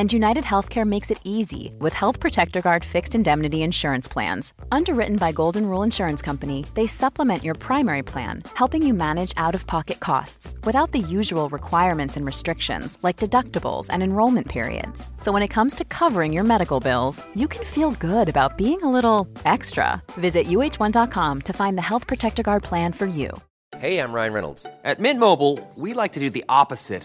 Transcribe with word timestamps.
And 0.00 0.10
United 0.10 0.44
Healthcare 0.44 0.86
makes 0.86 1.10
it 1.10 1.20
easy 1.24 1.74
with 1.78 1.92
Health 1.92 2.20
Protector 2.20 2.62
Guard 2.62 2.86
fixed 2.86 3.14
indemnity 3.14 3.62
insurance 3.62 4.08
plans. 4.08 4.54
Underwritten 4.72 5.16
by 5.16 5.30
Golden 5.30 5.66
Rule 5.66 5.82
Insurance 5.82 6.22
Company, 6.22 6.64
they 6.72 6.86
supplement 6.86 7.44
your 7.44 7.54
primary 7.54 8.02
plan, 8.02 8.42
helping 8.54 8.80
you 8.80 8.94
manage 8.94 9.34
out 9.36 9.54
of 9.54 9.66
pocket 9.66 10.00
costs 10.00 10.56
without 10.64 10.92
the 10.92 11.00
usual 11.00 11.50
requirements 11.50 12.16
and 12.16 12.24
restrictions 12.24 12.96
like 13.02 13.18
deductibles 13.18 13.88
and 13.90 14.02
enrollment 14.02 14.48
periods. 14.48 15.10
So 15.20 15.32
when 15.32 15.42
it 15.42 15.54
comes 15.56 15.74
to 15.74 15.84
covering 15.84 16.32
your 16.32 16.44
medical 16.44 16.80
bills, 16.80 17.22
you 17.34 17.46
can 17.46 17.64
feel 17.66 17.90
good 17.90 18.30
about 18.30 18.56
being 18.56 18.82
a 18.82 18.90
little 18.90 19.28
extra. 19.44 20.02
Visit 20.12 20.46
uh1.com 20.46 21.42
to 21.42 21.52
find 21.52 21.76
the 21.76 21.88
Health 21.90 22.06
Protector 22.06 22.42
Guard 22.42 22.62
plan 22.62 22.94
for 22.94 23.04
you. 23.06 23.28
Hey, 23.76 23.98
I'm 23.98 24.14
Ryan 24.14 24.32
Reynolds. 24.32 24.66
At 24.82 24.98
Mint 24.98 25.20
Mobile, 25.20 25.58
we 25.76 25.92
like 25.92 26.12
to 26.12 26.20
do 26.20 26.30
the 26.30 26.46
opposite 26.48 27.04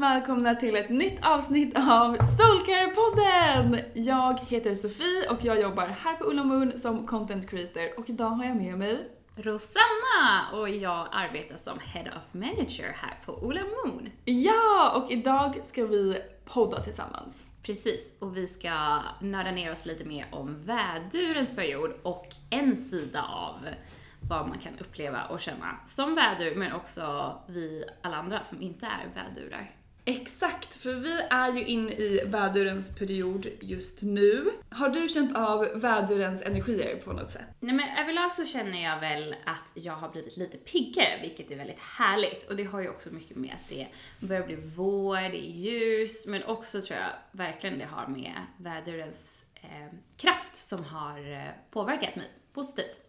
Och 0.00 0.04
välkomna 0.04 0.54
till 0.54 0.76
ett 0.76 0.88
nytt 0.88 1.24
avsnitt 1.24 1.76
av 1.76 2.16
Soulcare-podden! 2.16 3.80
Jag 3.94 4.38
heter 4.40 4.74
Sofie 4.74 5.30
och 5.30 5.44
jag 5.44 5.60
jobbar 5.60 5.86
här 5.86 6.14
på 6.16 6.24
Ulla 6.24 6.44
Moon 6.44 6.78
som 6.78 7.06
content 7.06 7.50
creator 7.50 7.98
och 7.98 8.10
idag 8.10 8.28
har 8.28 8.44
jag 8.44 8.56
med 8.56 8.78
mig 8.78 9.08
Rosanna 9.36 10.46
och 10.52 10.68
jag 10.68 11.08
arbetar 11.12 11.56
som 11.56 11.78
Head 11.78 12.04
of 12.04 12.34
Manager 12.34 12.96
här 12.96 13.18
på 13.26 13.32
Ola 13.32 13.60
Moon. 13.60 14.10
Ja, 14.24 14.92
och 14.96 15.10
idag 15.10 15.60
ska 15.62 15.86
vi 15.86 16.16
podda 16.44 16.82
tillsammans. 16.82 17.44
Precis, 17.62 18.14
och 18.18 18.36
vi 18.36 18.46
ska 18.46 19.00
nörda 19.20 19.50
ner 19.50 19.72
oss 19.72 19.86
lite 19.86 20.04
mer 20.04 20.26
om 20.30 20.62
vädurens 20.62 21.56
period 21.56 21.92
och 22.02 22.26
en 22.50 22.76
sida 22.76 23.22
av 23.22 23.68
vad 24.20 24.48
man 24.48 24.58
kan 24.58 24.78
uppleva 24.78 25.24
och 25.24 25.40
känna 25.40 25.76
som 25.86 26.14
vädur, 26.14 26.54
men 26.54 26.72
också 26.72 27.34
vi 27.46 27.84
alla 28.02 28.16
andra 28.16 28.42
som 28.42 28.62
inte 28.62 28.86
är 28.86 29.08
vädurar. 29.14 29.79
Exakt, 30.10 30.76
för 30.76 30.94
vi 30.94 31.20
är 31.30 31.52
ju 31.52 31.64
inne 31.64 31.92
i 31.92 32.22
vädurens 32.26 32.94
period 32.94 33.46
just 33.60 34.02
nu. 34.02 34.52
Har 34.70 34.88
du 34.88 35.08
känt 35.08 35.36
av 35.36 35.68
vädurens 35.74 36.42
energier 36.42 36.96
på 36.96 37.12
något 37.12 37.30
sätt? 37.30 37.46
Nej 37.60 37.74
men 37.74 37.98
överlag 37.98 38.32
så 38.32 38.44
känner 38.44 38.84
jag 38.84 39.00
väl 39.00 39.34
att 39.44 39.84
jag 39.84 39.92
har 39.92 40.08
blivit 40.08 40.36
lite 40.36 40.56
piggare, 40.56 41.18
vilket 41.22 41.50
är 41.50 41.56
väldigt 41.56 41.78
härligt. 41.78 42.50
Och 42.50 42.56
det 42.56 42.64
har 42.64 42.80
ju 42.80 42.88
också 42.88 43.08
mycket 43.10 43.36
med 43.36 43.50
att 43.62 43.68
det 43.68 43.86
börjar 44.20 44.46
bli 44.46 44.56
vår, 44.76 45.16
det 45.16 45.44
är 45.44 45.50
ljus, 45.50 46.26
men 46.26 46.44
också 46.44 46.82
tror 46.82 46.98
jag 46.98 47.10
verkligen 47.32 47.78
det 47.78 47.84
har 47.84 48.06
med 48.06 48.32
vädurens 48.56 49.44
eh, 49.54 49.94
kraft 50.16 50.56
som 50.56 50.84
har 50.84 51.32
eh, 51.32 51.50
påverkat 51.70 52.16
mig 52.16 52.30
positivt. 52.52 53.00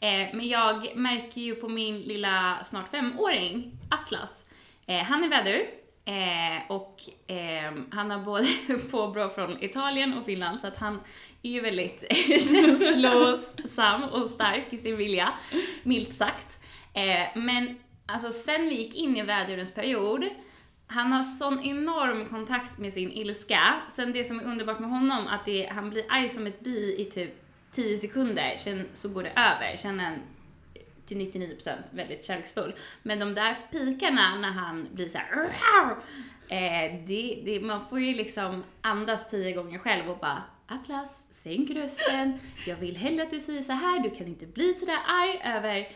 Eh, 0.00 0.34
men 0.34 0.48
jag 0.48 0.96
märker 0.96 1.40
ju 1.40 1.54
på 1.54 1.68
min 1.68 2.00
lilla 2.00 2.64
snart 2.64 2.88
femåring, 2.88 3.78
Atlas, 3.90 4.44
eh, 4.86 5.02
han 5.02 5.24
är 5.24 5.28
vädur. 5.28 5.83
Eh, 6.06 6.70
och 6.70 7.02
eh, 7.26 7.72
han 7.90 8.10
har 8.10 8.18
både 8.18 8.46
påbrå 8.90 9.28
från 9.28 9.62
Italien 9.62 10.18
och 10.18 10.24
Finland 10.24 10.60
så 10.60 10.66
att 10.66 10.76
han 10.76 11.00
är 11.42 11.50
ju 11.50 11.60
väldigt 11.60 12.04
känslosam 12.28 14.04
och 14.04 14.30
stark 14.30 14.66
i 14.70 14.76
sin 14.78 14.96
vilja, 14.96 15.32
milt 15.82 16.14
sagt. 16.14 16.58
Eh, 16.94 17.42
men 17.42 17.78
alltså 18.06 18.30
sen 18.30 18.68
vi 18.68 18.74
gick 18.74 18.94
in 18.94 19.16
i 19.16 19.22
vädurens 19.22 19.74
period, 19.74 20.24
han 20.86 21.12
har 21.12 21.24
sån 21.24 21.60
enorm 21.60 22.28
kontakt 22.28 22.78
med 22.78 22.92
sin 22.92 23.12
ilska. 23.12 23.74
Sen 23.92 24.12
det 24.12 24.24
som 24.24 24.40
är 24.40 24.44
underbart 24.44 24.78
med 24.78 24.90
honom, 24.90 25.26
att 25.26 25.44
det, 25.44 25.66
han 25.66 25.90
blir 25.90 26.04
arg 26.08 26.28
som 26.28 26.46
ett 26.46 26.60
bi 26.60 26.96
i 26.98 27.04
typ 27.04 27.44
10 27.72 27.98
sekunder, 27.98 28.56
sen 28.58 28.88
så 28.94 29.08
går 29.08 29.22
det 29.22 29.30
över. 29.30 29.76
Sen 29.76 30.00
är 30.00 30.04
han 30.04 30.18
till 31.06 31.16
99% 31.16 31.76
väldigt 31.90 32.24
kärleksfull. 32.24 32.74
Men 33.02 33.18
de 33.18 33.34
där 33.34 33.56
pikarna 33.70 34.36
när 34.36 34.50
han 34.50 34.88
blir 34.92 35.08
så 35.08 35.18
här, 35.18 35.96
eh, 36.48 37.06
det, 37.06 37.42
det, 37.44 37.60
man 37.60 37.86
får 37.86 38.00
ju 38.00 38.14
liksom 38.14 38.64
andas 38.80 39.30
tio 39.30 39.52
gånger 39.52 39.78
själv 39.78 40.10
och 40.10 40.18
bara 40.18 40.42
Atlas, 40.68 41.26
sänk 41.30 41.70
rösten. 41.70 42.38
Jag 42.66 42.76
vill 42.76 42.96
hellre 42.96 43.22
att 43.22 43.30
du 43.30 43.40
säger 43.40 43.62
så 43.62 43.72
här. 43.72 44.00
du 44.00 44.10
kan 44.10 44.26
inte 44.26 44.46
bli 44.46 44.74
så 44.74 44.86
där 44.86 44.98
arg 45.06 45.56
över 45.56 45.88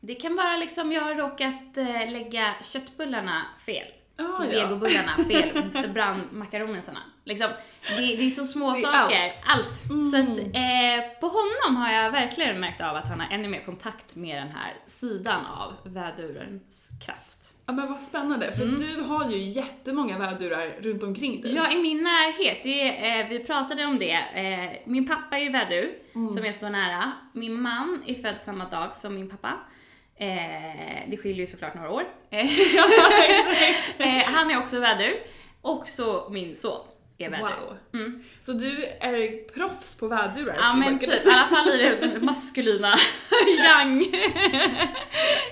det 0.00 0.14
kan 0.14 0.36
vara 0.36 0.56
liksom, 0.56 0.92
jag 0.92 1.02
har 1.02 1.14
råkat 1.14 1.76
eh, 1.76 2.12
lägga 2.12 2.54
köttbullarna 2.62 3.46
fel. 3.66 3.86
Ah, 4.18 4.44
ja. 4.44 4.50
Legobullarna 4.62 5.10
fel, 5.28 5.88
brann 5.94 6.22
makaronisarna. 6.32 6.98
Liksom, 7.24 7.48
det, 7.96 8.16
det 8.16 8.26
är 8.26 8.30
så 8.30 8.44
små 8.44 8.72
Det 8.72 8.78
är 8.78 8.82
saker, 8.82 9.32
allt. 9.46 9.66
allt. 9.66 9.90
Mm. 9.90 10.04
Så 10.04 10.16
att 10.16 10.38
eh, 10.38 11.20
på 11.20 11.26
honom 11.28 11.76
har 11.82 11.92
jag 11.92 12.10
verkligen 12.10 12.60
märkt 12.60 12.80
av 12.80 12.96
att 12.96 13.08
han 13.08 13.20
har 13.20 13.28
ännu 13.34 13.48
mer 13.48 13.60
kontakt 13.64 14.16
med 14.16 14.36
den 14.36 14.48
här 14.48 14.72
sidan 14.86 15.46
av 15.46 15.74
vädurens 15.84 16.88
kraft. 17.06 17.54
Ja 17.66 17.72
men 17.72 17.92
vad 17.92 18.00
spännande, 18.00 18.52
för 18.52 18.62
Mm. 18.62 18.76
du 18.76 19.00
har 19.02 19.30
ju 19.30 19.38
jättemånga 19.38 20.18
vädurar 20.18 20.66
runt 20.80 21.02
omkring 21.02 21.40
dig. 21.42 21.54
Ja, 21.54 21.72
i 21.72 21.82
min 21.82 22.02
närhet, 22.02 22.58
det, 22.62 23.06
är, 23.08 23.20
eh, 23.20 23.28
vi 23.28 23.38
pratade 23.44 23.84
om 23.84 23.98
det. 23.98 24.12
Eh, 24.34 24.82
min 24.90 25.08
pappa 25.08 25.36
är 25.38 25.42
ju 25.42 25.50
vädur, 25.50 25.92
Mm. 26.14 26.32
som 26.32 26.44
jag 26.44 26.54
står 26.54 26.70
nära. 26.70 27.12
Min 27.32 27.60
man 27.62 28.02
är 28.06 28.14
född 28.14 28.36
samma 28.40 28.64
dag 28.64 28.94
som 28.94 29.14
min 29.14 29.30
pappa. 29.30 29.54
Eh, 30.20 31.08
det 31.10 31.16
skiljer 31.16 31.40
ju 31.40 31.46
såklart 31.46 31.74
några 31.74 31.90
år. 31.90 32.04
Eh, 33.98 34.18
eh, 34.18 34.24
han 34.24 34.50
är 34.50 34.58
också 34.58 34.80
vädur. 34.80 35.14
Och 35.62 35.88
så 35.88 36.28
min 36.30 36.54
son. 36.56 36.86
är 37.18 37.30
vädur. 37.30 37.42
Wow. 37.44 37.76
Mm. 37.94 38.24
Så 38.40 38.52
du 38.52 38.84
är 38.84 39.48
proffs 39.54 39.96
på 39.96 40.08
vädurar? 40.08 40.56
Ja 40.60 40.74
men 40.74 40.98
typ, 40.98 41.08
i 41.26 41.28
alla 41.30 41.46
fall 41.56 41.68
i 41.80 41.96
det 42.00 42.20
maskulina 42.20 42.94
yang. 43.64 44.04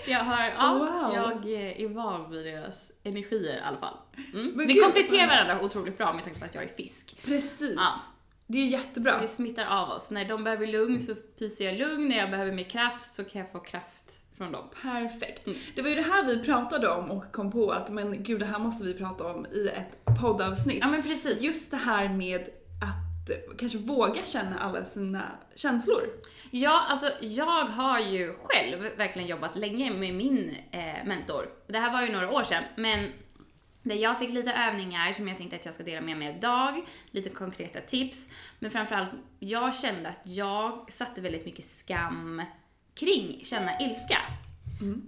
jag 0.07 0.19
har, 0.19 0.45
ja, 0.57 0.75
Wow. 0.79 1.15
jag 1.15 1.51
är 1.81 1.89
van 1.89 2.31
vid 2.31 2.45
deras 2.45 2.91
energier 3.05 3.55
i 3.57 3.61
alla 3.61 3.77
fall. 3.79 3.97
Mm. 4.35 4.67
Vi 4.67 4.75
kompletterar 4.81 5.27
varandra 5.27 5.61
otroligt 5.61 5.99
bra 5.99 6.13
med 6.13 6.25
tanke 6.25 6.39
på 6.39 6.45
att 6.45 6.55
jag 6.55 6.65
är 6.65 6.69
fisk. 6.69 7.17
Precis. 7.25 7.75
Ja. 7.77 7.93
Det 8.47 8.59
är 8.59 8.67
jättebra. 8.67 9.13
Så 9.13 9.19
vi 9.21 9.27
smittar 9.27 9.67
av 9.67 9.91
oss. 9.91 10.11
När 10.11 10.25
de 10.25 10.45
behöver 10.45 10.67
lugn 10.67 11.01
så 11.01 11.15
pyser 11.15 11.65
jag 11.65 11.75
lugn, 11.75 12.09
när 12.09 12.17
jag 12.19 12.31
behöver 12.31 12.53
mer 12.53 12.65
kraft 12.65 13.15
så 13.15 13.25
kan 13.25 13.41
jag 13.41 13.53
få 13.53 13.59
kraft 13.59 14.23
från 14.37 14.53
dem. 14.53 14.69
Perfekt. 14.83 15.47
Mm. 15.47 15.59
Det 15.75 15.83
var 15.83 15.89
ju 15.89 15.95
det 15.95 16.03
här 16.03 16.27
vi 16.27 16.45
pratade 16.45 16.89
om 16.89 17.11
och 17.11 17.33
kom 17.33 17.53
på 17.53 17.71
att 17.71 17.91
men 17.91 18.23
gud 18.23 18.41
det 18.41 18.47
här 18.47 18.59
måste 18.59 18.85
vi 18.85 18.95
prata 18.95 19.27
om 19.27 19.47
i 19.47 19.69
ett 19.69 20.21
poddavsnitt. 20.21 20.79
Ja 20.81 20.91
men 20.91 21.03
precis. 21.03 21.43
Just 21.43 21.71
det 21.71 21.77
här 21.77 22.09
med 22.09 22.41
att 22.83 23.31
eh, 23.31 23.57
kanske 23.59 23.79
våga 23.79 24.27
känna 24.27 24.59
alla 24.59 24.85
sina 24.85 25.23
känslor. 25.55 26.03
Ja, 26.51 26.87
alltså 26.89 27.11
jag 27.21 27.65
har 27.65 28.01
ju 28.01 28.35
själv 28.43 28.97
verkligen 28.97 29.29
jobbat 29.29 29.57
länge 29.57 29.91
med 29.91 30.15
min 30.15 30.57
eh, 30.71 31.07
mentor. 31.07 31.49
Det 31.67 31.79
här 31.79 31.93
var 31.93 32.03
ju 32.03 32.13
några 32.13 32.31
år 32.31 32.43
sedan, 32.43 32.65
men 32.77 33.13
där 33.83 33.97
jag 33.97 34.19
fick 34.19 34.31
lite 34.31 34.53
övningar 34.53 35.13
som 35.13 35.29
jag 35.29 35.37
tänkte 35.37 35.57
att 35.57 35.65
jag 35.65 35.75
ska 35.75 35.85
dela 35.85 36.01
med 36.01 36.19
mig 36.19 36.37
idag, 36.37 36.87
lite 37.11 37.31
konkreta 37.31 37.81
tips. 37.81 38.29
Men 38.59 38.71
framförallt, 38.71 39.13
jag 39.39 39.75
kände 39.75 40.09
att 40.09 40.21
jag 40.23 40.93
satte 40.93 41.21
väldigt 41.21 41.45
mycket 41.45 41.65
skam 41.65 42.43
kring 42.97 43.41
känna 43.45 43.81
ilska. 43.81 44.19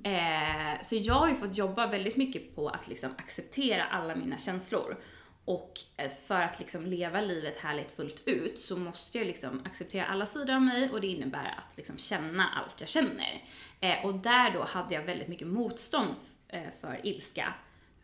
Eh, 0.05 0.83
så 0.83 0.97
jag 0.97 1.15
har 1.15 1.29
ju 1.29 1.35
fått 1.35 1.57
jobba 1.57 1.87
väldigt 1.87 2.17
mycket 2.17 2.55
på 2.57 2.69
att 2.69 2.89
liksom 2.89 3.11
acceptera 3.19 3.85
alla 3.85 4.17
mina 4.17 4.39
känslor. 4.39 4.97
Och 5.45 5.81
eh, 5.97 6.11
för 6.27 6.43
att 6.43 6.59
liksom 6.59 6.87
leva 6.87 7.21
livet 7.21 7.57
härligt 7.57 7.93
fullt 7.93 8.23
ut 8.29 8.59
så 8.59 8.77
måste 8.77 9.19
jag 9.19 9.27
liksom 9.27 9.63
acceptera 9.65 10.07
alla 10.07 10.27
sidor 10.27 10.55
av 10.55 10.63
mig 10.63 10.91
och 10.91 11.01
det 11.01 11.07
innebär 11.07 11.55
att 11.59 11.77
liksom 11.77 11.99
känna 11.99 12.49
allt 12.49 12.81
jag 12.81 12.89
känner. 12.89 13.43
Eh, 13.81 14.07
och 14.07 14.15
där 14.15 14.51
då 14.51 14.65
hade 14.65 14.95
jag 14.95 15.03
väldigt 15.03 15.29
mycket 15.29 15.47
motstånd 15.47 16.17
eh, 16.49 16.71
för 16.81 17.01
ilska 17.07 17.55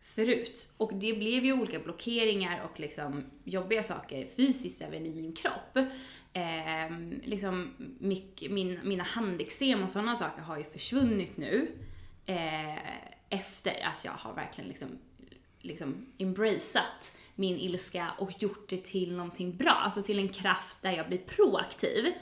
förut. 0.01 0.69
Och 0.77 0.93
det 0.93 1.13
blev 1.13 1.45
ju 1.45 1.53
olika 1.53 1.79
blockeringar 1.79 2.63
och 2.63 2.79
liksom 2.79 3.23
jobbiga 3.43 3.83
saker 3.83 4.27
fysiskt 4.35 4.81
även 4.81 5.05
i 5.05 5.09
min 5.09 5.33
kropp. 5.33 5.77
Eh, 6.35 6.97
liksom 7.23 7.73
mycket, 7.99 8.51
min, 8.51 8.79
mina 8.83 9.03
handeksem 9.03 9.83
och 9.83 9.89
sådana 9.89 10.15
saker 10.15 10.41
har 10.41 10.57
ju 10.57 10.63
försvunnit 10.63 11.37
nu. 11.37 11.71
Eh, 12.25 12.77
efter 13.29 13.85
att 13.85 14.05
jag 14.05 14.11
har 14.11 14.33
verkligen 14.33 14.67
liksom, 14.67 14.89
liksom 15.59 16.05
embraceat 16.17 17.17
min 17.35 17.57
ilska 17.57 18.11
och 18.17 18.43
gjort 18.43 18.69
det 18.69 18.83
till 18.83 19.15
någonting 19.15 19.57
bra. 19.57 19.71
Alltså 19.71 20.01
till 20.01 20.19
en 20.19 20.29
kraft 20.29 20.81
där 20.81 20.91
jag 20.91 21.07
blir 21.07 21.17
proaktiv. 21.17 22.13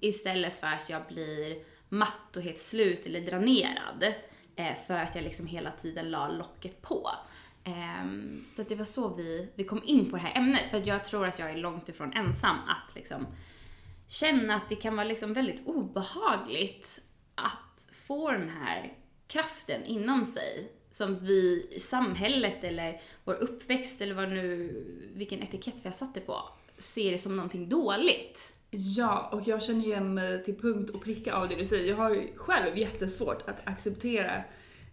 Istället 0.00 0.60
för 0.60 0.66
att 0.66 0.90
jag 0.90 1.02
blir 1.08 1.62
matt 1.88 2.36
och 2.36 2.42
helt 2.42 2.58
slut 2.58 3.06
eller 3.06 3.20
dränerad. 3.20 4.12
Eh, 4.56 4.74
för 4.86 4.94
att 4.94 5.14
jag 5.14 5.24
liksom 5.24 5.46
hela 5.46 5.70
tiden 5.70 6.10
la 6.10 6.28
locket 6.28 6.82
på. 6.82 7.10
Ehm, 7.64 8.40
så 8.44 8.62
att 8.62 8.68
det 8.68 8.74
var 8.74 8.84
så 8.84 9.14
vi, 9.14 9.48
vi 9.54 9.64
kom 9.64 9.82
in 9.84 10.10
på 10.10 10.16
det 10.16 10.22
här 10.22 10.36
ämnet. 10.36 10.68
För 10.68 10.78
att 10.78 10.86
jag 10.86 11.04
tror 11.04 11.26
att 11.26 11.38
jag 11.38 11.50
är 11.50 11.56
långt 11.56 11.88
ifrån 11.88 12.12
ensam 12.12 12.56
att 12.56 12.94
liksom 12.94 13.26
känna 14.08 14.54
att 14.54 14.68
det 14.68 14.76
kan 14.76 14.96
vara 14.96 15.06
liksom 15.06 15.32
väldigt 15.32 15.66
obehagligt 15.66 17.00
att 17.34 17.86
få 17.92 18.32
den 18.32 18.48
här 18.48 18.92
kraften 19.26 19.84
inom 19.84 20.24
sig 20.24 20.72
som 20.90 21.18
vi 21.18 21.68
i 21.70 21.80
samhället 21.80 22.64
eller 22.64 23.00
vår 23.24 23.34
uppväxt 23.34 24.00
eller 24.00 24.14
vad 24.14 24.28
nu, 24.28 24.84
vilken 25.14 25.42
etikett 25.42 25.84
vi 25.84 25.88
har 25.88 25.96
satt 25.96 26.14
det 26.14 26.20
på, 26.20 26.42
ser 26.78 27.12
det 27.12 27.18
som 27.18 27.36
någonting 27.36 27.68
dåligt. 27.68 28.54
Ja, 28.70 29.28
och 29.32 29.48
jag 29.48 29.62
känner 29.62 29.84
igen 29.84 30.14
mig 30.14 30.44
till 30.44 30.56
punkt 30.56 30.90
och 30.90 31.04
pricka 31.04 31.34
av 31.34 31.48
det 31.48 31.56
du 31.56 31.64
säger. 31.64 31.88
Jag 31.88 31.96
har 31.96 32.10
ju 32.10 32.36
själv 32.36 32.78
jättesvårt 32.78 33.48
att 33.48 33.68
acceptera 33.68 34.44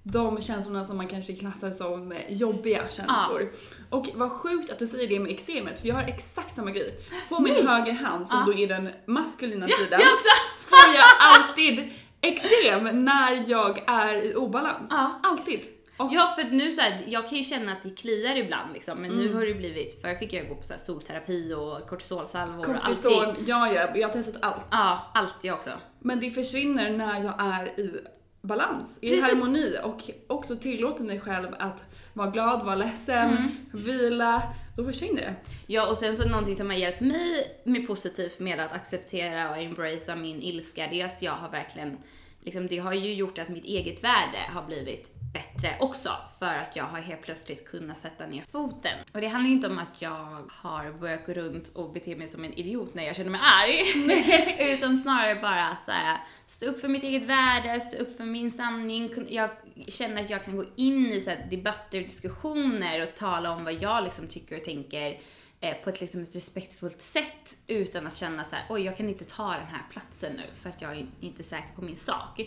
de 0.07 0.41
känslorna 0.41 0.83
som 0.83 0.97
man 0.97 1.07
kanske 1.07 1.33
klassar 1.33 1.71
som 1.71 2.13
jobbiga 2.29 2.81
känslor. 2.89 3.51
Och 3.89 4.07
vad 4.13 4.31
sjukt 4.31 4.71
att 4.71 4.79
du 4.79 4.87
säger 4.87 5.07
det 5.07 5.19
med 5.19 5.31
eksemet, 5.31 5.79
för 5.79 5.87
jag 5.87 5.95
har 5.95 6.03
exakt 6.03 6.55
samma 6.55 6.71
grej. 6.71 6.93
På 7.29 7.39
min 7.39 7.67
höger 7.67 7.91
hand, 7.93 8.27
som 8.29 8.37
Ja. 8.39 8.45
då 8.53 8.59
är 8.59 8.67
den 8.67 8.89
maskulina 9.05 9.67
sidan, 9.67 9.99
Jag 10.01 10.13
också! 10.13 10.27
får 10.69 10.95
jag 10.95 11.05
alltid 11.19 11.89
eksem 12.21 13.05
när 13.05 13.43
jag 13.49 13.83
är 13.89 14.15
i 14.25 14.35
obalans. 14.35 14.87
Ja. 14.89 15.19
Alltid. 15.23 15.59
Och 15.97 16.09
Ja, 16.13 16.33
för 16.37 16.43
nu 16.43 16.71
så 16.71 16.81
här, 16.81 17.03
jag 17.07 17.29
kan 17.29 17.37
ju 17.37 17.43
känna 17.43 17.71
att 17.71 17.83
det 17.83 17.89
kliar 17.89 18.35
ibland 18.35 18.73
liksom, 18.73 18.97
men 19.01 19.11
nu 19.11 19.33
har 19.33 19.45
det 19.45 19.53
blivit, 19.53 20.01
förr 20.01 20.15
fick 20.15 20.33
jag 20.33 20.49
gå 20.49 20.55
på 20.55 20.63
så 20.63 20.73
här 20.73 20.79
solterapi 20.79 21.53
och 21.53 21.89
kortisolsalvor 21.89 22.69
och 22.69 22.85
allting. 22.87 23.43
ja 23.47 23.71
ja, 23.73 23.95
jag 23.95 24.07
har 24.07 24.13
testat 24.13 24.35
allt. 24.41 24.65
Ja, 24.71 25.11
allt 25.13 25.35
jag 25.41 25.55
också. 25.55 25.69
Men 25.99 26.19
det 26.19 26.31
försvinner 26.31 26.89
när 26.91 27.23
jag 27.23 27.33
är 27.39 27.79
i 27.79 27.99
balans, 28.45 28.99
i 29.01 29.09
Precis. 29.09 29.23
harmoni 29.25 29.77
och 29.83 30.01
också 30.27 30.55
tillåter 30.55 31.03
mig 31.03 31.19
själv 31.19 31.47
att 31.59 31.85
vara 32.13 32.29
glad, 32.29 32.65
vara 32.65 32.75
ledsen, 32.75 33.29
Mm. 33.29 33.51
vila. 33.73 34.53
Då 34.77 34.85
försvinner 34.85 35.21
det. 35.21 35.35
Ja, 35.67 35.87
och 35.89 35.97
sen 35.97 36.17
så 36.17 36.29
någonting 36.29 36.55
som 36.57 36.69
har 36.69 36.77
hjälpt 36.77 37.01
mig 37.01 37.61
med 37.63 37.87
positivt 37.87 38.39
med 38.39 38.59
att 38.59 38.73
acceptera 38.73 39.49
och 39.49 39.57
embracea 39.57 40.15
min 40.15 40.41
ilska, 40.41 40.87
det 40.87 41.01
är 41.01 41.05
att 41.05 41.21
jag 41.21 41.31
har 41.31 41.49
verkligen, 41.49 41.97
liksom 42.45 42.67
det 42.67 42.77
har 42.77 42.93
ju 42.93 43.13
gjort 43.13 43.37
att 43.39 43.49
mitt 43.49 43.65
eget 43.65 44.03
värde 44.03 44.37
har 44.53 44.65
blivit 44.65 45.11
bättre 45.33 45.75
också 45.79 46.09
för 46.39 46.55
att 46.55 46.75
jag 46.75 46.83
har 46.83 46.99
helt 46.99 47.21
plötsligt 47.21 47.67
kunnat 47.67 47.97
sätta 47.97 48.27
ner 48.27 48.43
foten. 48.51 48.91
Och 49.13 49.21
det 49.21 49.27
handlar 49.27 49.49
ju 49.49 49.55
inte 49.55 49.67
om 49.67 49.79
att 49.79 50.01
jag 50.01 50.49
har 50.49 50.99
börjat 50.99 51.25
gå 51.25 51.33
runt 51.33 51.67
och 51.67 51.93
bete 51.93 52.15
mig 52.15 52.27
som 52.27 52.43
en 52.43 52.53
idiot 52.53 52.93
när 52.93 53.03
jag 53.03 53.15
känner 53.15 53.29
mig 53.29 53.41
arg. 53.43 54.73
Utan 54.73 54.97
snarare 54.97 55.35
bara 55.35 55.67
att 55.67 55.87
här, 55.87 56.17
stå 56.47 56.65
upp 56.65 56.81
för 56.81 56.87
mitt 56.87 57.03
eget 57.03 57.23
värde, 57.23 57.79
stå 57.79 57.97
upp 57.97 58.17
för 58.17 58.25
min 58.25 58.51
sanning. 58.51 59.13
Jag 59.29 59.49
känner 59.87 60.21
att 60.21 60.29
jag 60.29 60.45
kan 60.45 60.57
gå 60.57 60.63
in 60.75 61.11
i 61.11 61.21
så 61.21 61.29
här, 61.29 61.47
debatter 61.51 61.97
och 61.97 62.03
diskussioner 62.03 63.01
och 63.01 63.15
tala 63.15 63.51
om 63.51 63.63
vad 63.63 63.73
jag 63.73 64.03
liksom 64.03 64.27
tycker 64.27 64.55
och 64.55 64.63
tänker 64.63 65.09
eh, 65.11 65.17
Eh, 65.59 65.75
på 65.83 65.89
ett, 65.89 66.01
liksom, 66.01 66.21
ett 66.21 66.35
respektfullt 66.35 67.01
sätt 67.01 67.57
utan 67.67 68.07
att 68.07 68.17
känna 68.17 68.43
så 68.45 68.55
här, 68.55 68.65
oj 68.69 68.81
jag 68.81 68.97
kan 68.97 69.09
inte 69.09 69.25
ta 69.25 69.51
den 69.51 69.67
här 69.67 69.83
platsen 69.91 70.33
nu 70.33 70.43
för 70.53 70.69
att 70.69 70.81
jag 70.81 70.91
är 70.91 71.07
inte 71.19 71.43
säker 71.43 71.75
på 71.75 71.81
min 71.81 71.97
sak. 71.97 72.39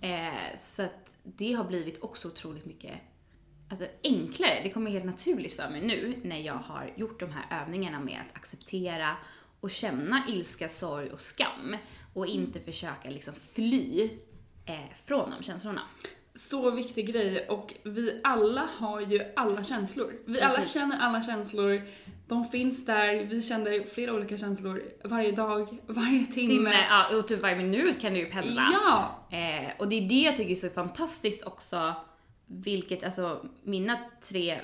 Eh, 0.00 0.58
så 0.58 0.82
att 0.82 1.14
det 1.22 1.52
har 1.52 1.64
blivit 1.64 2.02
också 2.02 2.28
otroligt 2.28 2.64
mycket 2.64 2.94
alltså, 3.68 3.86
enklare. 4.02 4.60
Det 4.62 4.70
kommer 4.70 4.90
helt 4.90 5.04
naturligt 5.04 5.56
för 5.56 5.70
mig 5.70 5.80
nu 5.80 6.20
när 6.24 6.38
jag 6.38 6.54
har 6.54 6.92
gjort 6.96 7.20
de 7.20 7.32
här 7.32 7.62
övningarna 7.62 8.00
med 8.00 8.20
att 8.20 8.36
acceptera 8.36 9.16
och 9.60 9.70
känna 9.70 10.24
ilska, 10.28 10.68
sorg 10.68 11.10
och 11.10 11.20
skam 11.20 11.76
och 12.14 12.26
inte 12.26 12.60
försöka 12.60 13.10
liksom 13.10 13.34
fly 13.34 14.10
eh, 14.66 14.94
från 15.04 15.30
de 15.30 15.42
känslorna. 15.42 15.82
Så 16.34 16.70
viktig 16.70 17.06
grej 17.06 17.46
och 17.48 17.74
vi 17.82 18.20
alla 18.24 18.68
har 18.76 19.00
ju 19.00 19.32
alla 19.36 19.64
känslor. 19.64 20.12
Vi 20.24 20.40
alla 20.40 20.54
Precis. 20.54 20.74
känner 20.74 20.98
alla 20.98 21.22
känslor. 21.22 21.82
De 22.28 22.48
finns 22.48 22.86
där, 22.86 23.24
vi 23.24 23.42
känner 23.42 23.84
flera 23.94 24.12
olika 24.12 24.36
känslor 24.36 24.82
varje 25.04 25.32
dag, 25.32 25.78
varje 25.86 26.26
timme. 26.26 26.48
Timme, 26.48 26.86
ja, 26.88 27.16
och 27.16 27.28
typ 27.28 27.40
varje 27.40 27.56
minut 27.56 28.00
kan 28.00 28.12
du 28.14 28.18
ju 28.18 28.26
pendla. 28.26 28.68
Ja! 28.72 29.26
Eh, 29.38 29.70
och 29.78 29.88
det 29.88 29.96
är 29.96 30.08
det 30.08 30.22
jag 30.22 30.36
tycker 30.36 30.50
är 30.50 30.54
så 30.54 30.68
fantastiskt 30.68 31.42
också, 31.42 31.94
vilket 32.46 33.04
alltså 33.04 33.46
mina 33.62 33.98
tre 34.22 34.60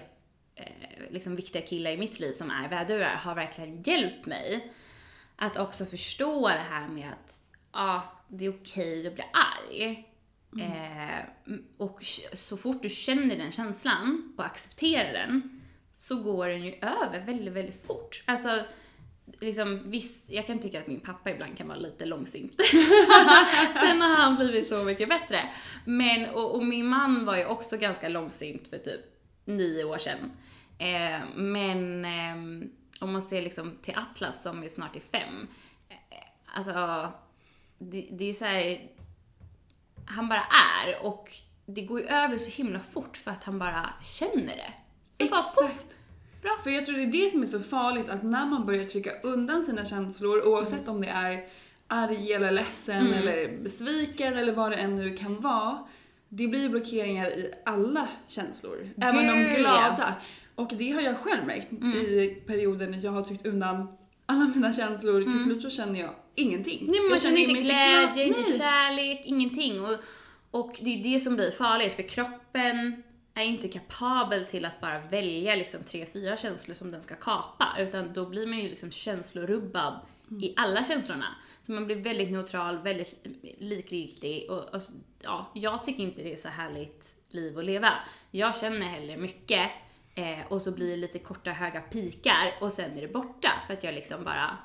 eh, 0.55 0.65
liksom 1.11 1.37
viktiga 1.37 1.63
killar 1.63 1.91
i 1.91 1.97
mitt 1.97 2.21
liv 2.21 2.33
som 2.33 2.51
är 2.51 2.69
vädurar 2.69 3.15
har 3.15 3.35
verkligen 3.35 3.83
hjälpt 3.83 4.27
mig 4.27 4.73
att 5.37 5.59
också 5.59 5.87
förstå 5.87 6.49
det 6.49 6.65
här 6.71 6.89
med 6.89 7.09
att 7.09 7.41
ja, 7.73 8.03
det 8.29 8.45
är 8.45 8.51
okej 8.51 9.07
att 9.07 9.15
bli 9.15 9.25
arg. 9.33 10.08
Mm. 10.53 10.73
Eh, 10.73 11.25
och 11.77 12.03
så 12.33 12.57
fort 12.57 12.83
du 12.83 12.89
känner 12.89 13.37
den 13.37 13.53
känslan 13.53 14.35
och 14.39 14.45
accepterar 14.45 15.13
den 15.13 15.61
så 15.95 16.23
går 16.23 16.49
den 16.49 16.65
ju 16.65 16.73
över 16.73 17.27
väldigt, 17.27 17.55
väldigt 17.55 17.87
fort. 17.87 18.23
Alltså, 18.27 18.65
liksom, 19.41 19.81
visst, 19.85 20.31
jag 20.31 20.47
kan 20.47 20.59
tycka 20.59 20.81
att 20.81 20.87
min 20.87 21.01
pappa 21.01 21.31
ibland 21.31 21.59
kan 21.59 21.69
vara 21.69 21.79
lite 21.79 22.05
långsint. 22.05 22.53
Sen 23.75 24.01
har 24.01 24.17
han 24.17 24.37
blivit 24.37 24.67
så 24.67 24.85
mycket 24.85 25.09
bättre. 25.09 25.51
Men, 25.85 26.31
och, 26.31 26.55
och 26.55 26.65
min 26.65 26.87
man 26.87 27.25
var 27.25 27.37
ju 27.37 27.45
också 27.45 27.77
ganska 27.77 28.09
långsint 28.09 28.69
för 28.69 28.79
typ 28.79 29.01
nio 29.45 29.85
år 29.85 29.99
sedan. 29.99 30.31
Eh, 30.79 31.21
men 31.35 32.05
eh, 32.05 32.69
om 33.01 33.13
man 33.13 33.23
ser 33.23 33.43
liksom 33.43 33.79
till 33.83 33.95
Atlas 33.97 34.43
som 34.43 34.63
är 34.63 34.69
snart 34.69 34.97
är 34.97 35.01
fem. 35.01 35.49
Eh, 35.89 36.57
alltså, 36.57 37.13
det, 37.79 38.09
det 38.11 38.25
är 38.25 38.33
så 38.33 38.45
här, 38.45 38.81
han 40.09 40.29
bara 40.29 40.43
är 40.85 41.07
och 41.07 41.31
det 41.67 41.83
går 41.83 42.01
ju 42.01 42.07
över 42.07 42.37
så 42.39 42.51
himla 42.51 42.81
fort 42.81 43.17
för 43.17 43.31
att 43.31 43.45
han 43.45 43.59
bara 43.59 43.91
känner 44.01 44.57
det. 44.57 44.73
Så 45.25 45.31
bara, 45.31 45.43
poff, 45.43 45.71
Exakt. 45.71 45.95
Bra. 46.43 46.59
För 46.63 46.71
jag 46.71 46.85
tror 46.85 46.97
det 46.97 47.03
är 47.03 47.25
det 47.25 47.31
som 47.31 47.43
är 47.43 47.47
så 47.47 47.61
farligt, 47.61 48.09
att 48.09 48.23
när 48.23 48.47
man 48.47 48.67
börjar 48.67 48.85
trycka 48.85 49.11
undan 49.23 49.63
sina 49.63 49.85
känslor, 49.85 50.43
oavsett 50.49 50.89
om 50.89 51.01
det 51.01 51.09
är 51.09 51.45
arg 51.87 52.33
eller 52.33 52.51
ledsen 52.51 53.07
Mm. 53.07 53.13
eller 53.19 53.59
besviken 53.63 54.37
eller 54.37 54.53
vad 54.53 54.71
det 54.71 54.77
än 54.77 54.97
nu 54.97 55.17
kan 55.17 55.41
vara. 55.41 55.79
Det 56.29 56.49
blir 56.49 56.69
blockeringar 56.69 57.27
i 57.27 57.53
alla 57.67 58.09
känslor. 58.27 58.91
Även 58.97 59.27
de 59.27 59.33
Gud, 59.45 59.57
glada. 59.57 60.15
Och 60.55 60.71
det 60.79 60.91
har 60.91 61.01
jag 61.01 61.19
själv 61.19 61.47
märkt 61.47 61.71
Mm. 61.73 61.93
i 61.93 62.43
perioder 62.47 62.87
när 62.89 63.05
jag 63.05 63.13
har 63.13 63.23
tryckt 63.25 63.47
undan 63.47 63.97
alla 64.27 64.53
mina 64.55 64.73
känslor. 64.73 65.23
Till 65.23 65.45
slut 65.45 65.63
så 65.63 65.71
känner 65.71 66.01
jag 66.01 66.11
ingenting. 66.39 66.79
Mm. 66.79 66.91
Nej, 66.91 67.01
man 67.01 67.11
jag 67.11 67.23
känner 67.23 67.39
inte 67.39 67.63
glädje, 67.63 68.25
inte 68.25 68.41
Nej. 68.41 68.59
kärlek, 68.59 69.21
ingenting. 69.25 69.85
Och, 69.85 69.97
och 70.51 70.79
det 70.81 71.01
är 71.01 71.03
det 71.03 71.21
som 71.21 71.37
blir 71.37 71.51
farligt, 71.51 71.93
för 71.93 72.03
kroppen 72.03 73.03
är 73.35 73.45
inte 73.45 73.69
kapabel 73.69 74.47
till 74.47 74.65
att 74.65 74.81
bara 74.81 75.01
välja 75.01 75.55
liksom 75.55 75.81
tre, 75.85 76.07
fyra 76.07 76.37
känslor 76.37 76.75
som 76.75 76.91
den 76.91 77.03
ska 77.03 77.15
kapa, 77.15 77.67
utan 77.79 78.13
då 78.13 78.27
blir 78.27 78.47
man 78.47 78.59
ju 78.59 78.69
liksom 78.69 78.91
känslorubbad 78.91 80.01
i 80.43 80.55
alla 80.57 80.85
känslorna. 80.85 81.35
Så 81.63 81.73
man 81.73 81.87
blir 81.87 81.97
väldigt 81.97 82.31
neutral, 82.31 82.79
väldigt 82.79 83.27
likgiltig 83.59 84.51
och, 84.51 84.75
och 84.75 84.81
ja, 85.23 85.51
jag 85.55 85.85
tycker 85.85 86.03
inte 86.03 86.23
det 86.23 86.33
är 86.33 86.37
så 86.37 86.49
härligt 86.49 87.15
liv 87.31 87.59
att 87.59 87.65
leva. 87.65 87.93
Jag 88.31 88.57
känner 88.57 88.87
hellre 88.87 89.17
mycket 89.17 89.71
eh, 90.15 90.39
och 90.49 90.63
så 90.63 90.73
blir 90.73 90.91
det 90.91 90.97
lite 90.97 91.19
korta 91.19 91.51
höga 91.51 91.81
pikar 91.81 92.55
och 92.61 92.73
sen 92.73 92.97
är 92.97 93.01
det 93.01 93.13
borta 93.13 93.49
för 93.67 93.75
att 93.75 93.85
jag 93.85 93.95
liksom 93.95 94.25
bara 94.25 94.57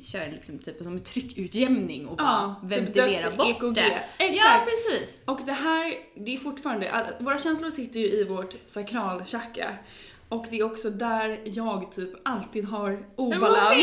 kör 0.00 0.30
liksom 0.32 0.58
typ 0.58 0.82
som 0.82 1.00
tryckutjämning 1.00 2.06
och 2.06 2.16
bara 2.16 2.26
Ja, 2.26 2.68
typ 2.68 2.78
ventilerar 2.78 3.22
dött 3.22 3.36
bort 3.36 3.48
EKG. 3.48 3.74
det. 3.74 4.02
Ja, 4.18 4.24
Exakt. 4.24 4.64
precis. 4.64 5.20
Och 5.24 5.40
det 5.46 5.52
här, 5.52 5.94
det 6.14 6.34
är 6.34 6.38
fortfarande, 6.38 6.90
all, 6.90 7.04
våra 7.20 7.38
känslor 7.38 7.70
sitter 7.70 8.00
ju 8.00 8.06
i 8.06 8.24
vårt 8.24 8.54
sakralchakra. 8.66 9.74
Och 10.28 10.46
det 10.50 10.58
är 10.58 10.64
också 10.64 10.90
där 10.90 11.40
jag 11.44 11.92
typ 11.92 12.10
alltid 12.22 12.64
har 12.64 13.06
obalans. 13.16 13.68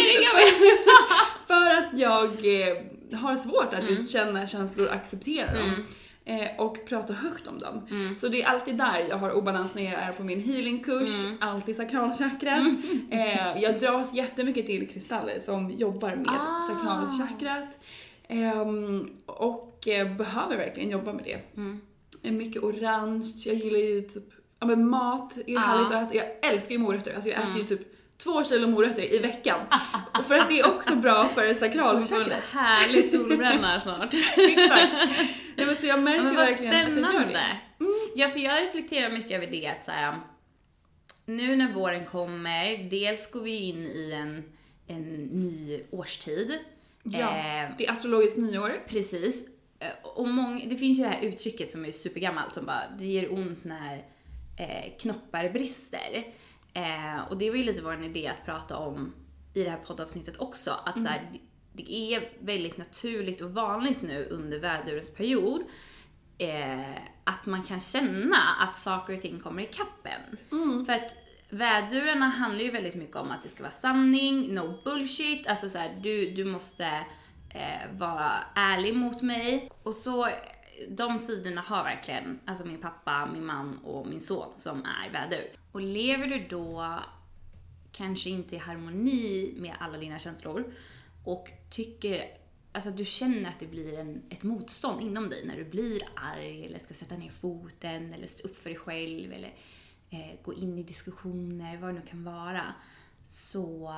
För, 1.47 1.73
att 1.73 1.99
jag 1.99 2.23
eh, 2.23 2.77
har 3.19 3.35
svårt 3.35 3.73
att 3.73 3.89
just 3.89 4.11
känna 4.13 4.47
känslor 4.47 4.87
och 4.87 4.93
acceptera 4.93 5.53
dem. 5.59 5.85
Eh, 6.25 6.47
och 6.57 6.85
prata 6.85 7.13
högt 7.13 7.47
om 7.47 7.59
dem. 7.59 7.87
Så 8.19 8.27
det 8.27 8.41
är 8.41 8.47
alltid 8.47 8.77
där 8.77 9.05
jag 9.09 9.17
har 9.17 9.31
obalans 9.31 9.75
när 9.75 9.83
jag 9.83 9.93
är 9.93 10.11
på 10.11 10.23
min 10.23 10.39
healingkurs, 10.41 11.09
alltid 11.39 11.75
sakralchakrat. 11.75 12.63
Eh, 13.11 13.61
jag 13.61 13.79
dras 13.79 14.13
jättemycket 14.13 14.65
till 14.65 14.89
kristaller 14.89 15.39
som 15.39 15.71
jobbar 15.71 16.15
med 16.15 16.29
Ah. 16.29 16.61
sakralchakrat. 16.69 17.79
Ehm, 18.27 19.09
och 19.25 19.87
eh, 19.87 20.15
behöver 20.15 20.57
verkligen 20.57 20.89
jobba 20.89 21.13
med 21.13 21.23
det. 21.23 21.61
Eh, 22.27 22.31
Mycket 22.31 22.63
orange, 22.63 23.25
jag 23.45 23.55
gillar 23.55 23.79
ju 23.79 24.01
typ, 24.01 24.23
ja 24.59 24.67
men 24.67 24.89
mat 24.89 25.37
är 25.47 25.57
Ah. 25.57 25.59
härligt 25.59 25.91
att 25.91 26.03
äta. 26.03 26.15
Jag 26.25 26.51
älskar 26.53 26.71
ju 26.71 26.79
morötter, 26.79 27.13
alltså 27.15 27.29
jag 27.29 27.39
äter 27.39 27.57
ju 27.57 27.63
typ 27.63 27.81
två 28.17 28.43
kilo 28.43 28.67
morötter 28.67 29.13
i 29.13 29.19
veckan. 29.19 29.61
Och 30.19 30.25
för 30.27 30.35
att 30.35 30.49
det 30.49 30.59
är 30.59 30.67
också 30.75 30.95
bra 30.95 31.29
för 31.29 31.53
sakralchakrat. 31.53 32.43
härlig 32.51 33.05
solbränna 33.11 33.79
snart. 33.83 34.13
Exakt. 34.37 34.91
Nej, 35.55 35.65
men 35.65 35.75
så 35.75 35.85
jag 35.85 36.03
märker 36.03 36.17
Ja, 36.17 36.23
men 36.23 36.35
vad 36.35 36.45
verkligen 36.45 36.73
att 36.75 36.81
jag 36.81 36.89
gör 36.97 37.09
spännande. 37.09 37.33
det. 37.33 37.85
Ja, 38.15 38.27
för 38.29 38.39
jag 38.39 38.63
reflekterar 38.63 39.09
mycket 39.09 39.31
över 39.31 39.47
det 39.47 39.67
att 39.67 39.85
så 39.85 39.91
här, 39.91 40.19
nu 41.25 41.55
när 41.55 41.71
våren 41.73 42.05
kommer, 42.05 42.89
dels 42.89 43.31
går 43.31 43.41
vi 43.41 43.55
in 43.57 43.85
i 43.87 44.11
en, 44.11 44.43
en 44.87 45.13
ny 45.23 45.79
årstid. 45.91 46.59
Ja, 47.03 47.19
Eh, 47.19 47.69
det 47.77 47.85
är 47.87 47.91
astrologiskt 47.91 48.37
nyår. 48.37 48.83
Precis. 48.87 49.47
Eh, 49.79 49.87
Och 50.03 50.27
många, 50.27 50.65
det 50.65 50.75
finns 50.75 50.99
ju 50.99 51.03
det 51.03 51.09
här 51.09 51.21
uttrycket 51.21 51.71
som 51.71 51.85
är 51.85 51.91
supergammalt 51.91 52.53
som 52.53 52.65
bara, 52.65 52.83
det 52.99 53.05
gör 53.05 53.33
ont 53.33 53.63
när 53.63 53.93
eh, 54.59 54.97
knoppar 54.99 55.49
brister. 55.49 56.23
Eh, 56.73 57.21
och 57.29 57.37
det 57.37 57.49
var 57.49 57.57
ju 57.57 57.63
lite 57.63 57.81
vår 57.81 58.03
idé 58.03 58.27
att 58.27 58.45
prata 58.45 58.77
om 58.77 59.13
i 59.53 59.63
det 59.63 59.69
här 59.69 59.77
poddavsnittet 59.77 60.37
också, 60.37 60.71
att 60.85 61.01
så 61.01 61.07
här, 61.07 61.29
det, 61.31 61.39
det 61.83 61.93
är 61.93 62.29
väldigt 62.39 62.77
naturligt 62.77 63.41
och 63.41 63.53
vanligt 63.53 64.01
nu 64.01 64.27
under 64.29 64.59
vädurens 64.59 65.13
period 65.13 65.61
eh, 66.37 66.95
att 67.23 67.45
man 67.45 67.63
kan 67.63 67.79
känna 67.79 68.37
att 68.59 68.77
saker 68.77 69.15
och 69.15 69.21
ting 69.21 69.39
kommer 69.39 69.63
ikapp 69.63 70.07
en. 70.07 70.37
För 70.85 70.93
att 70.93 71.15
vädurarna 71.49 72.25
handlar 72.25 72.61
ju 72.63 72.71
väldigt 72.71 72.95
mycket 72.95 73.15
om 73.15 73.31
att 73.31 73.43
det 73.43 73.49
ska 73.49 73.63
vara 73.63 73.73
sanning, 73.73 74.53
no 74.53 74.83
bullshit, 74.83 75.47
alltså 75.47 75.69
så 75.69 75.77
här, 75.77 75.99
du, 76.01 76.31
du 76.31 76.45
måste 76.45 76.85
eh, 77.49 77.91
vara 77.97 78.31
ärlig 78.55 78.95
mot 78.95 79.21
mig. 79.21 79.69
Och 79.83 79.93
så, 79.93 80.29
de 80.89 81.17
sidorna 81.17 81.61
har 81.61 81.83
verkligen, 81.83 82.39
alltså 82.45 82.65
min 82.65 82.81
pappa, 82.81 83.29
min 83.33 83.45
man 83.45 83.77
och 83.77 84.07
min 84.07 84.21
son 84.21 84.53
som 84.55 84.85
är 84.85 85.11
vädur. 85.11 85.51
Och 85.71 85.81
lever 85.81 86.27
du 86.27 86.47
då 86.47 86.99
kanske 87.91 88.29
inte 88.29 88.55
i 88.55 88.57
harmoni 88.57 89.53
med 89.57 89.75
alla 89.79 89.97
dina 89.97 90.19
känslor 90.19 90.73
och 91.23 91.49
tycker, 91.69 92.37
alltså 92.71 92.89
att 92.89 92.97
du 92.97 93.05
känner 93.05 93.49
att 93.49 93.59
det 93.59 93.67
blir 93.67 93.99
en, 93.99 94.23
ett 94.29 94.43
motstånd 94.43 95.01
inom 95.01 95.29
dig 95.29 95.45
när 95.45 95.57
du 95.57 95.65
blir 95.65 96.01
arg 96.15 96.65
eller 96.65 96.79
ska 96.79 96.93
sätta 96.93 97.17
ner 97.17 97.29
foten 97.29 98.13
eller 98.13 98.27
stå 98.27 98.47
upp 98.47 98.57
för 98.57 98.69
dig 98.69 98.79
själv 98.79 99.33
eller 99.33 99.53
eh, 100.09 100.35
gå 100.43 100.53
in 100.53 100.77
i 100.77 100.83
diskussioner, 100.83 101.77
vad 101.77 101.89
det 101.89 101.93
nu 101.93 102.05
kan 102.05 102.23
vara, 102.23 102.73
så, 103.27 103.93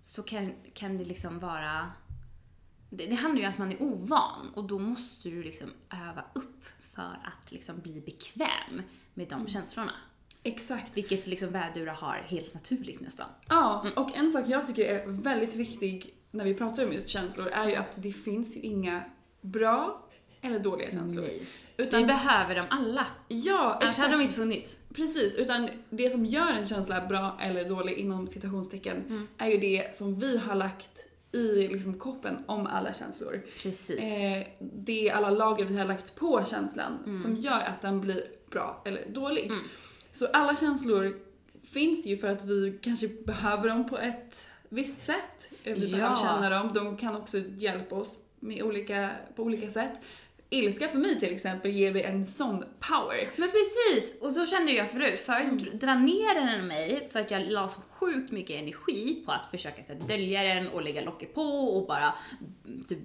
så 0.00 0.22
kan, 0.22 0.54
kan 0.74 0.98
det 0.98 1.04
liksom 1.04 1.38
vara 1.38 1.92
det, 2.90 3.06
det 3.06 3.14
handlar 3.14 3.40
ju 3.40 3.46
om 3.46 3.52
att 3.52 3.58
man 3.58 3.72
är 3.72 3.82
ovan 3.82 4.50
och 4.54 4.64
då 4.64 4.78
måste 4.78 5.28
du 5.28 5.42
liksom 5.42 5.70
öva 6.08 6.24
upp 6.32 6.64
för 6.82 7.02
att 7.02 7.52
liksom 7.52 7.78
bli 7.80 8.00
bekväm 8.00 8.82
med 9.14 9.28
de 9.28 9.48
känslorna. 9.48 9.92
Exakt. 10.42 10.96
Vilket 10.96 11.26
liksom 11.26 11.50
vädurar 11.50 11.94
har 11.94 12.24
helt 12.26 12.54
naturligt 12.54 13.00
nästan. 13.00 13.26
Ja, 13.48 13.80
Mm. 13.80 13.92
och 13.98 14.16
en 14.16 14.32
sak 14.32 14.44
jag 14.48 14.66
tycker 14.66 14.82
är 14.82 15.06
väldigt 15.06 15.54
viktig 15.54 16.14
när 16.30 16.44
vi 16.44 16.54
pratar 16.54 16.86
om 16.86 16.92
just 16.92 17.08
känslor 17.08 17.46
är 17.48 17.68
ju 17.68 17.74
att 17.74 17.90
det 17.94 18.12
finns 18.12 18.56
ju 18.56 18.60
inga 18.60 19.02
bra 19.40 20.06
eller 20.40 20.58
dåliga 20.58 20.90
känslor. 20.90 21.22
Nej. 21.24 21.46
Utan, 21.76 22.00
Vi 22.00 22.06
behöver 22.06 22.54
dem 22.54 22.66
alla. 22.70 23.06
ja, 23.28 23.60
Annars 23.74 23.82
exakt. 23.88 23.98
hade 23.98 24.12
de 24.18 24.22
inte 24.22 24.34
funnits. 24.34 24.78
Precis, 24.94 25.34
utan 25.34 25.68
det 25.90 26.10
som 26.10 26.26
gör 26.26 26.52
en 26.52 26.66
känsla 26.66 27.06
bra 27.06 27.36
eller 27.40 27.68
dålig 27.68 27.92
inom 27.98 28.26
citationstecken 28.28 29.28
är 29.38 29.48
ju 29.48 29.58
det 29.58 29.96
som 29.96 30.18
vi 30.18 30.38
har 30.38 30.54
lagt 30.54 30.90
i 31.32 31.68
liksom 31.68 31.98
koppen 31.98 32.44
om 32.46 32.66
alla 32.66 32.94
känslor. 32.94 33.42
Precis. 33.62 33.98
Eh, 33.98 34.46
det 34.60 35.08
är 35.08 35.14
alla 35.14 35.30
lager 35.30 35.64
vi 35.64 35.76
har 35.78 35.84
lagt 35.84 36.16
på 36.16 36.44
känslan 36.50 37.20
som 37.22 37.36
gör 37.36 37.60
att 37.60 37.82
den 37.82 38.00
blir 38.00 38.24
bra 38.50 38.82
eller 38.86 39.08
dålig. 39.08 39.52
Så 40.12 40.26
alla 40.26 40.56
känslor 40.56 41.20
finns 41.72 42.06
ju 42.06 42.16
för 42.18 42.28
att 42.28 42.44
vi 42.44 42.78
kanske 42.82 43.08
behöver 43.08 43.68
dem 43.68 43.88
på 43.88 43.98
ett 43.98 44.46
visst 44.68 45.02
sätt. 45.02 45.50
Eh, 45.64 45.74
Vi 45.74 45.90
Ja. 45.90 45.96
behöver 45.96 46.16
känna 46.16 46.48
dem. 46.50 46.70
De 46.74 46.96
kan 46.96 47.16
också 47.16 47.38
hjälpa 47.38 47.94
oss 47.96 48.18
med 48.40 48.62
olika, 48.62 49.10
på 49.36 49.42
olika 49.42 49.70
sätt. 49.70 49.92
Ilska 50.52 50.88
för 50.88 50.98
mig 50.98 51.20
till 51.20 51.34
exempel 51.34 51.70
ger 51.70 51.92
vi 51.92 52.02
en 52.02 52.26
sån 52.26 52.64
power. 52.80 53.28
Men 53.36 53.50
precis! 53.50 54.20
Och 54.20 54.32
så 54.32 54.46
kände 54.46 54.72
jag 54.72 54.90
förut. 54.90 55.20
Förut 55.20 55.80
dränerade 55.80 56.40
den 56.40 56.66
mig 56.66 57.08
för 57.12 57.20
att 57.20 57.30
jag 57.30 57.42
la 57.42 57.68
så 57.68 57.80
sjukt 57.90 58.32
mycket 58.32 58.56
energi 58.56 59.22
på 59.26 59.32
att 59.32 59.50
försöka 59.50 59.84
så 59.84 59.92
här, 59.92 60.00
dölja 60.00 60.42
den 60.42 60.68
och 60.68 60.82
lägga 60.82 61.00
locket 61.00 61.34
på 61.34 61.42
och 61.42 61.86
bara 61.86 62.14
mm, 62.66 62.84
typ, 62.84 62.98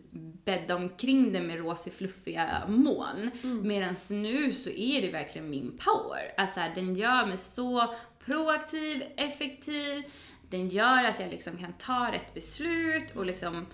bädda 0.45 0.75
omkring 0.75 1.33
den 1.33 1.47
med 1.47 1.57
rosa 1.59 1.89
fluffiga 1.89 2.63
moln. 2.67 3.31
Medan 3.63 3.95
nu 4.09 4.53
så 4.53 4.69
är 4.69 5.01
det 5.01 5.09
verkligen 5.09 5.49
min 5.49 5.77
power. 5.77 6.33
Alltså 6.37 6.59
här, 6.59 6.75
den 6.75 6.95
gör 6.95 7.25
mig 7.25 7.37
så 7.37 7.93
proaktiv, 8.25 9.03
effektiv. 9.17 10.03
Den 10.49 10.69
gör 10.69 11.03
att 11.03 11.19
jag 11.19 11.29
liksom 11.29 11.57
kan 11.57 11.73
ta 11.73 12.11
rätt 12.11 12.33
beslut 12.33 13.15
och 13.15 13.25
liksom 13.25 13.65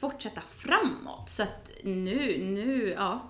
fortsätta 0.00 0.40
framåt. 0.40 1.30
Så 1.30 1.42
att 1.42 1.70
nu, 1.84 2.38
nu, 2.44 2.94
ja. 2.96 3.26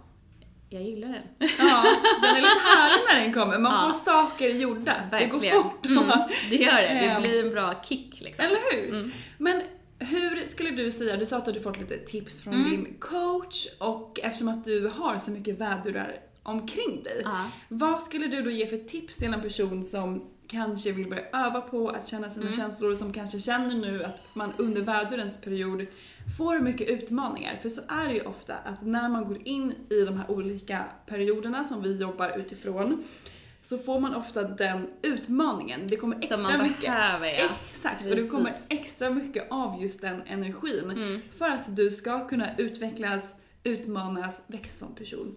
Jag 0.72 0.82
gillar 0.82 1.08
den. 1.08 1.48
Ja, 1.58 1.84
den 2.22 2.30
är 2.36 2.40
lite 2.40 2.60
härlig 2.66 3.04
när 3.08 3.20
den 3.24 3.32
kommer. 3.34 3.58
Man 3.58 3.72
Ja. 3.72 3.92
får 3.92 3.98
saker 4.00 4.48
gjorda. 4.48 4.94
Det 5.10 5.16
Verkligen. 5.26 5.54
går 5.56 5.62
fort. 5.62 5.86
Mm, 5.86 6.04
det 6.50 6.56
gör 6.56 6.72
det. 6.82 6.88
Det 6.88 7.06
Ehm. 7.06 7.22
blir 7.22 7.44
en 7.44 7.50
bra 7.50 7.82
kick 7.84 8.20
liksom. 8.20 8.44
Eller 8.44 8.58
hur? 8.72 9.10
Men 9.38 9.62
hur 9.98 10.44
skulle 10.46 10.70
du 10.70 10.90
säga, 10.90 11.16
du 11.16 11.26
sa 11.26 11.36
att 11.36 11.44
du 11.44 11.60
fått 11.60 11.80
lite 11.80 11.96
tips 11.98 12.42
från 12.42 12.54
Mm. 12.54 12.70
din 12.70 12.96
coach 13.00 13.66
och 13.78 14.20
eftersom 14.22 14.48
att 14.48 14.64
du 14.64 14.88
har 14.88 15.18
så 15.18 15.30
mycket 15.30 15.58
vädurar 15.58 16.16
omkring 16.42 17.02
dig. 17.02 17.20
Ja. 17.24 17.44
Vad 17.68 18.02
skulle 18.02 18.26
du 18.26 18.42
då 18.42 18.50
ge 18.50 18.66
för 18.66 18.76
tips 18.76 19.16
till 19.16 19.34
en 19.34 19.40
person 19.42 19.86
som 19.86 20.24
kanske 20.48 20.92
vill 20.92 21.08
börja 21.08 21.24
öva 21.46 21.60
på 21.60 21.88
att 21.88 22.08
känna 22.08 22.30
sina 22.30 22.46
Mm. 22.46 22.56
känslor, 22.56 22.94
som 22.94 23.12
kanske 23.12 23.40
känner 23.40 23.74
nu 23.74 24.04
att 24.04 24.22
man 24.34 24.52
under 24.58 24.82
vädurens 24.82 25.40
period 25.40 25.86
får 26.38 26.58
mycket 26.58 26.88
utmaningar. 26.88 27.56
För 27.56 27.68
så 27.68 27.80
är 27.88 28.08
det 28.08 28.14
ju 28.14 28.20
ofta 28.22 28.56
att 28.56 28.82
när 28.86 29.08
man 29.08 29.24
går 29.24 29.38
in 29.48 29.72
i 29.90 30.04
de 30.04 30.16
här 30.16 30.30
olika 30.30 30.84
perioderna 31.06 31.64
som 31.64 31.82
vi 31.82 31.96
jobbar 31.96 32.38
utifrån 32.38 33.04
så 33.62 33.78
får 33.78 34.00
man 34.00 34.14
ofta 34.14 34.42
den 34.42 34.88
utmaningen. 35.02 35.80
Det 35.88 35.96
kommer 35.96 36.16
extra 36.18 36.34
Som 36.36 36.42
man 36.42 36.62
mycket. 36.62 36.80
behöver 36.80 37.26
ja. 37.28 37.48
Exakt, 37.70 38.06
och 38.08 38.16
det 38.16 38.26
kommer 38.28 38.44
Precis. 38.50 38.66
extra 38.70 39.10
mycket 39.10 39.46
av 39.50 39.82
just 39.82 40.00
den 40.00 40.22
energin 40.26 40.90
Mm. 40.90 41.20
för 41.38 41.48
att 41.48 41.76
du 41.76 41.90
ska 41.90 42.28
kunna 42.28 42.56
utvecklas, 42.56 43.36
utmanas, 43.64 44.42
växa 44.46 44.86
som 44.86 44.94
person. 44.94 45.36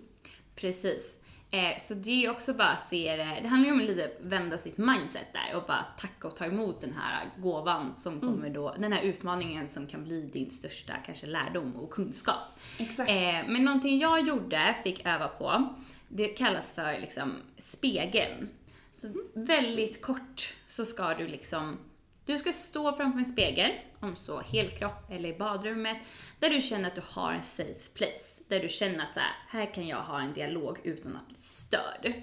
Precis. 0.56 1.18
Eh, 1.53 1.77
så 1.77 1.93
det 1.93 2.25
är 2.25 2.31
också 2.31 2.53
bara 2.53 2.69
att 2.69 2.88
se 2.88 3.15
det, 3.15 3.39
det 3.41 3.48
handlar 3.48 3.67
ju 3.67 3.74
om 3.74 3.79
att 3.79 3.86
lite 3.86 4.12
vända 4.22 4.57
sitt 4.57 4.77
mindset 4.77 5.33
där 5.33 5.57
och 5.57 5.63
bara 5.67 5.86
tacka 5.98 6.27
och 6.27 6.36
ta 6.36 6.45
emot 6.45 6.81
den 6.81 6.93
här 6.93 7.25
gåvan 7.38 7.93
som 7.98 8.19
kommer 8.19 8.50
då, 8.50 8.75
den 8.77 8.93
här 8.93 9.01
utmaningen 9.01 9.69
som 9.69 9.88
kan 9.88 10.03
bli 10.03 10.22
din 10.22 10.51
största 10.51 10.93
kanske 11.05 11.27
lärdom 11.27 11.75
och 11.75 11.91
kunskap. 11.91 12.60
Exakt. 12.79 13.10
Eh, 13.10 13.48
men 13.48 13.63
någonting 13.63 14.00
jag 14.00 14.27
gjorde, 14.27 14.75
fick 14.83 15.05
öva 15.05 15.27
på, 15.27 15.74
det 16.07 16.27
kallas 16.27 16.74
för 16.74 17.00
liksom 17.00 17.33
spegeln. 17.57 18.50
Så 18.91 19.07
väldigt 19.33 20.01
kort 20.01 20.55
så 20.67 20.86
ska 20.86 21.13
du 21.13 21.27
liksom, 21.27 21.77
du 22.25 22.38
ska 22.38 22.53
stå 22.53 22.95
framför 22.95 23.19
en 23.19 23.25
spegel, 23.25 23.72
om 24.03 24.15
så 24.15 24.41
helkropp 24.41 25.12
eller 25.12 25.29
i 25.29 25.38
badrummet, 25.38 25.98
där 26.39 26.50
du 26.50 26.62
känner 26.62 26.88
att 26.88 26.95
du 26.95 27.01
har 27.05 27.33
en 27.33 27.43
safe 27.43 27.89
place. 27.93 28.29
Där 28.48 28.60
du 28.60 28.69
känner 28.69 29.03
att 29.03 29.13
så 29.13 29.19
här, 29.19 29.31
här 29.48 29.74
kan 29.74 29.88
jag 29.88 30.01
ha 30.01 30.22
en 30.22 30.33
dialog 30.33 30.79
utan 30.83 31.15
att 31.15 31.27
bli 31.27 31.38
störd. 31.38 32.13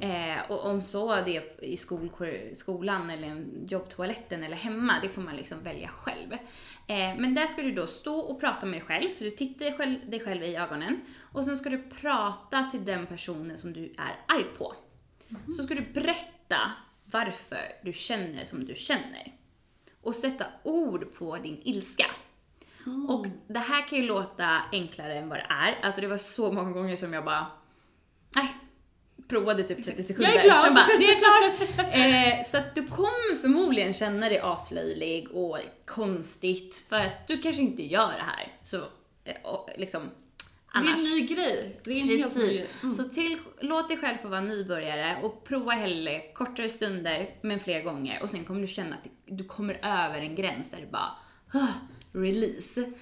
Eh, 0.00 0.50
och 0.50 0.66
om 0.66 0.82
så 0.82 1.14
det 1.14 1.36
är 1.36 1.64
i 1.64 1.76
skol, 1.76 2.10
skolan 2.52 3.10
eller 3.10 3.28
en 3.28 3.66
jobbtoaletten 3.68 4.44
eller 4.44 4.56
hemma, 4.56 4.94
det 5.02 5.08
får 5.08 5.22
man 5.22 5.36
liksom 5.36 5.62
välja 5.62 5.88
själv. 5.88 6.32
Eh, 6.86 7.16
men 7.18 7.34
där 7.34 7.46
ska 7.46 7.62
du 7.62 7.72
då 7.72 7.86
stå 7.86 8.18
och 8.18 8.40
prata 8.40 8.66
med 8.66 8.80
dig 8.80 8.86
själv, 8.86 9.10
så 9.10 9.24
du 9.24 9.30
tittar 9.30 9.64
dig 9.64 9.74
själv, 9.74 10.10
dig 10.10 10.20
själv 10.20 10.42
i 10.42 10.56
ögonen. 10.56 11.00
Och 11.32 11.44
sen 11.44 11.56
ska 11.56 11.70
du 11.70 11.82
prata 11.82 12.62
till 12.62 12.84
den 12.84 13.06
personen 13.06 13.58
som 13.58 13.72
du 13.72 13.84
är 13.84 14.34
arg 14.34 14.44
på. 14.58 14.74
Så 15.56 15.62
ska 15.62 15.74
du 15.74 15.80
berätta 15.80 16.72
varför 17.04 17.58
du 17.82 17.92
känner 17.92 18.44
som 18.44 18.64
du 18.64 18.74
känner. 18.74 19.37
Och 20.02 20.14
sätta 20.14 20.44
ord 20.62 21.14
på 21.18 21.36
din 21.36 21.60
ilska. 21.64 22.06
Och 23.08 23.26
det 23.48 23.58
här 23.58 23.88
kan 23.88 23.98
ju 23.98 24.04
låta 24.06 24.62
enklare 24.72 25.14
än 25.18 25.28
vad 25.28 25.38
det 25.38 25.46
är. 25.50 25.78
Alltså 25.82 26.00
det 26.00 26.06
var 26.06 26.16
så 26.18 26.52
många 26.52 26.70
gånger 26.70 26.96
som 26.96 27.12
jag 27.12 27.24
bara, 27.24 27.46
nej, 28.34 28.54
provade 29.28 29.62
typ 29.62 29.84
30 29.84 30.02
sekunder. 30.02 30.32
Jag 30.32 30.44
är 30.44 30.48
klar. 30.48 30.70
Bara, 30.70 30.86
nu 30.98 31.04
är 31.04 31.08
jag 31.08 31.18
klar. 31.18 32.38
eh, 32.38 32.44
så 32.44 32.56
att 32.56 32.74
du 32.74 32.86
kommer 32.86 33.36
förmodligen 33.40 33.94
känna 33.94 34.28
dig 34.28 34.38
aslöjlig 34.38 35.30
och 35.30 35.58
konstigt 35.86 36.86
för 36.88 36.96
att 36.96 37.28
du 37.28 37.38
kanske 37.38 37.62
inte 37.62 37.82
gör 37.82 38.08
det 38.12 38.24
här. 38.24 38.56
Så, 38.62 38.76
eh, 39.24 39.42
och, 39.44 39.70
liksom, 39.76 40.10
Det 40.72 40.78
är 40.78 40.82
annars. 40.82 40.98
en 40.98 41.04
ny 41.04 41.26
grej. 41.26 41.80
Det 41.84 41.90
är 41.90 41.96
en 42.00 42.08
helt 42.08 42.36
ny 42.36 42.46
grej. 42.48 42.66
Precis. 42.80 42.96
Så 42.96 43.08
till, 43.08 43.38
låt 43.60 43.88
dig 43.88 43.96
själv 43.96 44.16
få 44.16 44.28
vara 44.28 44.40
nybörjare 44.40 45.22
och 45.22 45.44
prova 45.44 45.72
hellre 45.72 46.20
kortare 46.34 46.68
stunder 46.68 47.30
men 47.42 47.60
fler 47.60 47.82
gånger 47.82 48.22
och 48.22 48.30
sen 48.30 48.44
kommer 48.44 48.60
du 48.60 48.66
känna 48.66 48.94
att 48.96 49.06
du 49.26 49.44
kommer 49.44 49.74
över 49.82 50.20
en 50.20 50.34
gräns 50.34 50.70
där 50.70 50.78
du 50.80 50.86
bara 50.86 51.10
"Huh, 51.52 51.70
release. 52.12 52.92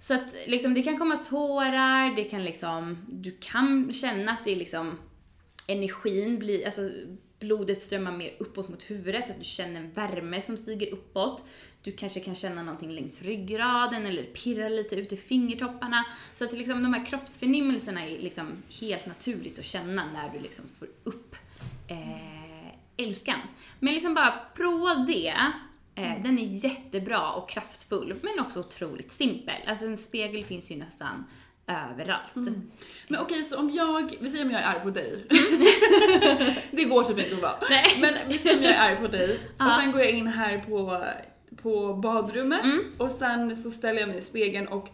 Så 0.00 0.14
att 0.14 0.36
liksom, 0.46 0.74
det 0.74 0.82
kan 0.82 0.98
komma 0.98 1.16
tårar, 1.16 2.16
det 2.16 2.24
kan 2.24 2.44
liksom, 2.44 2.98
du 3.10 3.36
kan 3.40 3.92
känna 3.92 4.32
att 4.32 4.44
det 4.44 4.54
liksom 4.56 4.98
energin 5.68 6.38
blir, 6.38 6.64
alltså 6.64 6.90
blodet 7.40 7.82
strömmar 7.82 8.12
mer 8.12 8.36
uppåt 8.38 8.68
mot 8.68 8.82
huvudet, 8.90 9.30
att 9.30 9.38
du 9.38 9.44
känner 9.44 9.80
en 9.80 9.92
värme 9.92 10.40
som 10.42 10.56
stiger 10.56 10.92
uppåt. 10.92 11.44
Du 11.82 11.92
kanske 11.92 12.20
kan 12.20 12.34
känna 12.34 12.62
någonting 12.62 12.90
längs 12.90 13.22
ryggraden 13.22 14.06
eller 14.06 14.22
pirra 14.22 14.68
lite 14.68 14.96
ut 14.96 15.12
i 15.12 15.16
fingertopparna. 15.16 16.04
Så 16.34 16.44
att 16.44 16.52
liksom 16.52 16.82
de 16.82 16.94
här 16.94 17.06
kroppsförnimmelserna 17.06 18.06
är 18.06 18.18
liksom 18.18 18.62
helt 18.80 19.06
naturligt 19.06 19.58
att 19.58 19.64
känna 19.64 20.12
när 20.12 20.30
du 20.32 20.38
liksom 20.38 20.64
får 20.78 20.88
upp 21.04 21.36
eh, 21.88 23.04
älskan. 23.06 23.38
Men 23.78 23.94
liksom 23.94 24.14
bara 24.14 24.40
prova 24.54 24.94
det. 24.94 25.34
Eh, 25.94 26.22
den 26.22 26.38
är 26.38 26.64
jättebra 26.64 27.32
och 27.32 27.50
kraftfull, 27.50 28.14
men 28.22 28.46
också 28.46 28.60
otroligt 28.60 29.12
simpel. 29.12 29.54
Alltså 29.66 29.84
en 29.84 29.96
spegel 29.96 30.44
finns 30.44 30.70
ju 30.70 30.76
nästan 30.76 31.24
överallt. 31.66 32.34
Men 33.08 33.20
okej, 33.20 33.44
så 33.44 33.58
om 33.58 33.70
jag, 33.70 34.16
vi 34.20 34.30
säger 34.30 34.44
om 34.44 34.50
jag 34.50 34.60
är 34.60 34.66
arg 34.66 34.80
på 34.80 34.90
dig. 34.90 35.26
det 36.70 36.84
går 36.84 37.04
typ 37.04 37.18
inte 37.18 37.34
att 37.34 37.42
vara. 37.42 37.58
Nej. 37.70 37.98
Men 38.00 38.28
vi 38.28 38.38
säger 38.38 38.56
om 38.56 38.62
jag 38.62 38.72
är 38.72 38.90
arg 38.90 38.96
på 38.96 39.06
dig 39.06 39.40
och 39.58 39.72
sen 39.80 39.92
går 39.92 40.00
jag 40.00 40.10
in 40.10 40.26
här 40.26 40.58
på, 40.58 41.04
på 41.62 41.94
badrummet 41.94 42.64
Mm. 42.64 42.80
och 42.98 43.10
sen 43.12 43.56
så 43.56 43.70
ställer 43.70 44.00
jag 44.00 44.08
mig 44.08 44.18
i 44.18 44.22
spegeln 44.22 44.68
och 44.68 44.88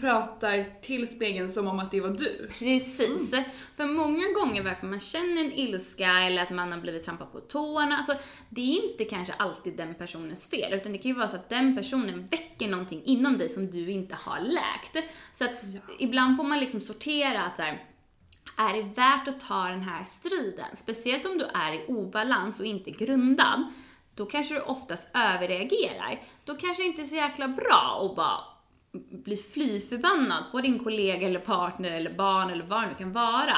pratar 0.00 0.80
till 0.82 1.08
spegeln 1.08 1.52
som 1.52 1.66
om 1.68 1.78
att 1.78 1.90
det 1.90 2.00
var 2.00 2.08
du. 2.08 2.48
Precis. 2.58 3.34
För 3.76 3.86
många 3.86 4.24
gånger 4.40 4.62
varför 4.62 4.86
man 4.86 5.00
känner 5.00 5.44
en 5.44 5.52
ilska 5.52 6.06
eller 6.20 6.42
att 6.42 6.50
man 6.50 6.72
har 6.72 6.80
blivit 6.80 7.02
trampad 7.02 7.32
på 7.32 7.40
tårna, 7.40 7.96
alltså 7.96 8.14
det 8.48 8.60
är 8.60 8.90
inte 8.90 9.04
kanske 9.04 9.32
alltid 9.34 9.76
den 9.76 9.94
personens 9.94 10.50
fel, 10.50 10.72
utan 10.72 10.92
det 10.92 10.98
kan 10.98 11.10
ju 11.10 11.16
vara 11.16 11.28
så 11.28 11.36
att 11.36 11.48
den 11.48 11.76
personen 11.76 12.26
väcker 12.28 12.68
någonting 12.68 13.02
inom 13.04 13.38
dig 13.38 13.48
som 13.48 13.70
du 13.70 13.90
inte 13.90 14.14
har 14.14 14.40
läkt. 14.40 15.10
Så 15.34 15.44
att 15.44 15.50
ibland 15.98 16.36
får 16.36 16.44
man 16.44 16.60
liksom 16.60 16.80
sortera 16.80 17.42
att 17.42 17.56
så 17.56 17.62
här, 17.62 17.84
är 18.56 18.76
det 18.76 18.82
värt 18.82 19.28
att 19.28 19.40
ta 19.48 19.64
den 19.64 19.82
här 19.82 20.04
striden? 20.04 20.76
Speciellt 20.76 21.26
om 21.26 21.38
du 21.38 21.44
är 21.44 21.72
i 21.72 21.84
obalans 21.88 22.60
och 22.60 22.66
inte 22.66 22.90
grundad. 22.90 23.72
Då 24.14 24.26
kanske 24.26 24.54
du 24.54 24.60
oftast 24.60 25.10
överreagerar. 25.14 26.22
Då 26.44 26.54
kanske 26.54 26.82
det 26.82 26.86
inte 26.86 27.02
är 27.02 27.06
så 27.06 27.16
jäkla 27.16 27.48
bra 27.48 28.08
att 28.10 28.16
bara 28.16 28.40
bli 29.10 29.36
fly 29.36 29.80
förbannad 29.80 30.44
på 30.52 30.60
din 30.60 30.78
kollega 30.84 31.26
eller 31.26 31.40
partner 31.40 31.90
eller 31.90 32.14
barn 32.14 32.50
eller 32.50 32.64
vad 32.64 32.82
det 32.82 32.86
nu 32.88 32.94
kan 32.94 33.12
vara. 33.12 33.56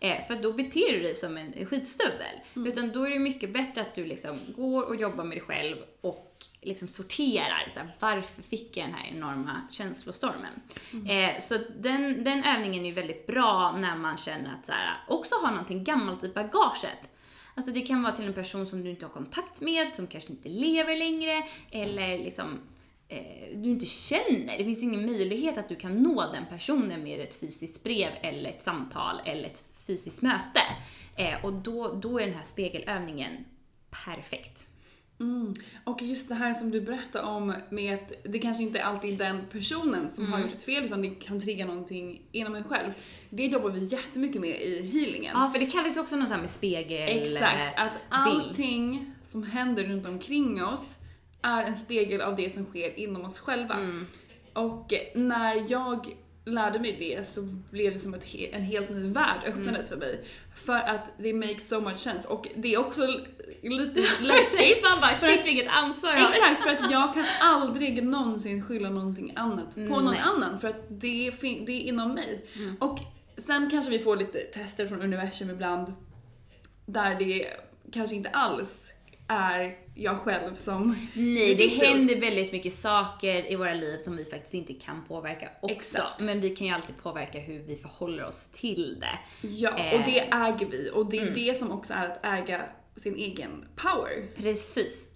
Eh, 0.00 0.26
för 0.26 0.42
då 0.42 0.52
beter 0.52 0.92
du 0.92 1.00
dig 1.00 1.14
som 1.14 1.36
en 1.36 1.66
skitstövel. 1.66 2.40
Utan 2.54 2.92
då 2.92 3.06
är 3.06 3.10
det 3.10 3.18
mycket 3.18 3.52
bättre 3.52 3.80
att 3.80 3.94
du 3.94 4.04
liksom 4.04 4.38
går 4.56 4.82
och 4.82 4.96
jobbar 4.96 5.24
med 5.24 5.36
dig 5.36 5.44
själv 5.44 5.76
och 6.00 6.44
liksom 6.60 6.88
sorterar. 6.88 7.68
Så 7.74 7.80
här, 7.80 7.88
varför 7.98 8.42
fick 8.42 8.76
jag 8.76 8.86
den 8.86 8.94
här 8.94 9.10
enorma 9.12 9.60
känslostormen? 9.70 10.60
Eh, 11.08 11.40
så 11.40 11.58
den, 11.78 12.24
den 12.24 12.44
övningen 12.44 12.84
är 12.84 12.88
ju 12.88 12.94
väldigt 12.94 13.26
bra 13.26 13.76
när 13.78 13.96
man 13.96 14.16
känner 14.16 14.54
att 14.54 14.66
så 14.66 14.72
här, 14.72 14.96
också 15.08 15.34
har 15.42 15.50
någonting 15.50 15.84
gammalt 15.84 16.24
i 16.24 16.28
bagaget. 16.28 17.10
Alltså 17.54 17.72
det 17.72 17.80
kan 17.80 18.02
vara 18.02 18.12
till 18.12 18.26
en 18.26 18.34
person 18.34 18.66
som 18.66 18.84
du 18.84 18.90
inte 18.90 19.06
har 19.06 19.12
kontakt 19.12 19.60
med, 19.60 19.94
som 19.94 20.06
kanske 20.06 20.32
inte 20.32 20.48
lever 20.48 20.96
längre, 20.96 21.42
eller 21.70 22.18
liksom 22.18 22.60
eh, 23.08 23.56
du 23.56 23.70
inte 23.70 23.86
känner. 23.86 24.58
Det 24.58 24.64
finns 24.64 24.82
ingen 24.82 25.06
möjlighet 25.06 25.58
att 25.58 25.68
du 25.68 25.76
kan 25.76 26.02
nå 26.02 26.32
den 26.32 26.44
personen 26.50 27.02
med 27.02 27.20
ett 27.20 27.34
fysiskt 27.34 27.84
brev 27.84 28.10
eller 28.22 28.50
ett 28.50 28.62
samtal 28.62 29.20
eller 29.24 29.44
ett 29.44 29.64
fysiskt 29.86 30.22
möte. 30.22 30.60
Eh, 31.16 31.44
och 31.44 31.52
då, 31.52 31.94
då 31.94 32.18
är 32.18 32.26
den 32.26 32.34
här 32.34 32.44
spegelövningen 32.44 33.44
perfekt. 33.90 34.66
Mm. 35.20 35.54
Och 35.84 36.02
just 36.02 36.28
det 36.28 36.34
här 36.34 36.54
som 36.54 36.70
du 36.70 36.80
berättade 36.80 37.26
om 37.26 37.54
med 37.70 37.94
att 37.94 38.12
det 38.22 38.38
kanske 38.38 38.62
inte 38.62 38.82
alltid 38.82 39.20
är 39.20 39.24
den 39.24 39.40
personen 39.52 40.10
som 40.14 40.32
har 40.32 40.40
gjort 40.40 40.52
ett 40.52 40.62
fel 40.62 40.84
utan 40.84 41.02
det 41.02 41.10
kan 41.10 41.40
trigga 41.40 41.66
någonting 41.66 42.22
inom 42.32 42.54
en 42.54 42.64
själv. 42.64 42.92
Det 43.30 43.46
jobbar 43.46 43.70
vi 43.70 43.84
jättemycket 43.84 44.40
med 44.40 44.60
i 44.60 44.90
healingen. 44.92 45.32
Ja, 45.34 45.50
för 45.54 45.60
det 45.60 45.66
kallas 45.66 45.96
ju 45.96 46.00
också 46.00 46.16
något 46.16 46.28
sånt 46.28 46.40
med 46.40 46.50
spegel... 46.50 47.22
Exakt, 47.22 47.78
eh, 47.78 47.84
att 47.84 47.92
allting 48.08 49.14
som 49.24 49.42
händer 49.42 49.84
runt 49.84 50.06
omkring 50.06 50.64
oss 50.64 50.96
är 51.42 51.64
en 51.64 51.76
spegel 51.76 52.20
av 52.20 52.36
det 52.36 52.50
som 52.50 52.64
sker 52.64 52.98
inom 52.98 53.24
oss 53.24 53.38
själva. 53.38 53.76
Och 54.52 54.92
när 55.14 55.70
jag 55.70 56.16
lärde 56.44 56.80
mig 56.80 56.96
det 56.98 57.28
så 57.28 57.42
blev 57.70 57.92
det 57.92 57.98
som 57.98 58.14
att 58.14 58.34
en 58.34 58.62
helt 58.62 58.90
ny 58.90 59.08
värld 59.08 59.40
öppnades 59.46 59.88
för 59.88 59.96
mig. 59.96 60.24
För 60.54 60.76
att 60.76 61.04
det 61.18 61.32
makes 61.32 61.68
so 61.68 61.80
much 61.80 61.98
sense 61.98 62.28
och 62.28 62.48
det 62.56 62.74
är 62.74 62.78
också 62.78 63.20
lite 63.70 64.00
läskigt. 64.20 64.82
Man 64.82 65.00
bara, 65.00 65.14
shit 65.14 65.46
vilket 65.46 65.72
ansvar 65.72 66.10
jag 66.10 66.18
har. 66.18 66.30
Exakt, 66.50 66.60
för 66.60 66.70
att 66.70 66.90
jag 66.90 67.14
kan 67.14 67.24
aldrig 67.42 68.04
någonsin 68.04 68.64
skylla 68.64 68.90
någonting 68.90 69.32
annat 69.36 69.74
på 69.74 69.80
någon 69.80 70.04
Nej. 70.04 70.20
annan 70.24 70.60
för 70.60 70.68
att 70.68 70.86
det 70.88 71.26
är, 71.26 71.64
det 71.66 71.72
är 71.72 71.80
inom 71.80 72.14
mig. 72.14 72.44
Och 72.80 72.98
sen 73.36 73.70
kanske 73.70 73.90
vi 73.90 73.98
får 73.98 74.16
lite 74.16 74.38
tester 74.38 74.86
från 74.86 75.02
universum 75.02 75.50
ibland 75.50 75.92
där 76.86 77.14
det 77.14 77.46
kanske 77.92 78.16
inte 78.16 78.28
alls 78.28 78.90
är 79.28 79.74
jag 79.94 80.18
själv 80.18 80.54
som 80.54 80.96
Nej, 81.14 81.54
det 81.54 81.66
händer 81.86 82.20
väldigt 82.20 82.52
mycket 82.52 82.72
saker 82.72 83.52
i 83.52 83.56
våra 83.56 83.74
liv 83.74 83.98
som 83.98 84.16
vi 84.16 84.24
faktiskt 84.24 84.54
inte 84.54 84.72
kan 84.74 85.04
påverka 85.08 85.48
också. 85.60 85.76
Exakt. 85.76 86.20
Men 86.20 86.40
vi 86.40 86.56
kan 86.56 86.66
ju 86.66 86.72
alltid 86.72 86.96
påverka 87.02 87.38
hur 87.38 87.58
vi 87.58 87.76
förhåller 87.76 88.24
oss 88.24 88.50
till 88.50 89.00
det. 89.00 89.46
Ja, 89.48 89.72
och 89.72 89.78
Eh. 89.80 90.04
det 90.04 90.18
äger 90.20 90.66
vi 90.70 90.90
och 90.94 91.10
det 91.10 91.18
är 91.18 91.30
det 91.34 91.58
som 91.58 91.70
också 91.70 91.92
är 91.92 92.08
att 92.08 92.24
äga 92.24 92.60
sin 92.96 93.16
egen 93.16 93.64
power. 93.76 94.26
Precis. 94.36 95.08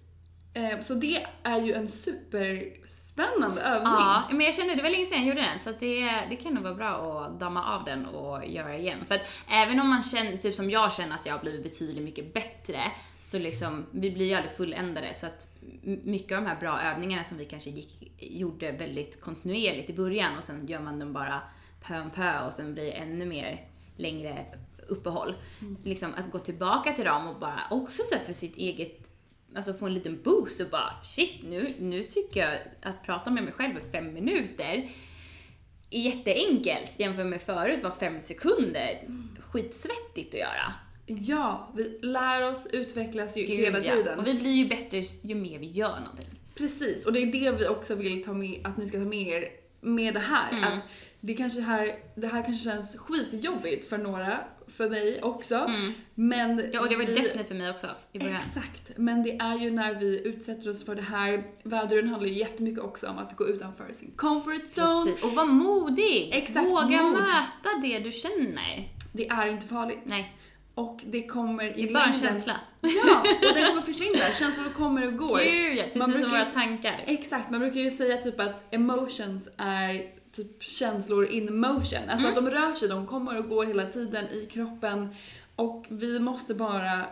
Eh, 0.53 0.79
Så 0.81 0.93
det 0.93 1.25
är 1.43 1.61
ju 1.61 1.73
en 1.73 1.87
superspännande 1.87 3.61
övning. 3.61 3.91
Ja, 3.91 4.23
men 4.31 4.41
jag 4.41 4.55
kände, 4.55 4.75
det 4.75 4.83
var 4.83 4.89
länge 4.89 5.05
sedan 5.05 5.17
jag 5.19 5.27
gjorde 5.27 5.41
den, 5.41 5.59
så 5.59 5.71
det, 5.79 6.25
det 6.29 6.35
kan 6.35 6.53
nog 6.53 6.63
vara 6.63 6.73
bra 6.75 7.23
att 7.25 7.39
damma 7.39 7.75
av 7.75 7.83
den 7.83 8.05
och 8.05 8.47
göra 8.47 8.77
igen. 8.77 9.05
För 9.05 9.15
att 9.15 9.21
även 9.49 9.79
om 9.79 9.89
man 9.89 10.03
känner, 10.03 10.37
typ 10.37 10.55
som 10.55 10.69
jag 10.69 10.93
känner 10.93 11.15
att 11.15 11.25
jag 11.25 11.33
har 11.33 11.39
blivit 11.39 11.63
betydligt 11.63 12.03
mycket 12.03 12.33
bättre, 12.33 12.91
så 13.19 13.39
liksom, 13.39 13.85
vi 13.91 14.11
blir 14.11 14.25
ju 14.25 14.33
aldrig 14.33 14.51
fulländade. 14.51 15.13
Så 15.13 15.25
att 15.25 15.47
mycket 16.03 16.37
av 16.37 16.43
de 16.43 16.49
här 16.49 16.59
bra 16.59 16.81
övningarna 16.81 17.23
som 17.23 17.37
vi 17.37 17.45
kanske 17.45 17.69
gick, 17.69 18.13
gjorde 18.17 18.71
väldigt 18.71 19.21
kontinuerligt 19.21 19.89
i 19.89 19.93
början 19.93 20.37
och 20.37 20.43
sen 20.43 20.67
gör 20.67 20.79
man 20.79 20.99
dem 20.99 21.13
bara 21.13 21.41
pö 21.81 22.01
om 22.01 22.09
pö 22.09 22.45
och 22.45 22.53
sen 22.53 22.73
blir 22.73 22.83
det 22.83 22.91
ännu 22.91 23.25
mer 23.25 23.67
längre 23.95 24.45
uppehåll. 24.89 25.33
Liksom 25.83 26.13
att 26.17 26.31
gå 26.31 26.39
tillbaka 26.39 26.93
till 26.93 27.05
dem 27.05 27.27
och 27.27 27.39
bara 27.39 27.59
också 27.71 28.03
så 28.03 28.19
för 28.25 28.33
sitt 28.33 28.57
eget 28.57 29.05
Alltså 29.55 29.73
få 29.73 29.85
en 29.85 29.93
liten 29.93 30.21
boost 30.23 30.61
och 30.61 30.69
bara 30.69 30.93
shit 31.03 31.33
nu, 31.43 31.75
nu 31.79 32.03
tycker 32.03 32.39
jag 32.39 32.53
att 32.81 33.03
prata 33.03 33.31
med 33.31 33.43
mig 33.43 33.53
själv 33.53 33.77
i 33.77 33.91
fem 33.91 34.13
minuter 34.13 34.89
är 35.89 35.99
jätteenkelt 35.99 36.99
jämfört 36.99 37.25
med 37.25 37.41
förut 37.41 37.83
var 37.83 37.91
fem 37.91 38.21
sekunder 38.21 39.07
skitsvettigt 39.51 40.33
att 40.33 40.39
göra. 40.39 40.73
Ja, 41.05 41.73
vi 41.75 41.99
lär 42.01 42.51
oss, 42.51 42.67
utvecklas 42.71 43.37
ju 43.37 43.43
Gud, 43.43 43.59
hela 43.59 43.79
ja. 43.79 43.95
tiden. 43.95 44.19
Och 44.19 44.27
vi 44.27 44.33
blir 44.33 44.51
ju 44.51 44.67
bättre 44.67 45.01
ju 45.21 45.35
mer 45.35 45.59
vi 45.59 45.71
gör 45.71 45.99
någonting. 45.99 46.27
Precis, 46.55 47.05
och 47.05 47.13
det 47.13 47.19
är 47.19 47.25
det 47.25 47.51
vi 47.51 47.67
också 47.67 47.95
vill 47.95 48.23
ta 48.23 48.33
med, 48.33 48.61
att 48.63 48.77
ni 48.77 48.87
ska 48.87 48.97
ta 48.97 49.05
med 49.05 49.27
er 49.27 49.49
med 49.81 50.13
det 50.13 50.19
här. 50.19 50.51
Mm. 50.51 50.63
Att 50.63 50.83
det, 51.19 51.33
kanske 51.33 51.61
här, 51.61 51.95
det 52.15 52.27
här 52.27 52.43
kanske 52.43 52.63
känns 52.63 52.97
skitjobbigt 52.97 53.89
för 53.89 53.97
några, 53.97 54.39
för 54.77 54.89
mig 54.89 55.19
också. 55.23 55.71
Men 56.15 56.69
Ja, 56.73 56.81
och 56.81 56.89
det 56.89 56.95
var 56.95 57.05
vi- 57.05 57.15
definitivt 57.15 57.47
för 57.47 57.55
mig 57.55 57.69
också 57.69 57.87
i 58.11 58.19
början. 58.19 58.35
Exakt, 58.35 58.91
men 58.97 59.23
det 59.23 59.31
är 59.37 59.55
ju 59.59 59.71
när 59.71 59.93
vi 59.93 60.21
utsätter 60.27 60.69
oss 60.69 60.85
för 60.85 60.95
det 60.95 61.01
här. 61.01 61.43
Väduren 61.63 62.07
handlar 62.09 62.27
ju 62.29 62.33
jättemycket 62.35 62.79
också 62.83 63.07
om 63.07 63.17
att 63.17 63.35
gå 63.35 63.47
utanför 63.47 63.93
sin 63.93 64.11
comfort 64.15 64.61
zone. 64.77 65.05
Precis. 65.05 65.23
Och 65.23 65.31
var 65.35 65.45
modig! 65.45 66.29
Exakt, 66.33 66.71
Våga 66.71 67.01
mod. 67.01 67.11
möta 67.13 67.69
det 67.81 67.99
du 67.99 68.11
känner. 68.11 68.89
Det 69.13 69.27
är 69.27 69.47
inte 69.47 69.67
farligt. 69.67 69.99
Nej, 70.03 70.35
Och 70.75 70.99
det 71.05 71.27
kommer 71.27 71.77
i 71.79 71.83
det 71.83 71.89
är 71.89 71.93
bara 71.93 72.05
en 72.05 72.13
känsla. 72.13 72.55
Ja, 72.81 73.23
och 73.49 73.53
den 73.55 73.67
kommer 73.67 73.81
försvinna. 73.85 74.19
Känslor 74.33 74.69
kommer 74.75 75.07
och 75.07 75.17
går. 75.17 75.39
Gud 75.43 75.77
ja, 75.77 75.83
Man 75.83 75.89
precis 75.91 76.03
som 76.03 76.11
brukar 76.11 76.29
våra 76.29 76.39
ju- 76.39 76.53
tankar. 76.53 77.03
Exakt, 77.07 77.49
man 77.51 77.59
brukar 77.59 77.79
ju 77.79 77.91
säga 77.91 78.17
typ 78.17 78.39
att 78.39 78.73
emotions 78.73 79.49
är 79.57 80.18
typ 80.43 80.63
känslor 80.63 81.25
in 81.25 81.59
motion. 81.59 82.09
Alltså 82.09 82.27
att 82.27 82.35
de 82.35 82.49
rör 82.49 82.75
sig, 82.75 82.89
de 82.89 83.07
kommer 83.07 83.37
och 83.37 83.49
går 83.49 83.65
hela 83.65 83.85
tiden 83.85 84.25
i 84.25 84.45
kroppen. 84.51 85.15
Och 85.55 85.85
vi 85.89 86.19
måste 86.19 86.53
bara 86.53 87.05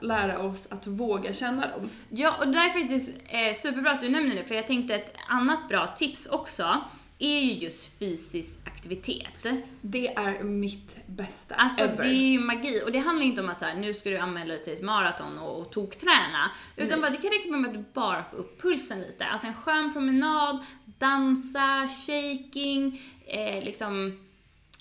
lära 0.00 0.38
oss 0.38 0.66
att 0.70 0.86
våga 0.86 1.32
känna 1.34 1.66
dem. 1.66 1.88
Ja, 2.08 2.36
och 2.40 2.48
det 2.48 2.58
är 2.58 2.70
faktiskt 2.70 3.12
eh, 3.28 3.54
superbra 3.54 3.90
att 3.90 4.00
du 4.00 4.08
nämner 4.08 4.34
det, 4.34 4.44
för 4.44 4.54
jag 4.54 4.66
tänkte 4.66 4.94
ett 4.94 5.14
annat 5.28 5.68
bra 5.68 5.94
tips 5.96 6.26
också 6.26 6.80
är 7.18 7.40
ju 7.40 7.52
just 7.52 7.98
fysisk 7.98 8.58
aktivitet. 8.64 9.46
Det 9.80 10.08
är 10.08 10.42
mitt 10.42 11.06
bästa 11.06 11.54
Alltså 11.54 11.84
ever. 11.84 12.02
det 12.04 12.08
är 12.08 12.28
ju 12.30 12.38
magi 12.40 12.82
och 12.84 12.92
det 12.92 12.98
handlar 12.98 13.26
inte 13.26 13.40
om 13.40 13.48
att 13.48 13.58
så 13.58 13.64
här, 13.64 13.74
nu 13.74 13.94
ska 13.94 14.10
du 14.10 14.18
anmäla 14.18 14.54
dig 14.54 14.64
till 14.64 14.72
ett 14.72 14.82
maraton 14.82 15.38
och, 15.38 15.60
och 15.60 15.72
tokträna. 15.72 16.50
Utan 16.76 17.00
bara, 17.00 17.10
det 17.10 17.16
kan 17.16 17.30
räcka 17.30 17.50
med 17.50 17.68
att 17.68 17.74
du 17.74 17.84
bara 17.92 18.24
får 18.24 18.36
upp 18.36 18.62
pulsen 18.62 19.00
lite. 19.00 19.24
Alltså 19.24 19.46
en 19.46 19.54
skön 19.54 19.92
promenad, 19.92 20.64
dansa, 20.98 21.88
shaking, 22.06 23.00
eh, 23.26 23.64
liksom 23.64 24.18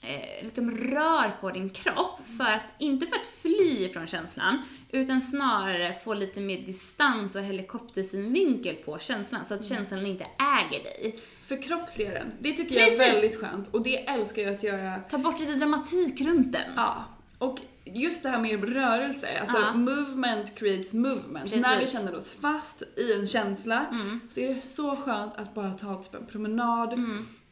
eh, 0.04 0.46
liksom 0.46 0.72
rör 0.72 1.42
på 1.42 1.50
din 1.50 1.70
kropp 1.70 2.20
för 2.38 2.44
att, 2.44 2.62
inte 2.78 3.08
för 3.08 3.16
att 3.16 3.28
fly 3.28 3.90
från 3.90 4.08
känslan, 4.08 4.62
utan 4.92 5.22
snarare 5.22 5.94
få 5.94 6.14
lite 6.14 6.42
mer 6.42 6.58
distans 6.58 7.36
och 7.36 7.42
helikoptersynvinkel 7.42 8.76
på 8.76 9.00
känslan 9.00 9.46
så 9.46 9.54
att 9.54 9.66
känslan 9.66 10.06
inte 10.06 10.28
äger 10.40 10.84
dig. 10.84 11.20
Förkroppsliga 11.46 12.12
den. 12.12 12.32
Det 12.40 12.54
tycker 12.54 12.76
jag 12.76 12.84
Precis. 12.84 13.00
är 13.00 13.12
väldigt 13.12 13.40
skönt 13.40 13.68
och 13.68 13.84
det 13.84 14.08
älskar 14.08 14.42
jag 14.42 14.54
att 14.54 14.64
göra. 14.64 15.00
Ta 15.10 15.18
bort 15.18 15.40
lite 15.40 15.54
dramatik 15.54 16.22
runt 16.22 16.52
den. 16.52 16.72
Ja. 16.76 17.06
Och 17.38 17.60
just 17.86 18.24
det 18.24 18.30
här 18.30 18.40
med 18.40 18.74
rörelse, 18.74 19.40
alltså 19.40 19.58
Ja. 19.58 19.74
movement 19.74 20.56
creates 20.56 20.94
movement. 20.94 21.44
Precis. 21.44 21.62
När 21.62 21.80
vi 21.80 21.88
känner 21.88 22.16
oss 22.16 22.32
fast 22.42 22.82
i 22.98 23.14
en 23.20 23.28
känsla 23.28 23.86
så 24.30 24.40
är 24.40 24.56
det 24.56 24.62
så 24.62 24.96
skönt 24.96 25.34
att 25.36 25.54
bara 25.54 25.74
ta 25.74 25.96
typ 26.04 26.14
en 26.16 26.26
promenad. 26.26 26.94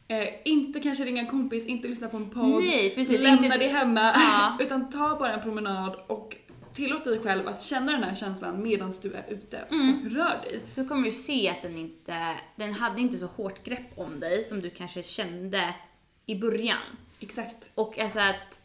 Eh, 0.08 0.28
inte 0.44 0.80
kanske 0.80 1.04
ringa 1.04 1.20
en 1.22 1.28
kompis, 1.28 1.66
inte 1.66 1.88
lyssna 1.88 2.08
på 2.08 2.16
en 2.16 2.30
podd. 2.30 2.62
Nej, 2.64 2.94
precis, 2.94 3.20
Lämna 3.20 3.44
inte- 3.46 3.58
det 3.58 3.68
hemma. 3.68 4.00
Ja. 4.14 4.56
Utan 4.60 4.90
ta 4.90 5.16
bara 5.18 5.32
en 5.34 5.42
promenad 5.42 5.96
och 6.06 6.36
tillåt 6.74 7.04
dig 7.04 7.18
själv 7.18 7.48
att 7.48 7.62
känna 7.62 7.92
den 7.92 8.02
här 8.02 8.14
känslan 8.14 8.62
medan 8.62 8.92
du 9.02 9.12
är 9.12 9.24
ute 9.28 9.56
Mm. 9.58 10.06
och 10.06 10.12
rör 10.12 10.40
dig. 10.42 10.60
så 10.70 10.84
kommer 10.88 11.04
du 11.04 11.10
se 11.10 11.48
att 11.48 11.62
den 11.62 11.76
inte, 11.76 12.36
den 12.56 12.72
hade 12.72 13.00
inte 13.00 13.16
så 13.18 13.26
hårt 13.26 13.64
grepp 13.64 13.98
om 13.98 14.20
dig 14.20 14.44
som 14.44 14.60
du 14.60 14.70
kanske 14.70 15.02
kände 15.02 15.74
i 16.26 16.34
början. 16.34 16.78
Exakt. 17.20 17.70
Och 17.74 17.98
alltså 17.98 18.18
att 18.20 18.60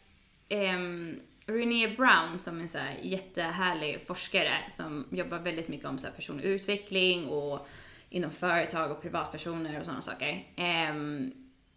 um, 0.74 1.16
René 1.48 1.88
Brown 1.88 2.38
som 2.38 2.60
en 2.60 2.68
så 2.68 2.78
här 2.78 2.98
jättehärlig 3.02 4.00
forskare 4.06 4.58
som 4.68 5.06
jobbar 5.10 5.38
väldigt 5.38 5.68
mycket 5.68 5.86
om 5.86 5.98
så 5.98 6.06
här 6.06 6.14
personlig 6.14 6.44
utveckling 6.44 7.26
och 7.26 7.66
inom 8.08 8.30
företag 8.30 8.90
och 8.90 9.02
privatpersoner 9.02 9.78
och 9.78 9.84
sådana 9.84 10.02
saker. 10.02 10.46
Ehm, 10.56 11.32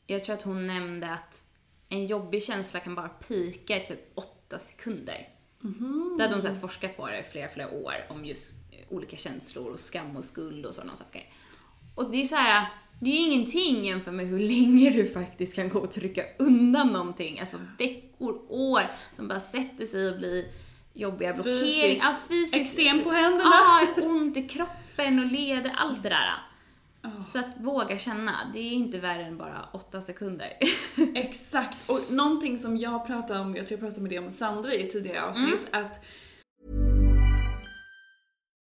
jag 0.07 0.25
tror 0.25 0.35
att 0.35 0.41
hon 0.41 0.67
nämnde 0.67 1.11
att 1.11 1.43
en 1.89 2.05
jobbig 2.05 2.43
känsla 2.43 2.79
kan 2.79 2.95
bara 2.95 3.09
pika 3.09 3.83
i 3.83 3.87
typ 3.87 4.11
åtta 4.15 4.59
sekunder. 4.59 5.29
Då 6.17 6.23
hade 6.23 6.33
hon 6.33 6.41
så 6.41 6.55
forskat 6.55 6.97
på 6.97 7.07
det 7.07 7.19
i 7.19 7.23
flera, 7.23 7.47
flera 7.47 7.71
år 7.71 7.93
om 8.09 8.25
just 8.25 8.53
olika 8.89 9.17
känslor 9.17 9.71
och 9.71 9.79
skam 9.79 10.17
och 10.17 10.23
skuld 10.23 10.65
och 10.65 10.75
sådana 10.75 10.95
saker. 10.95 11.29
Och 11.95 12.11
det 12.11 12.21
är 12.21 12.25
så 12.25 12.35
här, 12.35 12.67
det 12.99 13.09
är 13.09 13.13
ju 13.13 13.31
ingenting 13.31 13.85
jämfört 13.85 14.13
med 14.13 14.27
hur 14.27 14.39
länge 14.39 14.89
du 14.89 15.05
faktiskt 15.05 15.55
kan 15.55 15.69
gå 15.69 15.79
och 15.79 15.91
trycka 15.91 16.23
undan 16.39 16.87
någonting. 16.87 17.39
Alltså 17.39 17.57
veckor, 17.77 18.10
år 18.49 18.81
som 19.15 19.27
bara 19.27 19.39
sätter 19.39 19.85
sig 19.85 20.09
och 20.09 20.17
blir 20.17 20.45
jobbiga 20.93 21.33
blockeringar. 21.33 22.05
Ja, 22.05 22.15
fysiskt. 22.27 22.55
Eksem 22.55 23.03
på 23.03 23.09
händerna. 23.09 23.51
Ja, 23.97 24.03
ont 24.03 24.37
i 24.37 24.47
kroppen 24.47 25.19
och 25.19 25.25
leder, 25.25 25.73
allt 25.77 26.03
det 26.03 26.09
där. 26.09 26.33
Så 27.23 27.39
att 27.39 27.57
våga 27.57 27.97
känna, 27.97 28.51
det 28.53 28.59
är 28.59 28.71
inte 28.71 28.99
värre 28.99 29.23
än 29.25 29.37
bara 29.37 29.69
åtta 29.73 30.01
sekunder. 30.01 30.47
Exakt. 31.15 31.89
Och 31.89 31.99
någonting 32.09 32.59
som 32.59 32.77
jag 32.77 33.07
pratade 33.07 33.39
om, 33.39 33.55
jag 33.55 33.67
tror 33.67 33.79
jag 33.79 33.87
pratade 33.87 34.01
med 34.01 34.11
det 34.11 34.19
om 34.19 34.31
Sandra 34.31 34.73
i 34.73 34.89
tidigare 34.91 35.23
avsnitt, 35.23 35.67
att 35.71 36.05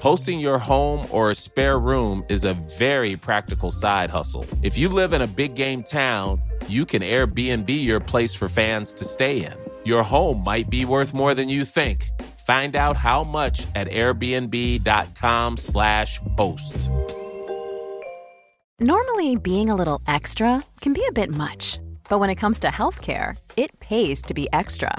Hosting 0.00 0.40
your 0.40 0.58
home 0.58 1.06
or 1.10 1.30
a 1.30 1.34
spare 1.34 1.78
room 1.78 2.24
is 2.28 2.44
a 2.44 2.54
very 2.78 3.16
practical 3.16 3.70
side 3.70 4.10
hustle. 4.10 4.44
If 4.62 4.76
you 4.76 4.88
live 4.88 5.12
in 5.12 5.22
a 5.22 5.26
big 5.26 5.54
game 5.54 5.82
town, 5.82 6.42
you 6.68 6.84
can 6.84 7.02
Airbnb 7.02 7.68
your 7.68 8.00
place 8.00 8.34
for 8.34 8.48
fans 8.48 8.92
to 8.94 9.04
stay 9.04 9.44
in. 9.44 9.54
Your 9.84 10.02
home 10.02 10.42
might 10.44 10.70
be 10.70 10.84
worth 10.84 11.14
more 11.14 11.34
than 11.34 11.48
you 11.48 11.64
think. 11.64 12.10
Find 12.46 12.76
out 12.76 12.96
how 12.96 13.24
much 13.24 13.66
at 13.74 13.88
airbnb.com/slash 13.88 16.20
host. 16.36 16.90
Normally, 18.78 19.36
being 19.36 19.70
a 19.70 19.74
little 19.74 20.02
extra 20.06 20.62
can 20.82 20.92
be 20.92 21.02
a 21.08 21.12
bit 21.12 21.30
much, 21.30 21.80
but 22.10 22.18
when 22.18 22.28
it 22.28 22.34
comes 22.36 22.58
to 22.60 22.68
healthcare, 22.68 23.34
it 23.56 23.80
pays 23.80 24.20
to 24.22 24.34
be 24.34 24.48
extra. 24.52 24.98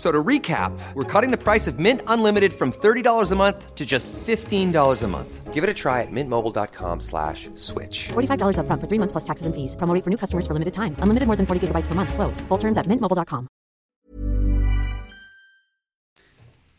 F- 0.00 0.06
So 0.06 0.10
to 0.10 0.24
recap, 0.28 0.72
we're 0.94 1.04
cutting 1.20 1.30
the 1.30 1.42
price 1.52 1.70
of 1.70 1.78
Mint 1.78 2.00
Unlimited 2.06 2.52
from 2.52 2.72
$30 2.72 3.32
a 3.32 3.36
month 3.36 3.74
to 3.74 3.84
just 3.84 4.12
$15 4.26 5.02
a 5.02 5.08
month. 5.08 5.54
Give 5.54 5.62
it 5.62 5.70
a 5.70 5.74
try 5.74 6.00
at 6.00 6.10
mintmobile.com 6.10 7.00
slash 7.00 7.50
switch. 7.54 8.08
$45 8.08 8.56
upfront 8.56 8.80
for 8.80 8.88
three 8.88 8.98
months 8.98 9.12
plus 9.12 9.24
taxes 9.24 9.46
and 9.46 9.54
fees. 9.54 9.76
Promo 9.76 10.02
for 10.04 10.10
new 10.10 10.16
customers 10.16 10.46
for 10.46 10.54
limited 10.54 10.72
time. 10.72 10.94
Unlimited 11.02 11.26
more 11.26 11.36
than 11.36 11.46
40 11.46 11.60
gigabytes 11.66 11.86
per 11.88 11.94
month. 11.94 12.12
Slows. 12.14 12.40
Full 12.48 12.58
terms 12.58 12.78
at 12.78 12.86
mintmobile.com. 12.86 13.46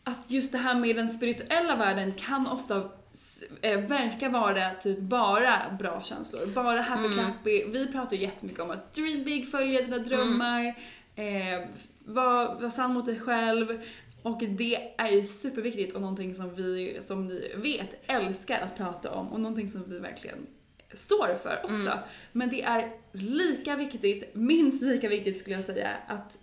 att 0.04 0.30
just 0.30 0.52
det 0.52 0.58
här 0.58 0.74
med 0.74 0.96
den 0.96 1.08
spirituella 1.08 1.76
världen 1.76 2.12
kan 2.12 2.46
ofta 2.46 2.84
s- 3.14 3.38
eh, 3.62 3.80
verka 3.80 4.28
vara 4.28 4.70
typ 4.82 4.98
bara 5.00 5.56
bra 5.78 6.02
känslor, 6.02 6.46
bara 6.46 6.80
happy 6.80 7.12
clappy. 7.12 7.64
Vi 7.72 7.86
pratar 7.92 8.16
ju 8.16 8.22
jättemycket 8.22 8.60
om 8.60 8.70
att 8.70 8.92
dream 8.94 9.24
big, 9.24 9.50
följa 9.50 9.82
dina 9.82 9.98
drömmar, 9.98 10.74
eh, 11.16 11.68
var, 11.98 12.60
var 12.60 12.70
sann 12.70 12.94
mot 12.94 13.06
dig 13.06 13.20
själv. 13.20 13.82
Och 14.22 14.42
det 14.48 14.92
är 14.96 15.08
ju 15.10 15.24
superviktigt 15.24 15.94
och 15.94 16.00
någonting 16.00 16.34
som 16.34 16.54
vi, 16.54 16.98
som 17.00 17.26
ni 17.26 17.52
vet, 17.56 17.96
älskar 18.06 18.60
att 18.60 18.76
prata 18.76 19.10
om 19.10 19.32
och 19.32 19.40
någonting 19.40 19.70
som 19.70 19.84
vi 19.90 19.98
verkligen 19.98 20.46
står 20.92 21.38
för 21.42 21.60
också. 21.64 21.86
Mm. 21.86 21.98
Men 22.32 22.48
det 22.48 22.62
är 22.62 22.92
lika 23.12 23.76
viktigt, 23.76 24.34
minst 24.34 24.82
lika 24.82 25.08
viktigt 25.08 25.38
skulle 25.40 25.56
jag 25.56 25.64
säga, 25.64 25.90
att 26.06 26.38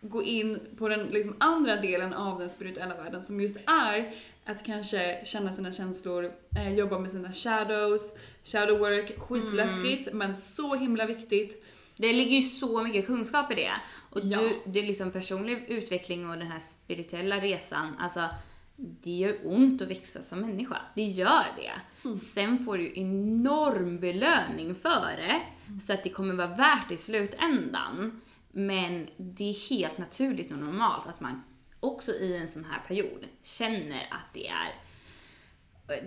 gå 0.00 0.22
in 0.22 0.60
på 0.78 0.88
den 0.88 1.06
liksom 1.06 1.36
andra 1.38 1.76
delen 1.76 2.12
av 2.12 2.38
den 2.38 2.50
spirituella 2.50 2.94
världen 2.94 3.22
som 3.22 3.40
just 3.40 3.56
är 3.66 4.14
att 4.44 4.64
kanske 4.64 5.20
känna 5.24 5.52
sina 5.52 5.72
känslor, 5.72 6.32
eh, 6.56 6.74
jobba 6.74 6.98
med 6.98 7.10
sina 7.10 7.32
shadows, 7.32 8.12
shadow 8.44 8.78
work, 8.78 9.18
skitläskigt 9.18 10.06
Mm. 10.06 10.18
men 10.18 10.36
så 10.36 10.74
himla 10.74 11.06
viktigt. 11.06 11.64
Det 11.96 12.12
ligger 12.12 12.36
ju 12.36 12.42
så 12.42 12.84
mycket 12.84 13.06
kunskap 13.06 13.52
i 13.52 13.54
det. 13.54 13.72
Och 14.10 14.20
Ja. 14.22 14.40
du, 14.40 14.60
det 14.66 14.80
är 14.80 14.86
liksom 14.86 15.10
personlig 15.10 15.64
utveckling 15.68 16.30
och 16.30 16.38
den 16.38 16.46
här 16.46 16.60
spirituella 16.60 17.40
resan, 17.40 17.96
alltså 17.98 18.28
det 18.76 19.10
gör 19.10 19.36
ont 19.44 19.82
att 19.82 19.88
växa 19.90 20.22
som 20.22 20.40
människa. 20.40 20.76
Det 20.94 21.02
gör 21.02 21.44
det. 21.56 21.72
Mm. 22.04 22.16
Sen 22.16 22.64
får 22.64 22.78
du 22.78 22.92
enorm 23.00 24.00
belöning 24.00 24.74
för 24.74 25.16
det, 25.16 25.40
så 25.86 25.92
att 25.92 26.02
det 26.02 26.10
kommer 26.10 26.34
vara 26.34 26.54
värt 26.54 26.90
i 26.90 26.96
slutändan. 26.96 28.20
Men 28.52 29.08
det 29.16 29.50
är 29.50 29.70
helt 29.70 29.98
naturligt 29.98 30.52
och 30.52 30.58
normalt 30.58 31.06
att 31.06 31.20
man 31.20 31.42
också 31.80 32.12
i 32.12 32.36
en 32.36 32.48
sån 32.48 32.64
här 32.64 32.80
period 32.88 33.24
känner 33.42 34.08
att 34.10 34.34
det 34.34 34.48
är 34.48 34.74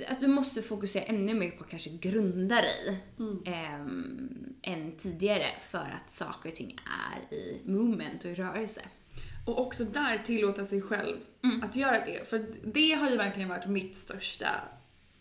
att 0.07 0.21
du 0.21 0.27
måste 0.27 0.61
fokusera 0.61 1.03
ännu 1.03 1.33
mer 1.33 1.51
på 1.51 1.63
att 1.63 1.69
kanske 1.69 1.89
grunda 1.89 2.61
dig 2.61 2.97
ehm, 3.45 4.53
än 4.61 4.97
tidigare 4.97 5.47
för 5.59 5.77
att 6.03 6.09
saker 6.09 6.49
och 6.49 6.55
ting 6.55 6.79
är 6.85 7.35
i 7.35 7.61
movement 7.65 8.25
och 8.25 8.31
i 8.31 8.35
rörelse. 8.35 8.81
Och 9.45 9.61
också 9.61 9.85
där 9.85 10.17
tillåta 10.17 10.65
sig 10.65 10.81
själv 10.81 11.17
Mm. 11.43 11.63
att 11.63 11.75
göra 11.75 12.05
det. 12.05 12.29
För 12.29 12.45
det 12.73 12.91
har 12.91 13.09
ju 13.09 13.17
verkligen 13.17 13.49
varit 13.49 13.67
mitt 13.69 13.97
största, 13.97 14.47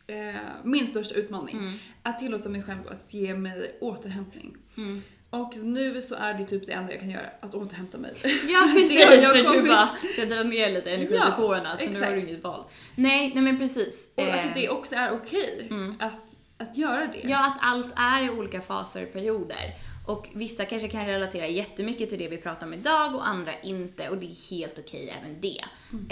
eh, 0.07 0.35
min 0.65 0.87
största 0.87 1.15
utmaning. 1.15 1.57
Mm. 1.57 1.79
Att 2.03 2.19
tillåta 2.19 2.49
mig 2.49 2.63
själv 2.63 2.89
att 2.89 3.15
ge 3.15 3.35
mig 3.35 3.77
återhämtning. 3.81 4.57
Mm. 4.77 5.03
Och 5.37 5.57
nu 5.57 6.03
så 6.03 6.15
är 6.15 6.35
det 6.35 6.45
typ 6.45 6.67
det 6.67 6.73
enda 6.73 6.93
jag 6.93 7.01
kan 7.01 7.11
göra, 7.11 7.27
att 7.41 7.55
återhämta 7.55 7.99
mig. 7.99 8.13
Ja 8.49 8.71
precis, 8.77 9.01
jag 9.23 9.37
för 9.37 9.53
du 9.53 9.69
bara 9.69 9.89
ska 10.13 10.25
dra 10.25 10.43
ner 10.43 10.71
lite 10.71 10.91
energi 10.91 11.15
Ja, 11.15 11.77
så 11.79 11.91
nu 11.91 12.01
har 12.01 12.11
du 12.11 12.17
exakt. 12.17 12.29
inget 12.29 12.45
val. 12.45 12.65
Nej, 12.95 13.33
nej 13.35 13.43
men 13.43 13.59
precis. 13.59 14.09
Och 14.15 14.23
Eh, 14.23 14.47
att 14.49 14.55
det 14.55 14.69
också 14.69 14.95
är 14.95 15.13
okej 15.13 15.71
att, 15.99 16.37
att 16.69 16.77
göra 16.77 17.07
det. 17.07 17.29
Ja, 17.29 17.47
att 17.47 17.59
allt 17.61 17.93
är 17.97 18.25
i 18.25 18.31
olika 18.31 18.61
faser 18.61 19.03
och 19.03 19.13
perioder. 19.13 19.75
Och 20.07 20.29
vissa 20.35 20.65
kanske 20.65 20.89
kan 20.89 21.07
relatera 21.07 21.47
jättemycket 21.47 22.09
till 22.09 22.19
det 22.19 22.29
vi 22.29 22.37
pratar 22.37 22.67
om 22.67 22.75
idag 22.75 23.15
och 23.15 23.29
andra 23.29 23.61
inte 23.61 24.09
och 24.09 24.17
det 24.17 24.27
är 24.27 24.51
helt 24.51 24.79
okej 24.79 25.15
även 25.21 25.41
det. 25.41 25.65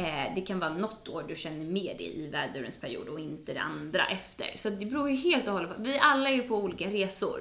Eh, 0.02 0.34
det 0.34 0.40
kan 0.40 0.58
vara 0.58 0.70
något 0.74 1.08
år 1.08 1.24
du 1.28 1.34
känner 1.34 1.64
mer 1.64 1.94
det 1.98 2.04
i 2.04 2.30
vädurens 2.32 2.76
period 2.76 3.08
och 3.08 3.20
inte 3.20 3.54
det 3.54 3.60
andra 3.60 4.06
efter. 4.06 4.46
Så 4.54 4.70
det 4.70 4.87
beror 4.87 5.10
ju 5.10 5.16
helt 5.16 5.46
och 5.46 5.52
hållet 5.52 5.76
på. 5.76 5.82
Vi 5.82 5.98
alla 5.98 6.28
är 6.28 6.34
ju 6.34 6.42
på 6.42 6.56
olika 6.56 6.88
resor. 6.88 7.40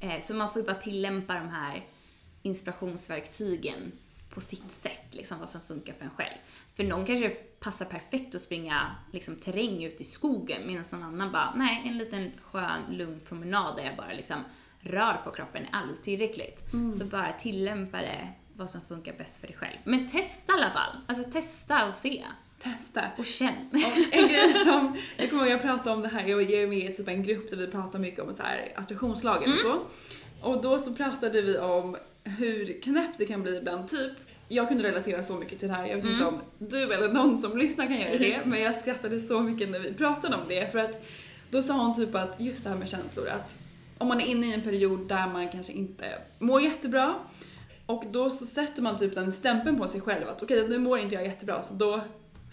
Eh, 0.00 0.20
så 0.20 0.34
man 0.34 0.50
får 0.52 0.62
ju 0.62 0.66
bara 0.66 0.76
tillämpa 0.76 1.34
de 1.34 1.48
här 1.48 1.86
inspirationsverktygen 2.42 3.92
på 4.30 4.40
sitt 4.40 4.70
sätt, 4.70 5.06
liksom 5.10 5.38
vad 5.38 5.48
som 5.48 5.60
funkar 5.60 5.92
för 5.92 6.04
en 6.04 6.10
själv. 6.10 6.36
För 6.74 6.84
någon 6.84 7.06
kanske 7.06 7.28
passar 7.60 7.84
perfekt 7.84 8.34
att 8.34 8.42
springa 8.42 8.96
liksom, 9.12 9.36
terräng 9.36 9.84
ute 9.84 10.02
i 10.02 10.06
skogen 10.06 10.66
medan 10.66 10.84
någon 10.92 11.02
annan 11.02 11.32
bara, 11.32 11.54
nej, 11.56 11.82
en 11.86 11.98
liten 11.98 12.32
skön, 12.42 12.80
lugn 12.90 13.20
promenad 13.28 13.76
där 13.76 13.84
jag 13.84 13.96
bara 13.96 14.12
liksom 14.12 14.44
rör 14.80 15.20
på 15.24 15.30
kroppen 15.30 15.62
är 15.64 15.68
alldeles 15.72 16.02
tillräckligt. 16.02 16.64
Så 16.98 17.04
bara 17.04 17.32
tillämpa 17.32 17.98
det, 17.98 18.28
vad 18.54 18.70
som 18.70 18.80
funkar 18.80 19.12
bäst 19.18 19.40
för 19.40 19.46
dig 19.46 19.56
själv. 19.56 19.76
Men 19.84 20.10
testa 20.10 20.52
i 20.52 20.56
alla 20.56 20.70
fall. 20.70 20.96
Alltså 21.06 21.30
testa 21.30 21.88
och 21.88 21.94
se. 21.94 22.24
Testa. 22.72 23.02
Och 23.18 23.24
känn. 23.24 23.54
Och 23.72 24.14
en 24.14 24.28
grej 24.28 24.54
som, 24.64 24.96
jag 25.16 25.30
kommer 25.30 25.42
ihåg 25.42 25.52
jag 25.52 25.62
pratade 25.62 25.90
om 25.90 26.02
det 26.02 26.08
här, 26.08 26.28
jag 26.28 26.50
är 26.50 26.66
med 26.66 26.90
i 26.90 26.94
typ 26.94 27.08
en 27.08 27.22
grupp 27.22 27.50
där 27.50 27.56
vi 27.56 27.66
pratar 27.66 27.98
mycket 27.98 28.20
om 28.20 28.34
så 28.34 28.42
här 28.42 28.72
attraktionslagen 28.74 29.52
och 29.52 29.58
så. 29.58 29.80
Och 30.40 30.62
då 30.62 30.78
så 30.78 30.92
pratade 30.92 31.42
vi 31.42 31.58
om 31.58 31.96
hur 32.24 32.82
knäppt 32.82 33.18
det 33.18 33.26
kan 33.26 33.42
bli 33.42 33.56
ibland, 33.56 33.88
typ 33.88 34.12
jag 34.48 34.68
kunde 34.68 34.84
relatera 34.84 35.22
så 35.22 35.34
mycket 35.34 35.58
till 35.58 35.68
det 35.68 35.74
här, 35.74 35.86
jag 35.86 35.96
vet 35.96 36.04
inte 36.04 36.24
om 36.24 36.40
du 36.58 36.94
eller 36.94 37.08
någon 37.08 37.38
som 37.38 37.58
lyssnar 37.58 37.86
kan 37.86 38.00
göra 38.00 38.18
det, 38.18 38.40
men 38.44 38.60
jag 38.60 38.76
skrattade 38.76 39.20
så 39.20 39.40
mycket 39.40 39.70
när 39.70 39.80
vi 39.80 39.94
pratade 39.94 40.36
om 40.36 40.42
det 40.48 40.72
för 40.72 40.78
att 40.78 41.06
då 41.50 41.62
sa 41.62 41.74
hon 41.74 41.96
typ 41.96 42.14
att 42.14 42.40
just 42.40 42.64
det 42.64 42.70
här 42.70 42.76
med 42.76 42.88
känslor, 42.88 43.28
att 43.28 43.58
om 43.98 44.08
man 44.08 44.20
är 44.20 44.26
inne 44.26 44.46
i 44.46 44.54
en 44.54 44.62
period 44.62 45.08
där 45.08 45.26
man 45.26 45.48
kanske 45.48 45.72
inte 45.72 46.04
mår 46.38 46.62
jättebra 46.62 47.14
och 47.86 48.04
då 48.10 48.30
så 48.30 48.46
sätter 48.46 48.82
man 48.82 48.98
typ 48.98 49.14
den 49.14 49.32
stämpeln 49.32 49.78
på 49.78 49.88
sig 49.88 50.00
själv 50.00 50.28
att 50.28 50.42
okej 50.42 50.68
nu 50.68 50.78
mår 50.78 50.98
inte 50.98 51.14
jag 51.14 51.24
jättebra 51.24 51.62
så 51.62 51.74
då 51.74 52.00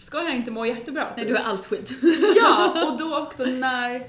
ska 0.00 0.22
jag 0.22 0.34
inte 0.36 0.50
må 0.50 0.66
jättebra. 0.66 1.04
Nej, 1.16 1.26
typ. 1.26 1.34
du 1.34 1.40
har 1.42 1.50
allt 1.50 1.66
skit. 1.66 1.98
Ja, 2.36 2.86
och 2.86 2.98
då 2.98 3.18
också 3.18 3.44
när, 3.44 4.06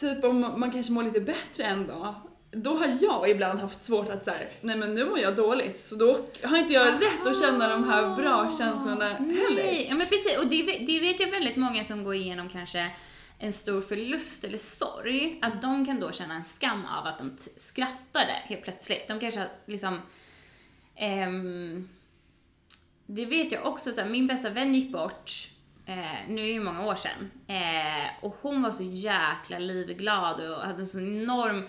typ 0.00 0.24
om 0.24 0.40
man 0.40 0.70
kanske 0.70 0.92
mår 0.92 1.02
lite 1.02 1.20
bättre 1.20 1.64
en 1.64 1.86
dag, 1.86 2.14
då 2.52 2.74
har 2.78 2.98
jag 3.00 3.30
ibland 3.30 3.60
haft 3.60 3.84
svårt 3.84 4.08
att 4.08 4.24
säga, 4.24 4.48
nej 4.60 4.76
men 4.76 4.94
nu 4.94 5.04
mår 5.04 5.18
jag 5.18 5.36
dåligt 5.36 5.78
så 5.78 5.94
då 5.94 6.18
har 6.42 6.58
inte 6.58 6.72
jag 6.72 6.86
rätt 7.02 7.26
att 7.26 7.40
känna 7.40 7.68
de 7.68 7.88
här 7.90 8.16
bra 8.16 8.52
känslorna 8.58 9.08
heller. 9.08 9.62
Nej, 9.64 9.86
ja 9.88 9.94
men 9.94 10.08
precis. 10.08 10.38
Och 10.38 10.46
det, 10.46 10.62
vet- 10.62 10.86
det 10.86 11.00
vet 11.00 11.20
jag 11.20 11.30
väldigt 11.30 11.56
många 11.56 11.84
som 11.84 12.04
går 12.04 12.14
igenom 12.14 12.48
kanske 12.48 12.90
en 13.38 13.52
stor 13.52 13.80
förlust 13.82 14.44
eller 14.44 14.58
sorg, 14.58 15.38
att 15.42 15.62
de 15.62 15.86
kan 15.86 16.00
då 16.00 16.12
känna 16.12 16.34
en 16.34 16.44
skam 16.44 16.86
av 17.00 17.06
att 17.06 17.18
de 17.18 17.36
skrattade 17.56 18.32
helt 18.44 18.62
plötsligt. 18.62 19.08
De 19.08 19.20
kanske 19.20 19.40
har 19.40 19.48
liksom... 19.66 20.00
ehm, 20.96 21.88
det 23.14 23.24
vet 23.24 23.52
jag 23.52 23.66
också, 23.66 23.92
så 23.92 24.00
här, 24.00 24.08
min 24.08 24.26
bästa 24.26 24.50
vän 24.50 24.74
gick 24.74 24.92
bort, 24.92 25.32
eh, 25.86 26.28
nu 26.28 26.40
är 26.40 26.46
det 26.46 26.52
ju 26.52 26.60
många 26.60 26.86
år 26.86 26.94
sedan, 26.94 27.30
eh, 27.46 28.24
och 28.24 28.36
hon 28.42 28.62
var 28.62 28.70
så 28.70 28.82
jäkla 28.82 29.58
livglad 29.58 30.40
och 30.40 30.60
hade 30.60 30.78
en 30.78 30.86
så 30.86 30.98
enorm 30.98 31.68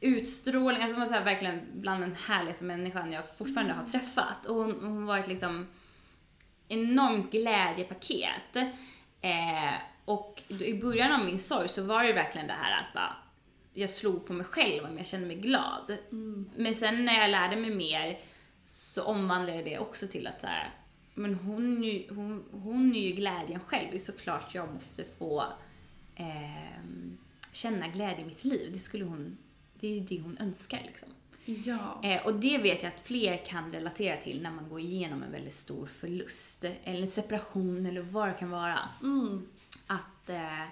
utstrålning, 0.00 0.82
alltså 0.82 0.94
hon 0.94 1.00
var 1.00 1.06
så 1.06 1.14
här, 1.14 1.24
verkligen 1.24 1.66
bland 1.72 2.00
den 2.02 2.14
härligaste 2.14 2.64
människan 2.64 3.12
jag 3.12 3.38
fortfarande 3.38 3.72
har 3.72 3.84
träffat. 3.84 4.46
Och 4.46 4.54
hon, 4.54 4.78
hon 4.80 5.06
var 5.06 5.18
ett 5.18 5.28
liksom 5.28 5.66
enormt 6.68 7.32
glädjepaket. 7.32 8.56
Eh, 9.20 9.74
och 10.04 10.42
då, 10.48 10.64
i 10.64 10.80
början 10.80 11.12
av 11.12 11.26
min 11.26 11.38
sorg 11.38 11.68
så 11.68 11.82
var 11.82 12.04
det 12.04 12.12
verkligen 12.12 12.46
det 12.46 12.52
här 12.52 12.80
att 12.80 12.94
bara, 12.94 13.16
jag 13.74 13.90
slog 13.90 14.26
på 14.26 14.32
mig 14.32 14.46
själv 14.46 14.84
om 14.84 14.98
jag 14.98 15.06
kände 15.06 15.26
mig 15.26 15.36
glad. 15.36 15.98
Men 16.56 16.74
sen 16.74 17.04
när 17.04 17.20
jag 17.20 17.30
lärde 17.30 17.56
mig 17.56 17.70
mer 17.70 18.18
så 18.66 19.04
omvandlade 19.04 19.56
jag 19.56 19.64
det 19.64 19.78
också 19.78 20.08
till 20.08 20.26
att 20.26 20.40
så 20.40 20.46
här, 20.46 20.70
men 21.14 21.34
hon, 21.34 22.02
hon, 22.08 22.44
hon 22.52 22.94
är 22.94 23.00
ju 23.00 23.12
glädjen 23.12 23.60
själv. 23.60 23.88
Det 23.90 23.96
är 23.96 24.00
såklart 24.00 24.54
jag 24.54 24.72
måste 24.74 25.04
få 25.04 25.44
ehm, 26.16 27.18
känna 27.52 27.88
glädje 27.88 28.24
i 28.24 28.24
mitt 28.24 28.44
liv. 28.44 28.70
Det 28.72 28.78
skulle 28.78 29.04
hon, 29.04 29.36
det 29.80 29.96
är 29.96 30.00
det 30.00 30.20
hon 30.20 30.38
önskar 30.38 30.82
liksom. 30.86 31.08
Ja. 31.44 32.00
Eh, 32.02 32.26
och 32.26 32.34
det 32.34 32.58
vet 32.58 32.82
jag 32.82 32.92
att 32.94 33.00
fler 33.00 33.46
kan 33.46 33.72
relatera 33.72 34.16
till 34.16 34.42
när 34.42 34.50
man 34.50 34.68
går 34.68 34.80
igenom 34.80 35.22
en 35.22 35.32
väldigt 35.32 35.54
stor 35.54 35.86
förlust. 35.86 36.64
Eller 36.84 37.02
en 37.02 37.10
separation 37.10 37.86
eller 37.86 38.02
vad 38.02 38.28
det 38.28 38.34
kan 38.34 38.50
vara. 38.50 38.78
Att 39.86 40.28
eh, 40.28 40.66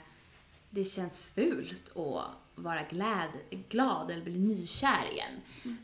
det 0.70 0.84
känns 0.84 1.24
fult 1.24 1.88
att 1.96 2.24
vara 2.54 2.82
glad, 2.90 3.28
glad 3.68 4.10
eller 4.10 4.24
bli 4.24 4.38
nykär 4.38 5.12
igen. 5.12 5.40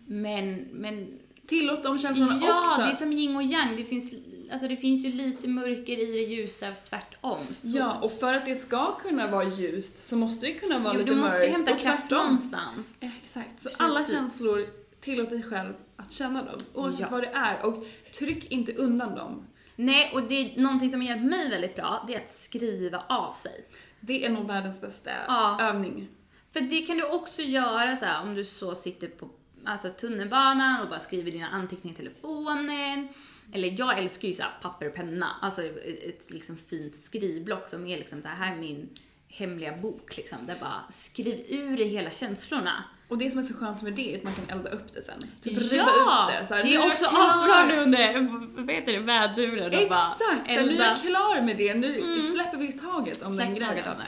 Men, 0.07 0.55
men 0.73 1.19
Tillåt 1.47 1.83
de 1.83 1.99
känslorna 1.99 2.41
ja, 2.43 2.61
också. 2.61 2.83
det 2.83 2.91
är 2.91 2.95
som 2.95 3.13
yin 3.13 3.37
och 3.37 3.43
yang. 3.43 3.77
Det 3.77 3.85
finns, 3.85 4.15
alltså 4.53 4.69
det 4.69 4.77
finns 4.77 5.05
ju 5.05 5.13
lite 5.13 5.49
mörker 5.49 5.99
i 5.99 6.13
det 6.13 6.35
ljusa 6.35 6.73
tvärtom. 6.75 7.39
Så, 7.51 7.67
Ja, 7.69 7.99
och 8.03 8.13
för 8.13 8.35
att 8.35 8.47
det 8.47 8.55
ska 8.55 8.95
kunna 8.99 9.27
vara 9.31 9.45
ljust 9.45 9.99
så 10.09 10.17
måste 10.17 10.47
det 10.47 10.53
kunna 10.55 10.79
vara 10.79 10.95
jo, 10.95 11.01
lite 11.01 11.15
du 11.15 11.21
måste 11.21 11.39
mörkt 11.39 11.53
hämta 11.53 11.77
kraft 11.77 12.09
tvärtom. 12.09 12.25
någonstans. 12.25 12.97
Exakt, 13.01 13.61
så 13.63 13.69
Precis. 13.69 13.81
alla 13.81 14.05
känslor, 14.05 14.67
tillåt 15.01 15.31
dig 15.31 15.43
själv 15.43 15.73
att 15.97 16.13
känna 16.13 16.43
dem 16.43 16.59
oavsett 16.75 17.01
Ja. 17.01 17.09
vad 17.11 17.23
det 17.23 17.29
är 17.35 17.67
och 17.67 17.85
tryck 18.19 18.51
inte 18.51 18.73
undan 18.75 19.15
dem. 19.15 19.43
Nej, 19.77 20.11
och 20.15 20.23
det 20.29 20.35
är 20.35 20.61
någonting 20.61 20.91
som 20.91 21.01
har 21.01 21.09
hjälpt 21.09 21.25
mig 21.25 21.51
väldigt 21.51 21.77
bra, 21.77 22.05
det 22.07 22.15
är 22.15 22.21
att 22.21 22.31
skriva 22.33 23.03
av 23.09 23.33
sig. 23.33 23.65
Det 24.01 24.25
är 24.27 24.31
nog 24.31 24.47
världens 24.47 24.81
bästa 24.81 25.11
Ja. 25.27 25.59
övning. 25.61 26.09
För 26.53 26.61
det 26.61 26.81
kan 26.81 26.97
du 26.97 27.05
också 27.05 27.43
göra 27.43 27.97
så 27.97 28.05
här, 28.05 28.23
om 28.23 28.35
du 28.35 28.45
så 28.45 28.75
sitter 28.75 29.09
på 29.09 29.29
alltså, 29.65 29.89
tunnelbanan 29.89 30.83
och 30.83 30.89
bara 30.89 31.01
skriver 31.01 31.31
dina 31.31 31.49
anteckningar 31.49 31.95
i 31.95 31.97
telefonen. 31.97 33.09
Eller 33.55 33.75
jag 33.79 33.99
älskar 33.99 34.29
ju 34.29 34.35
så 34.35 34.43
papper 34.63 34.87
och 34.89 34.95
penna, 34.95 35.31
alltså 35.43 35.63
ett 35.63 36.31
liksom 36.31 36.57
fint 36.57 36.97
skrivblock 36.97 37.69
som 37.69 37.87
är 37.87 37.99
liksom 37.99 38.21
det 38.21 38.29
här 38.29 38.53
är 38.53 38.57
min 38.57 38.89
hemliga 39.29 39.77
bok 39.77 40.17
liksom. 40.17 40.39
Där 40.47 40.57
bara 40.61 40.83
skriv 40.91 41.45
ur 41.49 41.77
dig 41.77 41.89
hela 41.89 42.11
känslorna. 42.11 42.85
Och 43.09 43.19
det 43.19 43.31
som 43.31 43.39
är 43.41 43.45
så 43.45 43.55
skönt 43.55 43.83
med 43.83 43.93
det 43.93 44.13
är 44.15 44.17
att 44.19 44.23
man 44.25 44.33
kan 44.35 44.59
elda 44.59 44.71
upp 44.71 44.93
det 44.95 45.03
sen. 45.03 45.19
Typ 45.43 45.59
riva 45.73 45.77
ja! 45.77 46.31
ut 46.33 46.41
det. 46.41 46.47
Så 46.47 46.55
här, 46.55 46.63
det 46.63 46.75
är 46.75 46.87
också 46.93 47.05
asbra 47.07 47.67
nu 47.67 47.77
under, 47.81 48.21
vad 48.63 48.71
heter 48.75 48.93
det, 48.93 48.99
väduren 48.99 49.65
och 49.83 49.89
bara 49.89 50.13
Exakt! 50.13 50.49
här, 50.49 50.57
Nu 50.57 50.69
är 50.69 50.73
elda. 50.73 50.85
jag 50.85 51.01
klar 51.01 51.41
med 51.43 51.57
det, 51.57 51.75
nu 51.75 52.23
släpper 52.23 52.57
vi 52.59 52.73
taget 52.73 53.23
om 53.23 53.37
den 53.37 53.55
Släpp 53.57 53.69
taget 53.69 53.85
grejen. 53.85 54.03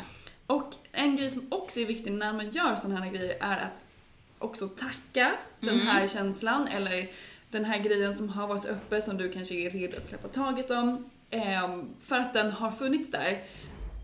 Och 0.46 0.74
en 0.92 1.16
grej 1.16 1.30
som 1.30 1.46
också 1.48 1.80
är 1.80 1.86
viktig 1.86 2.12
när 2.12 2.32
man 2.32 2.50
gör 2.50 2.76
sådana 2.76 3.00
här 3.00 3.10
grejer 3.12 3.36
är 3.40 3.56
att 3.56 3.86
också 4.38 4.68
tacka 4.68 5.32
den 5.60 5.74
Mm. 5.74 5.86
här 5.86 6.08
känslan 6.08 6.68
eller 6.68 7.08
den 7.56 7.64
här 7.64 7.78
grejen 7.82 8.14
som 8.14 8.28
har 8.28 8.46
varit 8.48 8.64
uppe 8.64 9.02
som 9.02 9.16
du 9.16 9.32
kanske 9.32 9.54
är 9.54 9.70
redo 9.70 9.96
att 9.96 10.08
släppa 10.08 10.28
taget 10.28 10.70
om. 10.70 11.10
ehm, 11.30 11.88
för 12.02 12.16
att 12.16 12.34
den 12.34 12.50
har 12.50 12.70
funnits 12.70 13.10
där. 13.10 13.44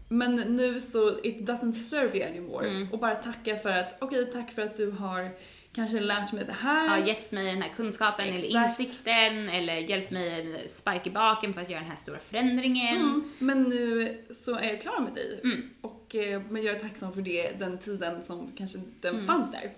Men 0.08 0.36
nu 0.36 0.80
så, 0.80 1.18
it 1.22 1.40
doesn't 1.48 1.72
serve 1.74 2.18
you 2.18 2.28
anymore. 2.28 2.68
Mm. 2.68 2.92
Och 2.92 2.98
bara 2.98 3.14
tacka 3.14 3.56
för 3.56 3.70
att, 3.70 3.96
okej 4.00 4.26
tack 4.32 4.50
för 4.52 4.62
att 4.62 4.76
du 4.76 4.90
har 4.90 5.30
kanske 5.72 6.00
lärt 6.00 6.32
mig 6.32 6.44
det 6.44 6.52
här. 6.60 6.88
har 6.88 6.98
gett 7.06 7.32
mig 7.32 7.46
den 7.46 7.62
här 7.62 7.70
kunskapen 7.76 8.28
eller 8.28 8.44
Exakt. 8.46 8.80
insikten 8.80 9.48
eller 9.48 9.74
hjälpt 9.76 10.10
mig 10.10 10.62
spark 10.68 11.06
i 11.06 11.10
baken 11.10 11.54
för 11.54 11.60
att 11.60 11.70
göra 11.70 11.80
den 11.80 11.90
här 11.90 11.96
stora 11.96 12.18
förändringen. 12.18 12.96
Mm, 12.96 13.24
men 13.38 13.62
nu 13.62 14.18
så 14.30 14.56
är 14.56 14.68
jag 14.68 14.80
klar 14.82 15.00
med 15.00 15.14
dig. 15.14 15.40
Mm. 15.44 15.70
Och, 15.80 16.14
eh, 16.14 16.42
men 16.50 16.62
jag 16.62 16.76
är 16.76 16.80
tacksam 16.80 17.12
för 17.12 17.22
det, 17.22 17.50
den 17.58 17.78
tiden 17.78 18.24
som 18.24 18.52
kanske 18.56 18.78
den 19.00 19.14
Mm. 19.14 19.26
fanns 19.26 19.52
där. 19.52 19.72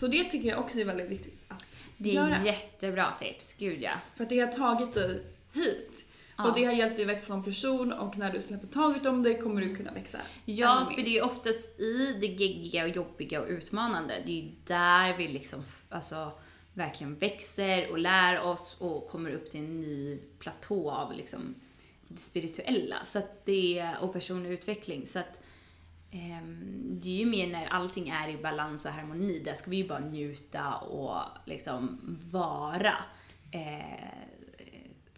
Så 0.00 0.06
det 0.06 0.24
tycker 0.24 0.48
jag 0.48 0.58
också 0.58 0.78
är 0.80 0.84
väldigt 0.84 1.10
viktigt 1.10 1.39
Det 2.02 2.10
göra. 2.10 2.36
är 2.36 2.44
jättebra 2.44 3.12
tips, 3.18 3.54
gud 3.58 3.82
ja. 3.82 3.92
För 4.16 4.24
att 4.24 4.30
det 4.30 4.40
har 4.40 4.46
tagit 4.46 4.94
dig 4.94 5.22
hit. 5.52 5.90
Ja. 6.36 6.48
Och 6.48 6.54
det 6.54 6.64
har 6.64 6.72
hjälpt 6.72 6.96
dig 6.96 7.04
växa 7.04 7.26
som 7.26 7.44
person 7.44 7.92
och 7.92 8.18
när 8.18 8.32
du 8.32 8.42
släpper 8.42 8.66
taget 8.66 9.06
om 9.06 9.22
det 9.22 9.34
kommer 9.34 9.60
du 9.60 9.76
kunna 9.76 9.92
växa 9.92 10.18
Ja, 10.44 10.92
för 10.94 11.02
det 11.02 11.18
är 11.18 11.24
oftast 11.24 11.80
i 11.80 12.16
det 12.20 12.26
geggiga 12.26 12.84
och 12.84 12.88
jobbiga 12.88 13.40
och 13.40 13.48
utmanande, 13.48 14.22
det 14.26 14.32
är 14.32 14.42
ju 14.42 14.50
där 14.64 15.16
vi 15.16 15.28
liksom 15.28 15.62
alltså, 15.88 16.32
verkligen 16.74 17.14
växer 17.14 17.90
och 17.90 17.98
lär 17.98 18.40
oss 18.40 18.76
och 18.78 19.08
kommer 19.08 19.30
upp 19.30 19.50
till 19.50 19.60
en 19.60 19.80
ny 19.80 20.18
platå 20.38 20.90
av 20.90 21.12
liksom 21.12 21.54
det 22.08 22.20
spirituella 22.20 22.96
så 23.06 23.18
att 23.18 23.46
det, 23.46 23.90
och 24.00 24.12
personlig 24.12 24.50
utveckling. 24.50 25.06
Så 25.06 25.18
att 25.18 25.39
det 27.00 27.08
är 27.08 27.18
ju 27.18 27.26
mer 27.26 27.46
när 27.46 27.66
allting 27.66 28.08
är 28.08 28.28
i 28.28 28.36
balans 28.36 28.86
och 28.86 28.92
harmoni, 28.92 29.38
där 29.38 29.54
ska 29.54 29.70
vi 29.70 29.76
ju 29.76 29.88
bara 29.88 29.98
njuta 29.98 30.74
och 30.74 31.16
liksom 31.44 32.00
vara. 32.30 32.94
Eh, 33.50 34.08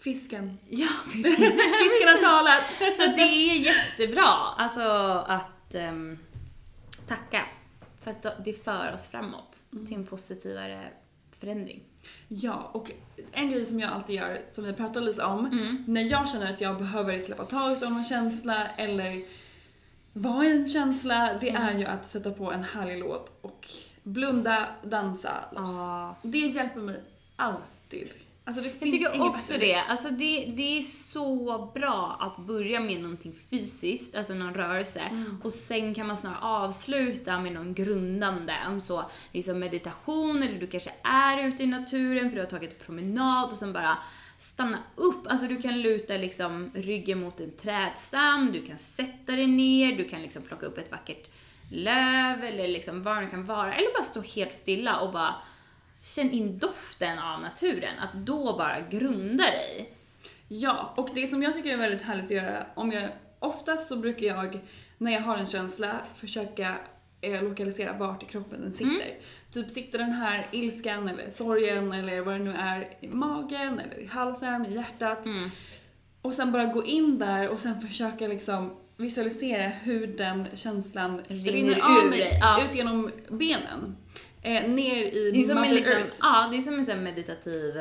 Fisken. 0.00 0.59
ja, 0.68 0.88
Fisken 1.12 2.09
har 2.09 2.20
talat! 2.20 2.96
Så 2.96 3.16
det 3.16 3.22
är 3.22 3.55
jättebra, 3.57 4.24
alltså 4.59 4.81
att 5.26 5.74
ehm, 5.74 6.18
tacka. 7.09 7.44
För 8.00 8.11
att 8.11 8.44
det 8.44 8.64
för 8.64 8.92
oss 8.94 9.09
framåt 9.09 9.62
till 9.87 9.94
en 9.96 10.07
positivare 10.07 10.88
förändring. 11.40 11.83
Ja, 12.28 12.70
och 12.72 12.90
en 13.33 13.50
grej 13.50 13.66
som 13.66 13.81
jag 13.81 13.92
alltid 13.92 14.16
gör, 14.16 14.40
som 14.52 14.64
vi 14.64 14.72
pratade 14.72 15.07
lite 15.07 15.24
om, 15.24 15.46
Mm. 15.46 15.85
när 15.88 16.02
jag 16.02 16.28
känner 16.28 16.50
att 16.50 16.61
jag 16.61 16.78
behöver 16.78 17.20
släppa 17.20 17.44
taget 17.44 17.83
om 17.83 17.96
en 17.96 18.05
känsla 18.05 18.68
eller 18.76 19.22
i 20.14 20.51
en 20.51 20.68
känsla, 20.68 21.31
det 21.40 21.48
Mm. 21.51 21.62
är 21.62 21.79
ju 21.79 21.85
att 21.85 22.09
sätta 22.09 22.31
på 22.31 22.53
en 22.53 22.64
härlig 22.64 22.98
låt 23.01 23.38
och 23.40 23.68
blunda, 24.03 24.66
dansa 24.83 25.33
loss. 25.53 25.72
Ja. 25.72 26.16
Det 26.22 26.38
hjälper 26.38 26.81
mig 26.81 27.01
alltid. 27.37 28.09
Alltså 28.44 28.62
det 28.62 28.68
Jag 28.68 28.77
finns 28.79 28.92
tycker 28.94 29.14
inget 29.14 29.27
också 29.35 29.53
bättre. 29.53 29.66
det. 29.66 29.81
Alltså 29.88 30.11
det, 30.11 30.53
det 30.57 30.79
är 30.79 30.83
så 30.83 31.70
bra 31.75 32.16
att 32.20 32.46
börja 32.46 32.81
med 32.81 33.01
någonting 33.03 33.33
fysiskt, 33.51 34.14
alltså 34.14 34.35
någon 34.35 34.55
rörelse. 34.55 35.01
Mm. 35.01 35.40
Och 35.44 35.53
sen 35.53 35.94
kan 35.94 36.07
man 36.07 36.16
snarare 36.16 36.38
avsluta 36.40 37.38
med 37.40 37.53
någon 37.53 37.75
grundande, 37.75 38.55
om 38.68 38.81
så 38.81 39.05
liksom 39.33 39.59
meditation 39.59 40.42
eller 40.42 40.61
du 40.61 40.66
kanske 40.66 40.92
är 41.03 41.48
ute 41.48 41.62
i 41.62 41.66
naturen 41.66 42.31
för 42.31 42.37
du 42.37 42.42
har 42.42 42.51
tagit 42.51 42.70
en 42.81 42.85
promenad 42.87 43.51
och 43.53 43.57
sen 43.59 43.72
bara 43.72 43.98
stanna 44.42 44.78
upp. 44.96 45.26
Alltså 45.26 45.46
du 45.46 45.62
kan 45.62 45.81
luta 45.81 46.16
liksom 46.16 46.70
ryggen 46.74 47.20
mot 47.20 47.40
en 47.40 47.50
trädstam, 47.50 48.52
du 48.52 48.62
kan 48.62 48.78
sätta 48.78 49.33
dig 49.33 49.46
ner, 49.46 49.96
du 49.96 50.05
kan 50.09 50.22
liksom 50.22 50.42
plocka 50.42 50.66
upp 50.66 50.78
ett 50.78 50.90
vackert 50.90 51.31
löv 51.70 52.44
eller 52.44 52.68
liksom 52.68 53.02
vad 53.02 53.22
det 53.22 53.26
kan 53.26 53.44
vara. 53.44 53.74
Eller 53.74 53.92
bara 53.92 54.02
stå 54.02 54.20
helt 54.20 54.52
stilla 54.52 55.00
och 55.00 55.12
bara 55.12 55.35
känn 56.02 56.31
in 56.31 56.59
doften 56.59 57.18
av 57.18 57.40
naturen. 57.40 57.98
Att 57.98 58.12
då 58.12 58.57
bara 58.57 58.81
grunda 58.81 59.44
dig. 59.44 59.94
Ja, 60.48 60.94
och 60.96 61.09
det 61.14 61.26
som 61.26 61.42
jag 61.42 61.55
tycker 61.55 61.70
är 61.70 61.76
väldigt 61.76 62.02
härligt 62.02 62.24
att 62.24 62.31
göra, 62.31 62.66
om 62.74 62.92
jag, 62.92 63.11
oftast 63.38 63.88
så 63.88 63.96
brukar 63.96 64.26
jag 64.26 64.61
när 64.98 65.12
jag 65.12 65.20
har 65.20 65.37
en 65.37 65.46
känsla 65.46 66.00
försöka 66.14 66.76
eh, 67.23 67.43
lokalisera 67.43 67.93
vart 67.93 68.23
i 68.23 68.27
kroppen 68.27 68.61
den 68.61 68.73
sitter. 68.73 68.91
Mm. 68.91 69.23
Typ 69.53 69.71
sitter 69.71 69.99
den 69.99 70.13
här 70.13 70.47
ilskan 70.51 71.09
eller 71.09 71.31
sorgen 71.31 71.93
eller 71.93 72.21
vad 72.21 72.35
det 72.35 72.45
nu 72.45 72.53
är 72.53 72.89
i 73.01 73.09
magen 73.09 73.81
eller 73.81 74.01
i 74.01 74.07
halsen, 74.07 74.67
i 74.67 74.75
hjärtat. 74.75 75.27
Mm. 75.27 75.51
Och 76.23 76.35
sen 76.35 76.53
bara 76.53 76.65
gå 76.65 76.85
in 76.85 77.19
där 77.19 77.49
och 77.49 77.59
sen 77.61 77.81
försöka 77.81 78.27
liksom 78.29 78.77
visualisera 78.97 79.69
hur 79.69 80.07
den 80.07 80.47
känslan 80.55 81.21
Rinner 81.29 81.53
rinner 81.53 81.81
av 81.81 82.05
ur 82.05 82.11
mig, 82.11 82.39
ja. 82.41 82.65
ut 82.65 82.75
genom 82.75 83.11
benen. 83.29 83.97
Eh, 84.43 84.69
ner 84.71 85.03
i 85.05 85.31
Det 85.31 85.41
är 85.41 85.45
som 85.45 85.55
Mother 85.55 85.69
en, 85.69 85.75
liksom, 85.75 85.95
Earth. 85.95 86.17
ja, 86.21 86.49
det 86.51 86.57
är 86.57 86.63
som 86.63 86.91
en 86.91 87.05
meditativ 87.05 87.75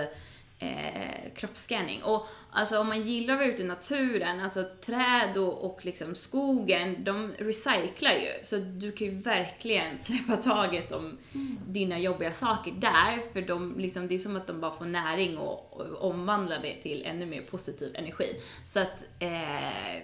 eh, 0.61 1.31
kroppsscanning. 1.35 2.03
Och 2.03 2.27
alltså 2.51 2.79
om 2.79 2.87
man 2.87 3.01
gillar 3.01 3.33
att 3.33 3.39
vara 3.39 3.49
ute 3.49 3.61
i 3.61 3.65
naturen, 3.65 4.39
alltså 4.39 4.65
träd 4.81 5.37
och, 5.37 5.65
och 5.65 5.85
liksom 5.85 6.15
skogen, 6.15 7.03
de 7.03 7.31
recyclar 7.37 8.11
ju. 8.11 8.43
Så 8.43 8.57
du 8.57 8.91
kan 8.91 9.07
ju 9.07 9.13
verkligen 9.13 9.99
släppa 10.03 10.35
taget 10.35 10.91
om 10.91 11.17
dina 11.67 11.99
jobbiga 11.99 12.31
saker 12.31 12.71
där, 12.71 13.33
för 13.33 13.41
de, 13.41 13.79
liksom, 13.79 14.07
det 14.07 14.15
är 14.15 14.19
som 14.19 14.35
att 14.35 14.47
de 14.47 14.61
bara 14.61 14.71
får 14.71 14.85
näring 14.85 15.37
och, 15.37 15.81
och 15.81 16.09
omvandlar 16.09 16.59
det 16.61 16.81
till 16.81 17.05
ännu 17.05 17.25
mer 17.25 17.41
positiv 17.41 17.95
energi. 17.95 18.35
Så 18.65 18.79
att 18.79 19.05
eh, 19.19 20.01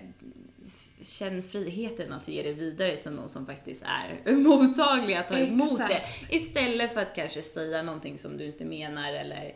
känn 1.09 1.43
friheten 1.43 2.13
att 2.13 2.27
ge 2.27 2.43
det 2.43 2.53
vidare 2.53 2.97
till 2.97 3.11
någon 3.11 3.29
som 3.29 3.45
faktiskt 3.45 3.83
är 3.83 4.31
mottaglig 4.35 5.15
att 5.15 5.27
ta 5.27 5.37
emot 5.37 5.77
det. 5.77 5.83
Exakt. 5.83 6.33
Istället 6.33 6.93
för 6.93 7.01
att 7.01 7.15
kanske 7.15 7.41
säga 7.41 7.83
någonting 7.83 8.17
som 8.17 8.37
du 8.37 8.45
inte 8.45 8.65
menar 8.65 9.13
eller 9.13 9.55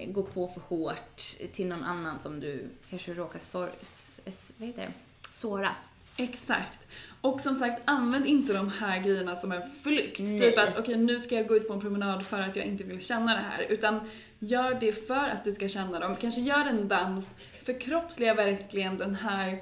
eh, 0.00 0.10
gå 0.10 0.22
på 0.22 0.48
för 0.48 0.60
hårt 0.60 1.22
till 1.52 1.66
någon 1.66 1.84
annan 1.84 2.20
som 2.20 2.40
du 2.40 2.68
kanske 2.90 3.14
råkar 3.14 3.38
sår, 3.38 3.70
s, 3.80 4.52
vad 4.58 4.68
heter 4.68 4.82
det? 4.82 4.92
såra. 5.30 5.74
Exakt. 6.16 6.86
Och 7.20 7.40
som 7.40 7.56
sagt, 7.56 7.82
använd 7.84 8.26
inte 8.26 8.52
de 8.52 8.68
här 8.68 8.98
grejerna 8.98 9.36
som 9.36 9.52
en 9.52 9.62
flykt. 9.82 10.20
Nej. 10.20 10.40
Typ 10.40 10.58
att 10.58 10.78
okej 10.78 10.96
nu 10.96 11.20
ska 11.20 11.34
jag 11.34 11.46
gå 11.46 11.56
ut 11.56 11.68
på 11.68 11.74
en 11.74 11.80
promenad 11.80 12.26
för 12.26 12.42
att 12.42 12.56
jag 12.56 12.66
inte 12.66 12.84
vill 12.84 13.00
känna 13.00 13.34
det 13.34 13.40
här. 13.40 13.66
Utan 13.68 14.00
gör 14.38 14.74
det 14.74 15.06
för 15.06 15.28
att 15.28 15.44
du 15.44 15.54
ska 15.54 15.68
känna 15.68 16.00
dem. 16.00 16.16
Kanske 16.16 16.40
gör 16.40 16.66
en 16.66 16.88
dans, 16.88 17.30
förkroppsliga 17.62 18.34
verkligen 18.34 18.98
den 18.98 19.14
här 19.14 19.58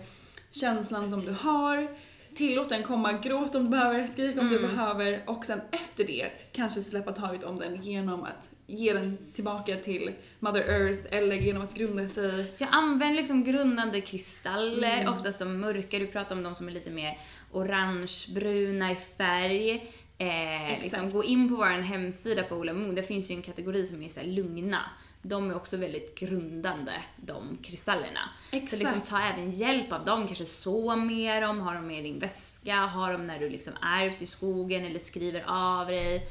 känslan 0.50 1.10
som 1.10 1.24
du 1.24 1.32
har. 1.32 1.88
Tillåt 2.34 2.68
den 2.68 2.82
komma, 2.82 3.12
gråt 3.12 3.54
om 3.54 3.64
du 3.64 3.70
behöver, 3.70 4.06
skrik 4.06 4.38
om 4.38 4.48
du 4.48 4.56
Mm. 4.58 4.70
behöver 4.70 5.22
och 5.26 5.44
sen 5.46 5.60
efter 5.70 6.04
det 6.04 6.26
kanske 6.52 6.80
släppa 6.80 7.12
taget 7.12 7.44
om 7.44 7.58
den 7.58 7.82
genom 7.82 8.22
att 8.22 8.50
ge 8.66 8.92
den 8.92 9.18
tillbaka 9.34 9.76
till 9.76 10.12
Mother 10.38 10.60
Earth 10.60 11.02
eller 11.10 11.36
genom 11.36 11.62
att 11.62 11.74
grunda 11.74 12.08
sig. 12.08 12.52
Jag 12.58 12.68
använder 12.72 13.16
liksom 13.16 13.44
grundande 13.44 14.00
kristaller, 14.00 15.08
oftast 15.08 15.38
de 15.38 15.60
mörka, 15.60 15.98
du 15.98 16.06
pratar 16.06 16.36
om 16.36 16.42
de 16.42 16.54
som 16.54 16.68
är 16.68 16.72
lite 16.72 16.90
mer 16.90 17.18
orangebruna 17.52 18.92
i 18.92 18.94
färg. 18.94 19.92
Eh, 20.18 20.82
liksom, 20.82 21.10
gå 21.10 21.24
in 21.24 21.48
på 21.48 21.54
vår 21.54 21.66
hemsida 21.82 22.42
på 22.42 22.54
Ola 22.56 22.72
Moon, 22.72 22.94
där 22.94 23.02
finns 23.02 23.30
ju 23.30 23.34
en 23.34 23.42
kategori 23.42 23.86
som 23.86 24.02
är 24.02 24.08
så 24.08 24.20
här 24.20 24.26
lugna. 24.26 24.80
De 25.28 25.50
är 25.50 25.56
också 25.56 25.76
väldigt 25.76 26.18
grundande, 26.18 26.92
de 27.16 27.58
kristallerna. 27.62 28.20
Så 28.50 28.56
Exakt. 28.56 28.82
liksom 28.82 29.00
ta 29.00 29.20
även 29.20 29.52
hjälp 29.52 29.92
av 29.92 30.04
dem, 30.04 30.26
kanske 30.26 30.46
så 30.46 30.96
med 30.96 31.42
dem, 31.42 31.60
ha 31.60 31.74
dem 31.74 31.86
med 31.86 31.98
i 31.98 32.02
din 32.02 32.18
väska, 32.18 32.86
ha 32.86 33.12
dem 33.12 33.26
när 33.26 33.38
du 33.38 33.48
liksom 33.48 33.72
är 33.82 34.06
ute 34.06 34.24
i 34.24 34.26
skogen 34.26 34.84
eller 34.84 34.98
skriver 34.98 35.44
av 35.46 35.86
dig. 35.86 36.28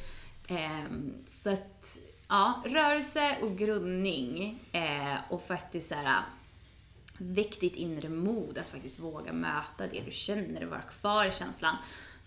Ehm, 0.48 1.14
så 1.28 1.50
att, 1.50 1.98
ja, 2.28 2.64
rörelse 2.66 3.38
och 3.42 3.58
grundning 3.58 4.60
eh, 4.72 5.16
och 5.30 5.48
faktiskt 5.48 5.90
såhär 5.90 6.24
väck 7.18 7.60
ditt 7.60 7.76
inre 7.76 8.10
mod 8.10 8.58
att 8.58 8.70
faktiskt 8.70 9.00
våga 9.00 9.34
möta 9.34 9.88
det 9.92 10.02
du 10.06 10.12
känner 10.12 10.64
och 10.64 10.70
vara 10.70 10.82
kvar 10.82 11.26
i 11.26 11.32
känslan 11.32 11.76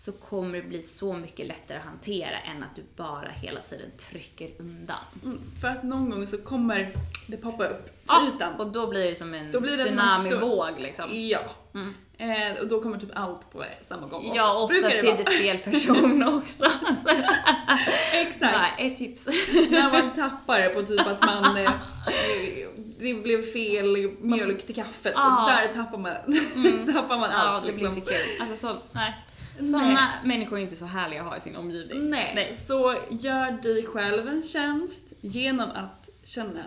så 0.01 0.11
kommer 0.11 0.55
det 0.61 0.61
bli 0.67 0.81
så 0.81 1.13
mycket 1.13 1.47
lättare 1.47 1.77
att 1.77 1.83
hantera 1.83 2.39
än 2.39 2.63
att 2.63 2.75
du 2.75 2.83
bara 2.95 3.29
hela 3.29 3.61
tiden 3.61 3.91
trycker 3.97 4.49
undan. 4.59 4.97
Mm, 5.23 5.39
för 5.61 5.67
att 5.67 5.83
någon 5.83 6.09
gång 6.09 6.27
så 6.27 6.37
kommer 6.37 6.95
det 7.27 7.37
poppa 7.37 7.67
upp 7.67 7.85
till 7.85 7.93
Ja, 8.07 8.27
ytan. 8.35 8.53
och 8.59 8.67
då 8.71 8.87
blir 8.87 9.03
det 9.09 9.15
som 9.15 9.33
en 9.33 9.51
det 9.51 9.61
tsunamivåg 9.61 10.79
liksom. 10.79 11.05
Ja. 11.11 11.39
Eh, 12.17 12.59
och 12.61 12.67
då 12.67 12.81
kommer 12.81 12.97
typ 12.97 13.09
allt 13.13 13.51
på 13.51 13.65
samma 13.81 14.07
gång. 14.07 14.31
Ja, 14.35 14.67
Brukar 14.69 14.87
oftast 14.87 15.03
är 15.03 15.17
det 15.17 15.31
fel 15.37 15.57
person 15.57 16.23
också. 16.23 16.65
Så, 17.03 17.09
Exakt. 18.13 18.53
bara, 18.53 18.67
ett 18.77 18.97
tips. 18.97 19.27
När 19.69 19.91
man 19.91 20.15
tappar 20.15 20.61
det 20.61 20.69
på 20.69 20.81
typ 20.83 21.07
att 21.07 21.21
man... 21.25 21.57
Eh, 21.57 21.71
det 22.99 23.13
blev 23.13 23.43
fel 23.43 24.11
mjölk 24.19 24.65
till 24.65 24.75
kaffet. 24.75 25.13
Ja. 25.15 25.45
Där 25.47 25.73
tappar 25.73 25.97
man, 25.97 26.13
tappar 26.93 27.17
man 27.17 27.29
Ja, 27.31 27.37
allt. 27.37 27.65
det 27.65 27.73
blir 27.73 27.83
liksom. 27.83 27.97
inte 27.97 28.11
kul. 28.11 28.41
Alltså 28.41 28.67
så, 28.67 28.75
nej. 28.91 29.25
Sådana 29.65 30.09
människor 30.23 30.57
är 30.57 30.61
inte 30.61 30.75
så 30.75 30.85
härliga 30.85 31.21
att 31.21 31.27
ha 31.27 31.37
i 31.37 31.39
sin 31.39 31.55
omgivning. 31.55 32.09
Nej. 32.09 32.57
så 32.67 32.95
gör 33.09 33.51
dig 33.51 33.85
själv 33.85 34.27
en 34.27 34.43
tjänst 34.43 35.03
genom 35.21 35.69
att 35.71 36.09
känna 36.23 36.63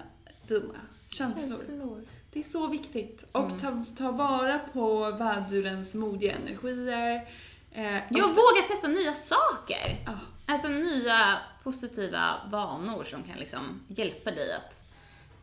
dina 0.49 0.75
känslor. 1.09 2.03
Det 2.33 2.39
är 2.41 2.45
så 2.45 2.67
viktigt. 2.67 3.25
Och 3.33 3.51
Mm. 3.53 3.59
ta, 3.61 3.85
ta 4.05 4.11
vara 4.11 4.59
på 4.59 5.11
vädurens 5.11 5.95
modiga 5.95 6.33
energier. 6.35 7.29
Eh, 7.73 7.95
Jag 8.11 8.29
vågar 8.29 8.69
testa 8.69 8.89
nya 8.89 9.15
saker. 9.15 9.97
Ja. 10.07 10.13
Alltså 10.47 10.69
nya 10.69 11.39
positiva 11.63 12.41
vanor 12.51 13.05
som 13.05 13.23
kan 13.23 13.39
liksom 13.39 13.81
hjälpa 13.89 14.31
dig 14.31 14.53
att 14.55 14.85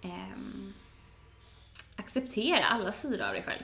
ehm, 0.02 0.74
acceptera 1.96 2.66
alla 2.66 2.92
sidor 2.92 3.22
av 3.28 3.34
dig 3.34 3.44
själv. 3.44 3.64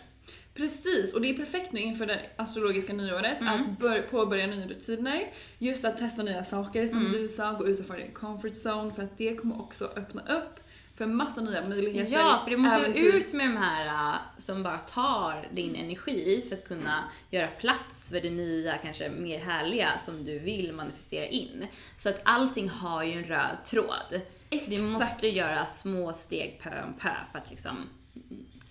Precis, 0.56 1.14
och 1.14 1.22
det 1.22 1.30
är 1.30 1.34
perfekt 1.34 1.72
nu 1.72 1.80
inför 1.80 2.06
det 2.06 2.20
astrologiska 2.36 2.93
nyåret 2.93 3.41
Mm. 3.41 3.62
att 3.62 3.68
bör, 3.80 4.01
påbörja 4.01 4.47
nya 4.47 4.68
rutiner. 4.68 5.32
Just 5.58 5.86
att 5.86 5.97
testa 5.97 6.24
nya 6.24 6.45
saker 6.45 6.88
som 6.88 6.97
Mm. 6.99 7.12
du 7.12 7.28
sa, 7.28 7.51
gå 7.53 7.68
utanför 7.68 7.97
din 7.97 8.12
comfort 8.12 8.53
zone 8.66 8.93
för 8.93 9.03
att 9.03 9.18
det 9.18 9.36
kommer 9.36 9.62
också 9.62 9.86
öppna 9.95 10.22
upp 10.22 10.60
för 10.97 11.06
massa 11.06 11.41
nya 11.41 11.68
möjligheter. 11.68 12.14
Ja, 12.14 12.41
för 12.43 12.51
du 12.51 12.58
måste 12.58 12.99
ju 12.99 13.08
ut 13.12 13.34
med 13.34 13.45
de 13.49 13.58
här 13.58 13.86
äh, 14.14 14.16
som 14.38 14.64
bara 14.64 14.78
tar 14.78 15.47
din 15.53 15.76
energi 15.76 16.45
för 16.49 16.56
att 16.56 16.68
kunna 16.68 17.03
göra 17.32 17.47
plats 17.47 18.10
för 18.10 18.22
det 18.22 18.30
nya, 18.30 18.78
kanske 18.78 19.10
mer 19.10 19.39
härliga 19.39 19.89
som 20.06 20.26
du 20.26 20.39
vill 20.39 20.74
manifestera 20.74 21.26
in. 21.28 21.68
Så 21.97 22.10
att 22.10 22.22
allting 22.24 22.70
har 22.70 23.03
ju 23.03 23.14
en 23.14 23.24
röd 23.24 23.58
tråd. 23.66 24.22
Vi 24.49 24.58
Exakt. 24.58 24.82
måste 24.82 25.28
göra 25.28 25.66
små 25.66 26.14
steg 26.14 26.60
pö 26.64 26.84
om 26.84 26.93
pö 26.93 27.10
för 27.32 27.39
att 27.39 27.51
liksom 27.51 27.78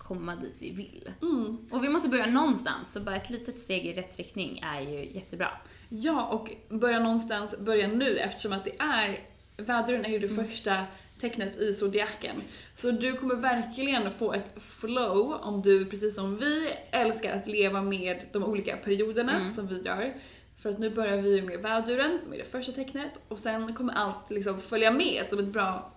komma 0.07 0.35
dit 0.35 0.55
vi 0.59 0.69
vill. 0.71 1.11
Mm. 1.21 1.57
Och 1.71 1.83
vi 1.83 1.89
måste 1.89 2.09
börja 2.09 2.25
någonstans, 2.25 2.93
så 2.93 2.99
bara 2.99 3.15
ett 3.15 3.29
litet 3.29 3.59
steg 3.59 3.85
i 3.85 3.93
rätt 3.93 4.17
riktning 4.17 4.59
är 4.63 4.81
ju 4.81 5.11
jättebra. 5.11 5.49
Ja, 5.89 6.25
och 6.25 6.51
börja 6.79 6.99
någonstans, 6.99 7.57
börja 7.59 7.87
nu 7.87 8.17
eftersom 8.17 8.53
att 8.53 8.63
det 8.65 8.75
är, 8.79 9.19
väduren 9.57 10.05
är 10.05 10.09
ju 10.09 10.19
det 10.19 10.27
Mm. 10.31 10.47
första 10.47 10.83
tecknet 11.19 11.57
i 11.59 11.73
zodiaken. 11.73 12.35
Så 12.77 12.91
du 12.91 13.13
kommer 13.13 13.35
verkligen 13.35 14.11
få 14.11 14.33
ett 14.33 14.51
flow 14.59 15.33
om 15.33 15.61
du, 15.61 15.85
precis 15.85 16.15
som 16.15 16.37
vi, 16.37 16.73
älskar 16.91 17.37
att 17.37 17.47
leva 17.47 17.81
med 17.81 18.25
de 18.33 18.43
olika 18.43 18.77
perioderna 18.77 19.35
Mm. 19.39 19.51
som 19.51 19.67
vi 19.67 19.81
gör. 19.81 20.13
För 20.61 20.69
att 20.69 20.79
nu 20.79 20.89
börjar 20.89 21.17
vi 21.17 21.41
med 21.41 21.59
väduren 21.61 22.19
som 22.23 22.33
är 22.33 22.37
det 22.37 22.45
första 22.45 22.71
tecknet 22.71 23.11
och 23.27 23.39
sen 23.39 23.73
kommer 23.75 23.93
allt 23.93 24.29
liksom 24.31 24.61
följa 24.61 24.91
med 24.91 25.23
som 25.29 25.39
ett 25.39 25.45
bra 25.47 25.91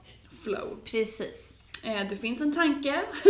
flow. 0.44 0.78
Precis. 0.84 1.54
Eh, 1.84 2.08
det 2.10 2.16
finns 2.16 2.40
en 2.40 2.54
tanke, 2.54 3.00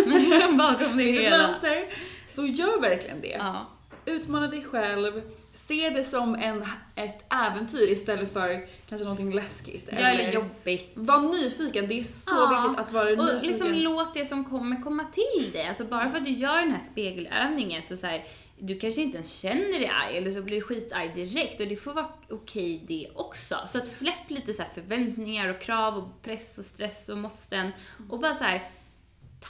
Bakom 0.58 0.96
det 0.96 1.02
det 1.02 1.04
finns 1.04 1.18
ett 1.18 1.24
hela. 1.24 1.38
mönster. 1.48 1.84
Så 2.32 2.46
gör 2.46 2.80
verkligen 2.80 3.20
det. 3.20 3.36
Ja. 3.38 3.66
Utmana 4.06 4.46
dig 4.48 4.64
själv, 4.64 5.22
se 5.52 5.90
det 5.90 6.04
som 6.04 6.34
en, 6.34 6.64
ett 6.96 7.32
äventyr 7.32 7.88
istället 7.90 8.32
för 8.32 8.66
kanske 8.88 9.04
någonting 9.04 9.32
läskigt. 9.34 9.88
Ja, 9.92 9.98
eller 9.98 10.32
jobbigt. 10.32 10.90
Var 10.94 11.20
nyfiken, 11.42 11.88
det 11.88 12.00
är 12.00 12.04
så 12.04 12.30
Ja, 12.30 12.62
viktigt 12.66 12.80
att 12.86 12.92
vara 12.92 13.10
Och 13.10 13.18
nyfiken. 13.18 13.48
liksom 13.48 13.74
låt 13.74 14.14
det 14.14 14.24
som 14.24 14.44
kommer 14.44 14.82
komma 14.82 15.04
till 15.04 15.50
dig. 15.52 15.66
Alltså 15.68 15.84
bara 15.84 16.10
för 16.10 16.18
att 16.18 16.24
du 16.24 16.30
gör 16.30 16.60
den 16.60 16.70
här 16.70 16.82
spegelövningen 16.92 17.82
så, 17.82 17.96
så 17.96 18.06
här, 18.06 18.24
du 18.60 18.78
kanske 18.78 19.02
inte 19.02 19.16
ens 19.16 19.40
känner 19.40 19.78
dig 19.78 19.86
arg 19.86 20.16
eller 20.16 20.30
så 20.30 20.42
blir 20.42 20.56
du 20.56 20.62
skitarg 20.62 21.12
direkt 21.14 21.60
och 21.60 21.66
det 21.66 21.76
får 21.76 21.94
vara 21.94 22.08
okej 22.30 22.84
det 22.88 23.08
också. 23.14 23.56
Så 23.68 23.78
att 23.78 23.88
släpp 23.88 24.30
lite 24.30 24.52
så 24.52 24.62
förväntningar 24.74 25.48
och 25.48 25.60
krav 25.60 25.98
och 25.98 26.22
press 26.22 26.58
och 26.58 26.64
stress 26.64 27.08
och 27.08 27.18
måsten 27.18 27.70
och 28.10 28.20
bara 28.20 28.34
så 28.34 28.44
här 28.44 28.70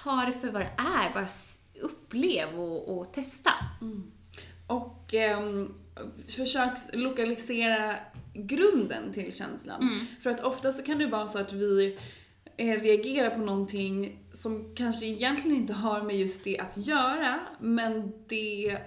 ta 0.05 0.25
det 0.27 0.33
för 0.33 0.51
vad 0.51 0.63
det 0.63 0.73
är. 0.77 1.15
Bara 1.15 1.27
upplev 1.81 2.61
och, 2.61 2.99
och 2.99 3.13
testa. 3.13 3.51
Och 4.67 5.15
ehm, 5.15 5.75
försök 6.27 6.73
lokalisera 6.93 7.97
grunden 8.35 9.13
till 9.13 9.33
känslan. 9.33 9.83
Mm. 9.83 10.07
För 10.21 10.31
att 10.31 10.41
ofta 10.41 10.73
så 10.73 10.83
kan 10.83 10.99
det 10.99 11.07
vara 11.07 11.29
så 11.29 11.39
att 11.39 11.53
vi 11.53 11.99
eh, 12.57 12.81
reagerar 12.81 13.31
på 13.31 13.41
någonting 13.41 14.19
som 14.33 14.75
kanske 14.75 15.07
egentligen 15.07 15.57
inte 15.57 15.73
har 15.73 16.03
med 16.03 16.17
just 16.17 16.45
det 16.45 16.59
att 16.59 16.77
göra, 16.77 17.41
men 17.61 18.13
det 18.29 18.79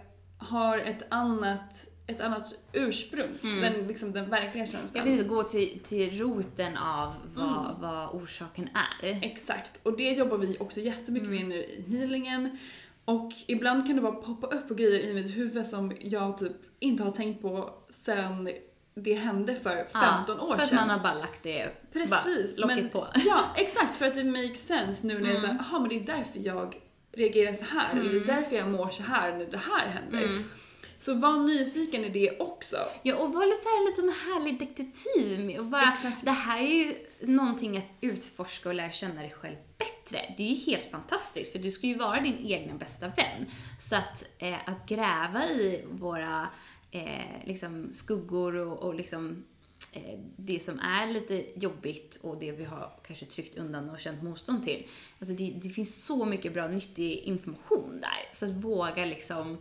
har 0.42 0.78
ett 0.78 1.04
annat, 1.10 1.88
ett 2.08 2.22
annat 2.22 2.54
ursprung. 2.74 3.30
Den, 3.42 3.88
liksom, 3.88 4.12
den 4.12 4.30
verkliga 4.30 4.52
Mm. 4.52 4.60
Jag 4.62 4.70
känslan. 4.82 5.06
vill 5.06 5.28
gå 5.28 5.44
till, 5.44 5.80
till 5.84 6.20
roten 6.20 6.78
av 6.78 7.14
vad, 7.36 7.76
vad 7.80 8.10
orsaken 8.10 8.70
är. 9.02 9.20
Exakt, 9.24 9.80
och 9.84 9.98
det 9.98 10.12
jobbar 10.12 10.38
vi 10.38 10.58
också 10.60 10.80
jättemycket 10.80 11.30
med 11.30 11.46
nu 11.48 11.56
i 11.64 11.86
healingen. 11.98 12.58
Och 13.06 13.32
ibland 13.48 13.88
kan 13.88 13.96
det 13.96 14.02
bara 14.02 14.12
poppa 14.12 14.48
upp 14.48 14.68
på 14.68 14.74
grejer 14.74 15.00
i 15.00 15.14
mitt 15.14 15.38
huvud 15.38 15.66
som 15.66 15.94
jag 16.00 16.38
typ 16.38 16.52
inte 16.80 17.04
har 17.04 17.12
tänkt 17.12 17.42
på 17.42 17.70
sedan 17.90 18.50
det 18.96 19.14
hände 19.14 19.56
för 19.56 19.86
15 19.86 20.40
år 20.40 20.56
För 20.56 20.62
att 20.64 20.70
sedan. 20.70 20.76
man 20.76 20.90
har 20.90 21.00
bara 21.00 21.14
lagt 21.14 21.44
det, 21.44 21.70
Precis, 21.94 22.58
bara 22.58 22.68
locket 22.68 22.78
men, 22.84 22.90
på. 22.90 23.08
Ja, 23.26 23.44
exakt 23.56 23.98
för 23.98 24.06
att 24.06 24.16
det 24.16 24.24
makes 24.24 24.68
sense 24.68 25.08
nu 25.08 25.20
när 25.20 25.30
jag 25.30 25.40
säger 25.40 25.54
jaha 25.70 25.80
men 25.80 25.90
det 25.90 25.96
är 26.00 26.04
därför 26.18 26.40
jag 26.40 26.76
reagerar 27.14 27.54
så 27.54 27.66
här 27.66 27.92
eller 27.92 28.10
det 28.10 28.18
är 28.18 28.36
därför 28.36 28.56
jag 28.56 28.68
mår 28.70 28.90
så 28.90 29.04
här 29.04 29.38
när 29.38 29.46
det 29.46 29.58
här 29.58 29.88
händer. 29.88 30.44
Så 31.00 31.14
var 31.14 31.38
nyfiken 31.38 32.04
i 32.04 32.10
det 32.10 32.40
också. 32.40 32.78
Ja, 33.04 33.16
och 33.16 33.34
var 33.34 33.46
lite, 33.46 33.62
så 33.62 33.70
här, 33.70 33.86
lite 33.86 34.02
som 34.02 34.08
en 34.10 34.34
härlig 34.34 34.60
detektiv 34.60 35.46
med 35.46 35.60
och 35.60 35.66
bara, 35.66 35.94
Exakt. 35.94 36.26
det 36.26 36.32
här 36.32 36.62
är 36.62 36.68
ju 36.68 36.96
någonting 37.20 37.78
att 37.78 37.92
utforska 38.02 38.70
och 38.70 38.76
lära 38.76 38.92
känna 38.92 39.22
dig 39.22 39.34
själv 39.38 39.56
bättre. 39.78 40.34
Det 40.38 40.44
är 40.44 40.48
ju 40.48 40.56
helt 40.56 40.92
fantastiskt, 40.92 41.52
för 41.52 41.60
du 41.60 41.72
ska 41.72 41.88
ju 41.88 41.98
vara 41.98 42.20
din 42.20 42.38
egna 42.46 42.74
bästa 42.74 43.08
vän. 43.08 43.46
Så 43.80 43.96
att, 43.96 44.24
eh, 44.38 44.58
att 44.66 44.90
gräva 44.90 45.50
i 45.50 45.86
våra 45.92 46.48
eh, 46.92 47.46
liksom 47.48 47.94
skuggor 47.94 48.56
och, 48.56 48.80
och 48.80 48.96
liksom 48.96 49.46
det 50.38 50.60
som 50.60 50.80
är 50.80 51.08
lite 51.08 51.46
jobbigt 51.56 52.16
och 52.22 52.40
det 52.40 52.52
vi 52.52 52.64
har 52.64 52.92
kanske 53.08 53.26
tryckt 53.26 53.58
undan 53.58 53.90
och 53.90 54.00
känt 54.00 54.24
motstånd 54.24 54.64
till. 54.64 54.88
Alltså 55.20 55.36
det, 55.36 55.54
det 55.62 55.70
finns 55.70 56.06
så 56.06 56.26
mycket 56.26 56.54
bra 56.54 56.68
nyttig 56.68 57.18
information 57.18 58.02
där. 58.02 58.34
Så 58.34 58.46
att 58.46 58.52
våga 58.52 59.06
liksom 59.06 59.58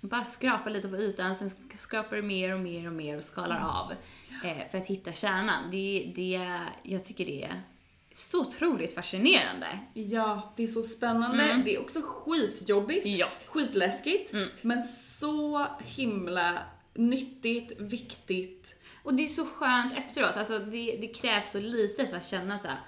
bara 0.00 0.24
skrapa 0.24 0.70
lite 0.70 0.88
på 0.88 0.96
ytan, 0.96 1.36
sen 1.36 1.50
skrapar 1.74 2.16
du 2.16 2.22
mer 2.22 2.54
och 2.54 2.60
mer 2.60 2.86
och 2.86 2.92
mer 2.92 3.16
och 3.16 3.24
skalar 3.24 3.60
av 3.60 3.92
eh, 4.44 4.68
för 4.70 4.78
att 4.78 4.86
hitta 4.86 5.12
kärnan. 5.12 5.70
Det, 5.70 6.12
det, 6.16 6.60
jag 6.82 7.04
tycker 7.04 7.24
det 7.24 7.44
är 7.44 7.62
så 8.14 8.40
otroligt 8.40 8.94
fascinerande. 8.94 9.78
Ja, 9.94 10.52
det 10.56 10.62
är 10.62 10.68
så 10.68 10.82
spännande. 10.82 11.62
Det 11.64 11.74
är 11.74 11.80
också 11.80 12.00
skitjobbigt. 12.04 13.06
Ja. 13.06 13.28
Skitläskigt. 13.46 14.34
Men 14.62 14.82
så 14.82 15.66
himla 15.84 16.58
nyttigt, 16.94 17.80
viktigt. 17.80 18.57
Och 19.08 19.14
det 19.14 19.24
är 19.24 19.28
så 19.28 19.44
skönt 19.44 19.98
efteråt, 19.98 20.36
alltså 20.36 20.58
det, 20.58 20.98
det 21.00 21.06
krävs 21.06 21.50
så 21.50 21.60
lite 21.60 22.06
för 22.06 22.16
att 22.16 22.26
känna 22.26 22.58
så 22.58 22.68
här, 22.68 22.78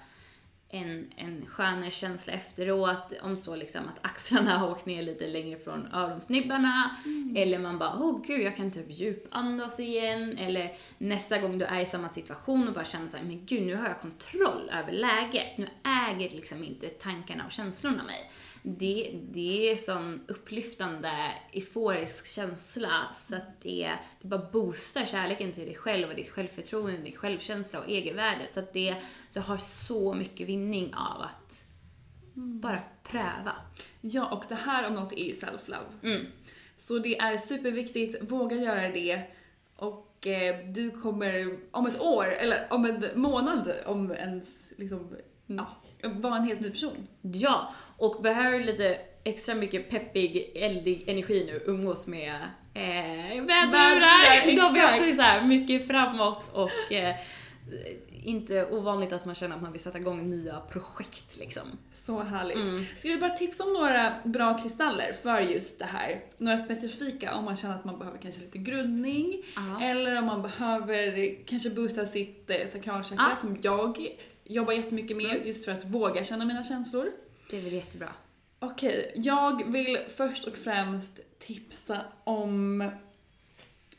en, 0.68 1.12
en 1.16 1.46
skönare 1.46 1.90
känsla 1.90 2.32
efteråt, 2.32 3.12
om 3.22 3.36
så 3.36 3.56
liksom 3.56 3.80
att 3.88 4.06
axlarna 4.06 4.50
har 4.58 4.70
åkt 4.70 4.86
ner 4.86 5.02
lite 5.02 5.26
längre 5.26 5.58
från 5.58 5.88
öronsnibbarna, 5.92 6.96
eller 7.36 7.58
man 7.58 7.78
bara 7.78 7.98
åh 7.98 8.22
gud 8.26 8.40
jag 8.40 8.56
kan 8.56 8.70
typ 8.70 8.86
djupandas 8.88 9.80
igen, 9.80 10.38
eller 10.38 10.72
nästa 10.98 11.38
gång 11.38 11.58
du 11.58 11.64
är 11.64 11.80
i 11.80 11.86
samma 11.86 12.08
situation 12.08 12.68
och 12.68 12.74
bara 12.74 12.84
känner 12.84 13.08
såhär, 13.08 13.24
men 13.24 13.46
gud 13.46 13.62
nu 13.62 13.74
har 13.74 13.86
jag 13.86 14.00
kontroll 14.00 14.70
över 14.72 14.92
läget, 14.92 15.58
nu 15.58 15.68
äger 15.84 16.30
liksom 16.30 16.64
inte 16.64 16.88
tankarna 16.88 17.46
och 17.46 17.52
känslorna 17.52 18.02
mig. 18.02 18.30
Det, 18.62 19.18
det 19.30 19.70
är 19.70 19.76
sån 19.76 20.20
upplyftande, 20.28 21.32
euforisk 21.52 22.26
känsla 22.26 22.90
så 23.12 23.36
att 23.36 23.60
det, 23.62 23.92
det 24.20 24.28
bara 24.28 24.50
boostar 24.52 25.04
kärleken 25.04 25.52
till 25.52 25.66
dig 25.66 25.74
själv 25.74 26.08
och 26.08 26.14
ditt 26.14 26.30
självförtroende, 26.30 26.98
din 26.98 27.16
självkänsla 27.16 27.78
och 27.78 27.88
egenvärde. 27.88 28.46
Så 28.54 28.60
att 28.60 28.72
det, 28.72 28.96
du 29.32 29.40
har 29.40 29.56
så 29.56 30.14
mycket 30.14 30.48
vinning 30.48 30.94
av 30.94 31.22
att 31.22 31.64
bara 32.34 32.80
pröva. 33.02 33.52
Ja, 34.00 34.28
och 34.28 34.44
det 34.48 34.54
här 34.54 34.86
om 34.86 34.94
något 34.94 35.12
är 35.12 35.24
ju 35.24 35.32
self-love. 35.32 35.92
Mm. 36.02 36.26
Så 36.78 36.98
det 36.98 37.18
är 37.18 37.36
superviktigt, 37.38 38.30
våga 38.30 38.56
göra 38.56 38.88
det. 38.88 39.22
Och 39.76 40.26
eh, 40.26 40.66
du 40.66 40.90
kommer 40.90 41.58
om 41.70 41.86
ett 41.86 42.00
år, 42.00 42.26
eller 42.26 42.66
om 42.70 42.84
en 42.84 43.04
månad, 43.14 43.72
om 43.86 44.12
ens 44.12 44.48
liksom, 44.76 45.16
ja, 45.46 45.76
vara 46.02 46.36
en 46.36 46.44
helt 46.44 46.60
ny 46.60 46.70
person. 46.70 47.06
Ja, 47.22 47.72
och 47.96 48.22
behöver 48.22 48.60
lite 48.60 48.98
extra 49.24 49.54
mycket 49.54 49.90
peppig, 49.90 50.52
eldig 50.54 51.04
energi 51.06 51.44
nu, 51.46 51.62
umgås 51.72 52.06
med 52.06 52.34
eh, 52.74 53.42
Vädurar. 53.44 54.46
De 54.46 54.80
är 54.80 54.90
också 55.00 55.16
så 55.16 55.22
här 55.22 55.42
mycket 55.46 55.86
framåt 55.86 56.50
och 56.54 56.92
eh, 56.92 57.14
inte 58.24 58.66
ovanligt 58.66 59.12
att 59.12 59.24
man 59.24 59.34
känner 59.34 59.56
att 59.56 59.62
man 59.62 59.72
vill 59.72 59.80
sätta 59.80 59.98
igång 59.98 60.30
nya 60.30 60.60
projekt 60.60 61.38
liksom. 61.38 61.62
Så 61.92 62.20
härligt. 62.20 62.56
Mm. 62.56 62.84
Ska 62.98 63.08
vi 63.08 63.16
bara 63.18 63.30
tipsa 63.30 63.64
om 63.64 63.72
några 63.72 64.12
bra 64.24 64.58
kristaller 64.58 65.12
för 65.22 65.40
just 65.40 65.78
det 65.78 65.84
här? 65.84 66.20
Några 66.38 66.58
specifika 66.58 67.34
om 67.34 67.44
man 67.44 67.56
känner 67.56 67.74
att 67.74 67.84
man 67.84 67.98
behöver 67.98 68.18
kanske 68.18 68.40
lite 68.40 68.58
grundning 68.58 69.42
Ja. 69.56 69.84
eller 69.84 70.18
om 70.18 70.24
man 70.26 70.42
behöver 70.42 71.34
kanske 71.46 71.70
boosta 71.70 72.06
sitt 72.06 72.50
eh, 72.50 72.66
sakralchakra 72.66 73.26
Ja. 73.30 73.36
som 73.40 73.58
jag 73.62 74.08
jobbar 74.54 74.72
jättemycket 74.72 75.16
med 75.16 75.26
Mm. 75.34 75.46
just 75.46 75.64
för 75.64 75.72
att 75.72 75.84
våga 75.84 76.24
känna 76.24 76.44
mina 76.44 76.64
känslor. 76.64 77.10
Det 77.50 77.58
är 77.58 77.62
väl 77.62 77.72
jättebra. 77.72 78.08
Okej, 78.58 79.12
jag 79.14 79.70
vill 79.72 79.98
först 80.16 80.44
och 80.44 80.56
främst 80.56 81.20
tipsa 81.38 82.00
om 82.24 82.90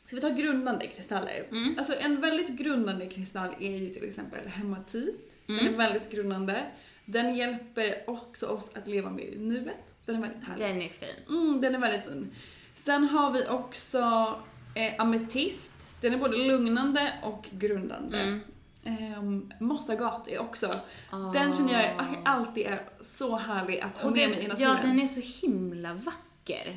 Ska 0.04 0.16
vi 0.16 0.22
ta 0.22 0.28
grundande 0.30 0.86
kristaller? 0.86 1.46
Mm. 1.50 1.74
Alltså 1.78 1.94
en 2.00 2.20
väldigt 2.20 2.48
grundande 2.48 3.06
kristall 3.06 3.54
är 3.60 3.76
ju 3.76 3.88
till 3.88 4.04
exempel 4.08 4.48
hematit. 4.48 5.30
Den 5.46 5.58
Mm. 5.58 5.74
är 5.74 5.78
väldigt 5.78 6.10
grundande. 6.10 6.62
Den 7.04 7.36
hjälper 7.36 8.10
också 8.10 8.46
oss 8.46 8.70
att 8.74 8.86
leva 8.88 9.10
mer 9.10 9.24
i 9.24 9.38
nuet. 9.38 9.74
Den 10.06 10.16
är 10.16 10.20
väldigt 10.20 10.48
härlig. 10.48 10.66
Den 10.68 10.82
är 10.82 10.88
fin. 10.88 11.08
Mm, 11.28 11.60
den 11.60 11.74
är 11.74 11.78
väldigt 11.78 12.04
fin. 12.04 12.30
Sen 12.74 13.04
har 13.04 13.30
vi 13.32 13.46
också 13.48 13.98
eh, 14.74 14.92
ametist. 14.98 15.96
Den 16.00 16.14
är 16.14 16.18
både 16.18 16.36
lugnande 16.36 17.12
och 17.22 17.48
grundande. 17.50 18.18
Mm. 18.18 18.40
Um, 19.18 19.52
Mossagat 19.60 20.28
är 20.28 20.38
också, 20.38 20.74
den 21.32 21.52
känner 21.52 21.72
jag 21.82 22.16
alltid 22.24 22.66
är 22.66 22.80
så 23.00 23.36
härlig 23.36 23.80
att 23.80 23.98
ha 23.98 24.08
Och 24.08 24.12
med 24.16 24.20
den, 24.22 24.30
mig 24.30 24.44
i 24.44 24.48
naturen. 24.48 24.70
ja, 24.76 24.82
den 24.82 25.00
är 25.00 25.06
så 25.06 25.46
himla 25.46 25.94
vacker. 25.94 26.76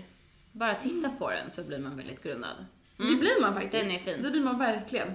Bara 0.52 0.76
titta 0.76 1.10
på 1.10 1.30
den 1.30 1.52
så 1.52 1.64
blir 1.64 1.80
man 1.80 1.98
väldigt 1.98 2.24
grundad. 2.24 2.66
Det 2.98 3.16
blir 3.16 3.42
man 3.42 3.54
faktiskt. 3.54 3.84
Den 3.84 3.92
är 3.92 3.98
fin. 4.00 4.24
Det 4.24 4.32
blir 4.32 4.42
man 4.42 4.60
verkligen. 4.60 5.08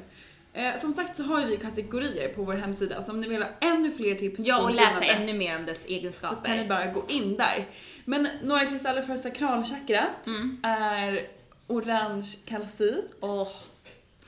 Eh, 0.53 0.80
som 0.80 0.93
sagt 0.93 1.16
så 1.16 1.22
har 1.22 1.47
vi 1.47 1.57
kategorier 1.57 2.28
på 2.34 2.43
vår 2.43 2.55
hemsida, 2.55 3.03
så 3.03 3.12
om 3.12 3.20
ni 3.20 3.28
vill 3.28 3.43
ha 3.43 3.49
ännu 3.61 3.91
fler 3.91 4.14
tips 4.14 4.41
Ja, 4.47 4.62
och 4.62 4.74
läsa 4.74 5.05
ännu 5.05 5.32
mer 5.32 5.57
om 5.59 5.66
dess 5.66 5.76
så 5.76 5.82
kan 5.82 5.91
ni 5.93 5.99
egenskaper. 5.99 6.68
bara 6.68 6.86
gå 6.86 7.05
in 7.09 7.36
där. 7.36 7.66
Men 8.05 8.28
några 8.43 8.66
kristaller 8.66 9.03
för 9.03 9.16
sakralchakrat 9.16 10.26
Mm. 10.26 10.61
är 10.62 11.26
orange 11.66 12.36
kalcit. 12.47 13.05
Åh, 13.20 13.49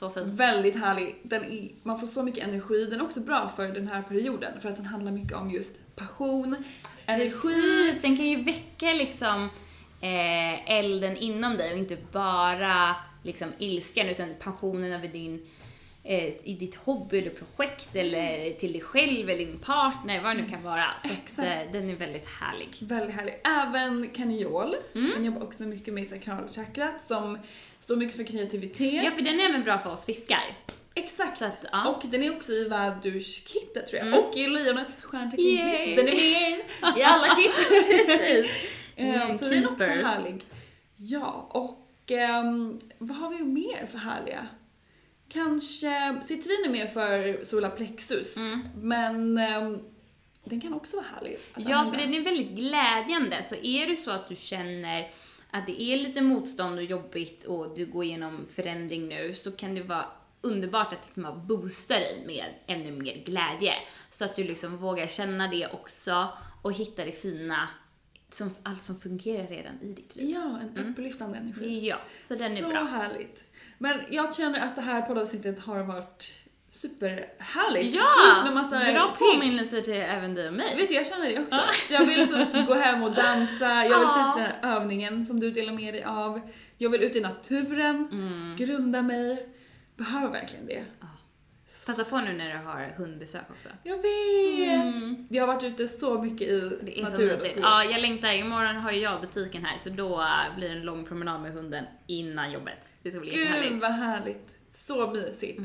så 0.02 0.10
fin. 0.10 0.36
Väldigt 0.36 0.76
härlig. 0.76 1.16
Den 1.22 1.44
är, 1.44 1.68
man 1.82 2.00
får 2.00 2.06
så 2.06 2.22
mycket 2.22 2.48
energi. 2.48 2.86
Den 2.90 3.00
är 3.00 3.04
också 3.04 3.20
bra 3.20 3.48
för 3.56 3.68
den 3.68 3.88
här 3.88 4.02
perioden 4.02 4.60
för 4.60 4.68
att 4.68 4.76
den 4.76 4.86
handlar 4.86 5.12
mycket 5.12 5.32
om 5.32 5.50
just 5.50 5.96
passion, 5.96 6.64
energi. 7.06 7.30
Precis, 7.30 8.02
den 8.02 8.16
kan 8.16 8.26
ju 8.26 8.42
väcka 8.42 8.92
liksom 8.92 9.44
eh, 10.00 10.70
elden 10.70 11.16
inom 11.16 11.56
dig 11.56 11.72
och 11.72 11.78
inte 11.78 11.96
bara 12.12 12.96
liksom 13.22 13.52
ilskan 13.58 14.06
utan 14.06 14.34
passionen 14.40 14.92
över 14.92 15.08
din 15.08 15.46
eh, 16.04 16.24
i 16.24 16.56
ditt 16.60 16.74
hobby 16.74 17.18
eller 17.18 17.30
projekt 17.30 17.96
eller 17.96 18.52
till 18.52 18.72
dig 18.72 18.80
själv 18.80 19.30
eller 19.30 19.46
din 19.46 19.58
partner, 19.58 20.22
vad 20.22 20.36
det 20.36 20.42
nu 20.42 20.48
kan 20.48 20.62
vara. 20.62 20.84
Så 21.02 21.08
att, 21.08 21.38
eh, 21.38 21.72
den 21.72 21.90
är 21.90 21.94
väldigt 21.94 22.28
härlig. 22.28 22.76
Väldigt 22.80 23.16
härlig. 23.16 23.34
Även 23.44 24.08
kaniol. 24.08 24.74
Mm. 24.94 25.10
Den 25.14 25.24
jobbar 25.24 25.42
också 25.42 25.62
mycket 25.62 25.94
med 25.94 26.08
sakralchakrat 26.08 27.06
som 27.06 27.38
står 27.82 27.96
mycket 27.96 28.16
för 28.16 28.24
kreativitet. 28.24 29.04
Ja, 29.04 29.10
för 29.10 29.22
den 29.22 29.40
är 29.40 29.44
även 29.48 29.64
bra 29.64 29.78
för 29.78 29.90
oss 29.90 30.06
fiskar. 30.06 30.56
Exakt. 30.94 31.42
Att, 31.42 31.64
ja. 31.72 31.88
Och 31.88 32.02
den 32.10 32.22
är 32.22 32.36
också 32.36 32.52
i 32.52 32.68
vädurskittet 32.68 33.86
tror 33.86 33.98
jag. 33.98 34.06
Mm. 34.08 34.18
Och 34.18 34.36
i 34.36 34.46
lejonets 34.48 35.00
Yay. 35.02 35.08
stjärntecken-kit. 35.10 35.96
Den 35.96 36.08
är 36.08 36.12
med 36.14 36.98
i 36.98 37.02
alla 37.04 37.34
kit. 37.34 37.52
Precis. 37.88 38.50
Mm, 38.96 39.38
så 39.38 39.44
den 39.44 39.64
är 39.64 39.70
också 39.72 39.84
härlig. 39.86 40.44
Ja, 40.96 41.46
och 41.50 42.10
ehm, 42.10 42.80
vad 42.98 43.16
har 43.16 43.30
vi 43.30 43.42
mer 43.44 43.86
för 43.86 43.98
härliga? 43.98 44.46
Kanske, 45.28 46.20
citrin 46.24 46.64
är 46.66 46.68
mer 46.70 46.86
för 46.86 47.44
solarplexus, 47.44 48.36
Mm. 48.36 48.60
men 48.82 49.38
ehm, 49.38 49.78
den 50.44 50.60
kan 50.60 50.74
också 50.74 50.96
vara 50.96 51.06
härlig 51.14 51.38
Ja, 51.56 51.76
använda. 51.76 51.98
för 51.98 52.06
den 52.06 52.14
är 52.14 52.20
väldigt 52.24 52.50
glädjande. 52.50 53.42
Så 53.42 53.54
är 53.54 53.86
det 53.86 53.96
så 53.96 54.10
att 54.10 54.28
du 54.28 54.36
känner 54.36 55.10
att 55.52 55.66
det 55.66 55.82
är 55.82 55.96
lite 55.96 56.20
motstånd 56.20 56.78
och 56.78 56.84
jobbigt 56.84 57.44
och 57.44 57.76
du 57.76 57.86
går 57.86 58.04
igenom 58.04 58.46
förändring 58.54 59.08
nu 59.08 59.34
så 59.34 59.52
kan 59.52 59.74
det 59.74 59.82
vara 59.82 60.06
underbart 60.40 60.92
att 60.92 61.06
liksom 61.16 61.46
boosta 61.46 61.94
dig 61.94 62.22
med 62.26 62.44
ännu 62.66 62.90
mer 62.90 63.24
glädje. 63.24 63.74
Så 64.10 64.24
att 64.24 64.36
du 64.36 64.44
liksom 64.44 64.76
vågar 64.76 65.06
känna 65.06 65.48
det 65.48 65.66
också 65.66 66.28
och 66.62 66.72
hitta 66.72 67.04
det 67.04 67.12
fina, 67.12 67.68
som, 68.32 68.50
allt 68.62 68.82
som 68.82 69.00
fungerar 69.00 69.46
redan 69.46 69.80
i 69.82 69.92
ditt 69.92 70.16
liv. 70.16 70.30
Ja, 70.30 70.60
en 70.60 70.90
upplyftande 70.90 71.38
energi. 71.38 71.88
Ja, 71.88 71.96
så 72.20 72.34
den 72.34 72.56
är 72.56 72.62
så 72.62 72.68
bra. 72.68 72.84
härligt. 72.84 73.44
Men 73.78 74.00
jag 74.10 74.34
känner 74.34 74.60
att 74.60 74.76
det 74.76 74.82
här 74.82 75.02
poddavsnittet 75.02 75.58
har 75.58 75.82
varit 75.82 76.42
superhärligt. 76.72 77.84
Fint 77.84 77.96
Ja! 77.96 78.44
med 78.44 78.54
massa 78.54 78.92
Bra 78.92 79.16
påminnelser 79.18 79.80
till 79.80 79.94
även 79.94 80.34
dig 80.34 80.48
och 80.48 80.54
mig. 80.54 80.76
Vet 80.76 80.88
du, 80.88 80.94
jag 80.94 81.06
känner 81.06 81.28
det 81.28 81.38
också. 81.40 81.60
Jag 81.90 82.06
vill 82.06 82.28
typ 82.28 82.66
gå 82.68 82.74
hem 82.74 83.02
och 83.02 83.12
dansa, 83.14 83.64
jag 83.64 83.82
vill 83.82 83.90
Ja. 84.12 84.24
testa 84.34 84.40
den 84.40 84.70
här 84.70 84.76
övningen 84.80 85.26
som 85.26 85.40
du 85.40 85.50
delar 85.50 85.72
med 85.72 85.94
dig 85.94 86.04
av. 86.04 86.40
Jag 86.78 86.90
vill 86.90 87.02
ut 87.02 87.16
i 87.16 87.20
naturen, 87.20 88.08
Mm. 88.12 88.56
grunda 88.58 89.02
mig. 89.02 89.48
Behöver 89.96 90.28
verkligen 90.32 90.66
det. 90.66 90.84
Passa 91.86 92.04
på 92.04 92.20
nu 92.20 92.32
när 92.32 92.52
du 92.52 92.58
har 92.66 92.94
hundbesök 92.96 93.42
också. 93.50 93.68
Jag 93.82 93.96
vet! 93.96 95.26
Jag 95.30 95.42
har 95.46 95.54
varit 95.54 95.64
ute 95.64 95.88
så 95.88 96.22
mycket 96.22 96.48
i 96.48 96.58
Mm. 96.60 96.78
Det 96.82 97.00
är 97.00 97.04
så 97.04 97.10
naturen. 97.10 97.36
skogen. 97.36 97.58
Ja, 97.62 97.84
jag 97.84 98.00
längtar. 98.00 98.32
Imorgon 98.32 98.76
har 98.76 98.92
ju 98.92 99.00
jag 99.00 99.20
butiken 99.20 99.64
här 99.64 99.78
så 99.78 99.90
då 99.90 100.26
blir 100.56 100.68
det 100.68 100.74
en 100.74 100.82
lång 100.82 101.04
promenad 101.04 101.40
med 101.42 101.52
hunden 101.52 101.84
innan 102.06 102.52
jobbet. 102.52 102.92
Det 103.02 103.10
ska 103.10 103.20
bli 103.20 103.30
Gud 103.30 103.40
jättehärligt. 103.40 103.82
vad 103.82 103.92
härligt. 103.92 104.48
Så 104.74 105.10
mysigt. 105.10 105.60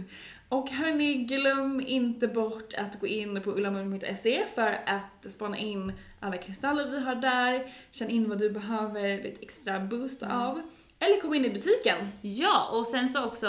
Och 0.49 0.69
hörni, 0.69 1.13
glöm 1.13 1.81
inte 1.87 2.27
bort 2.27 2.73
att 2.73 2.99
gå 2.99 3.07
in 3.07 3.41
på 3.41 3.51
ullamun.se 3.51 4.45
för 4.55 4.79
att 4.85 5.31
spana 5.31 5.57
in 5.57 5.93
alla 6.19 6.37
kristaller 6.37 6.85
vi 6.89 6.99
har 6.99 7.15
där. 7.15 7.73
Känn 7.91 8.09
in 8.09 8.29
vad 8.29 8.39
du 8.39 8.49
behöver 8.49 9.23
lite 9.23 9.41
extra 9.41 9.79
boost 9.79 10.21
Mm. 10.23 10.37
av. 10.37 10.61
Eller 10.99 11.21
kom 11.21 11.33
in 11.33 11.45
i 11.45 11.49
butiken. 11.49 11.97
Ja, 12.21 12.69
och 12.71 12.87
sen 12.87 13.09
så 13.09 13.25
också 13.25 13.47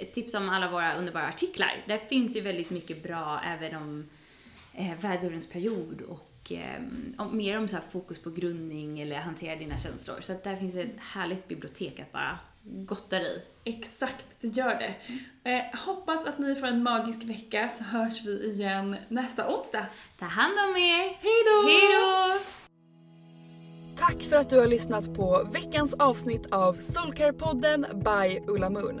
eh, 0.00 0.06
tips 0.06 0.34
om 0.34 0.48
alla 0.48 0.70
våra 0.70 0.94
underbara 0.94 1.28
artiklar. 1.28 1.76
Där 1.86 1.98
finns 1.98 2.36
ju 2.36 2.40
väldigt 2.40 2.70
mycket 2.70 3.02
bra 3.02 3.40
även 3.46 3.76
om 3.76 4.08
eh, 4.74 4.98
vädurens 5.00 5.48
period 5.50 6.00
och 6.08 6.52
eh, 6.52 6.82
om, 7.18 7.36
mer 7.36 7.58
om 7.58 7.68
så 7.68 7.76
fokus 7.92 8.18
på 8.22 8.30
grundning 8.30 9.00
eller 9.00 9.16
hantera 9.16 9.56
dina 9.56 9.78
känslor. 9.78 10.20
Så 10.20 10.32
att 10.32 10.44
där 10.44 10.56
finns 10.56 10.74
ett 10.74 10.96
härligt 10.98 11.48
bibliotek 11.48 12.00
att 12.00 12.12
bara 12.12 12.38
gotta 12.62 13.20
i. 13.20 13.42
Exakt, 13.64 14.26
det 14.40 14.48
gör 14.48 14.74
det. 14.74 14.94
Eh, 15.50 15.80
hoppas 15.86 16.26
att 16.26 16.38
ni 16.38 16.54
får 16.54 16.66
en 16.66 16.82
magisk 16.82 17.24
vecka 17.24 17.70
så 17.78 17.84
hörs 17.84 18.24
vi 18.24 18.50
igen 18.52 18.96
nästa 19.08 19.56
onsdag. 19.56 19.86
Ta 20.18 20.26
hand 20.26 20.54
om 20.68 20.76
er! 20.76 21.18
Hej 21.20 21.44
då! 21.46 21.68
Hej 21.68 22.00
då! 22.00 22.38
Tack 23.98 24.22
för 24.22 24.36
att 24.36 24.50
du 24.50 24.58
har 24.58 24.66
lyssnat 24.66 25.14
på 25.14 25.48
veckans 25.52 25.94
avsnitt 25.94 26.52
av 26.52 26.76
Soulcare-podden 26.76 27.86
by 28.04 28.40
Ulla 28.52 28.70
Moon. 28.70 29.00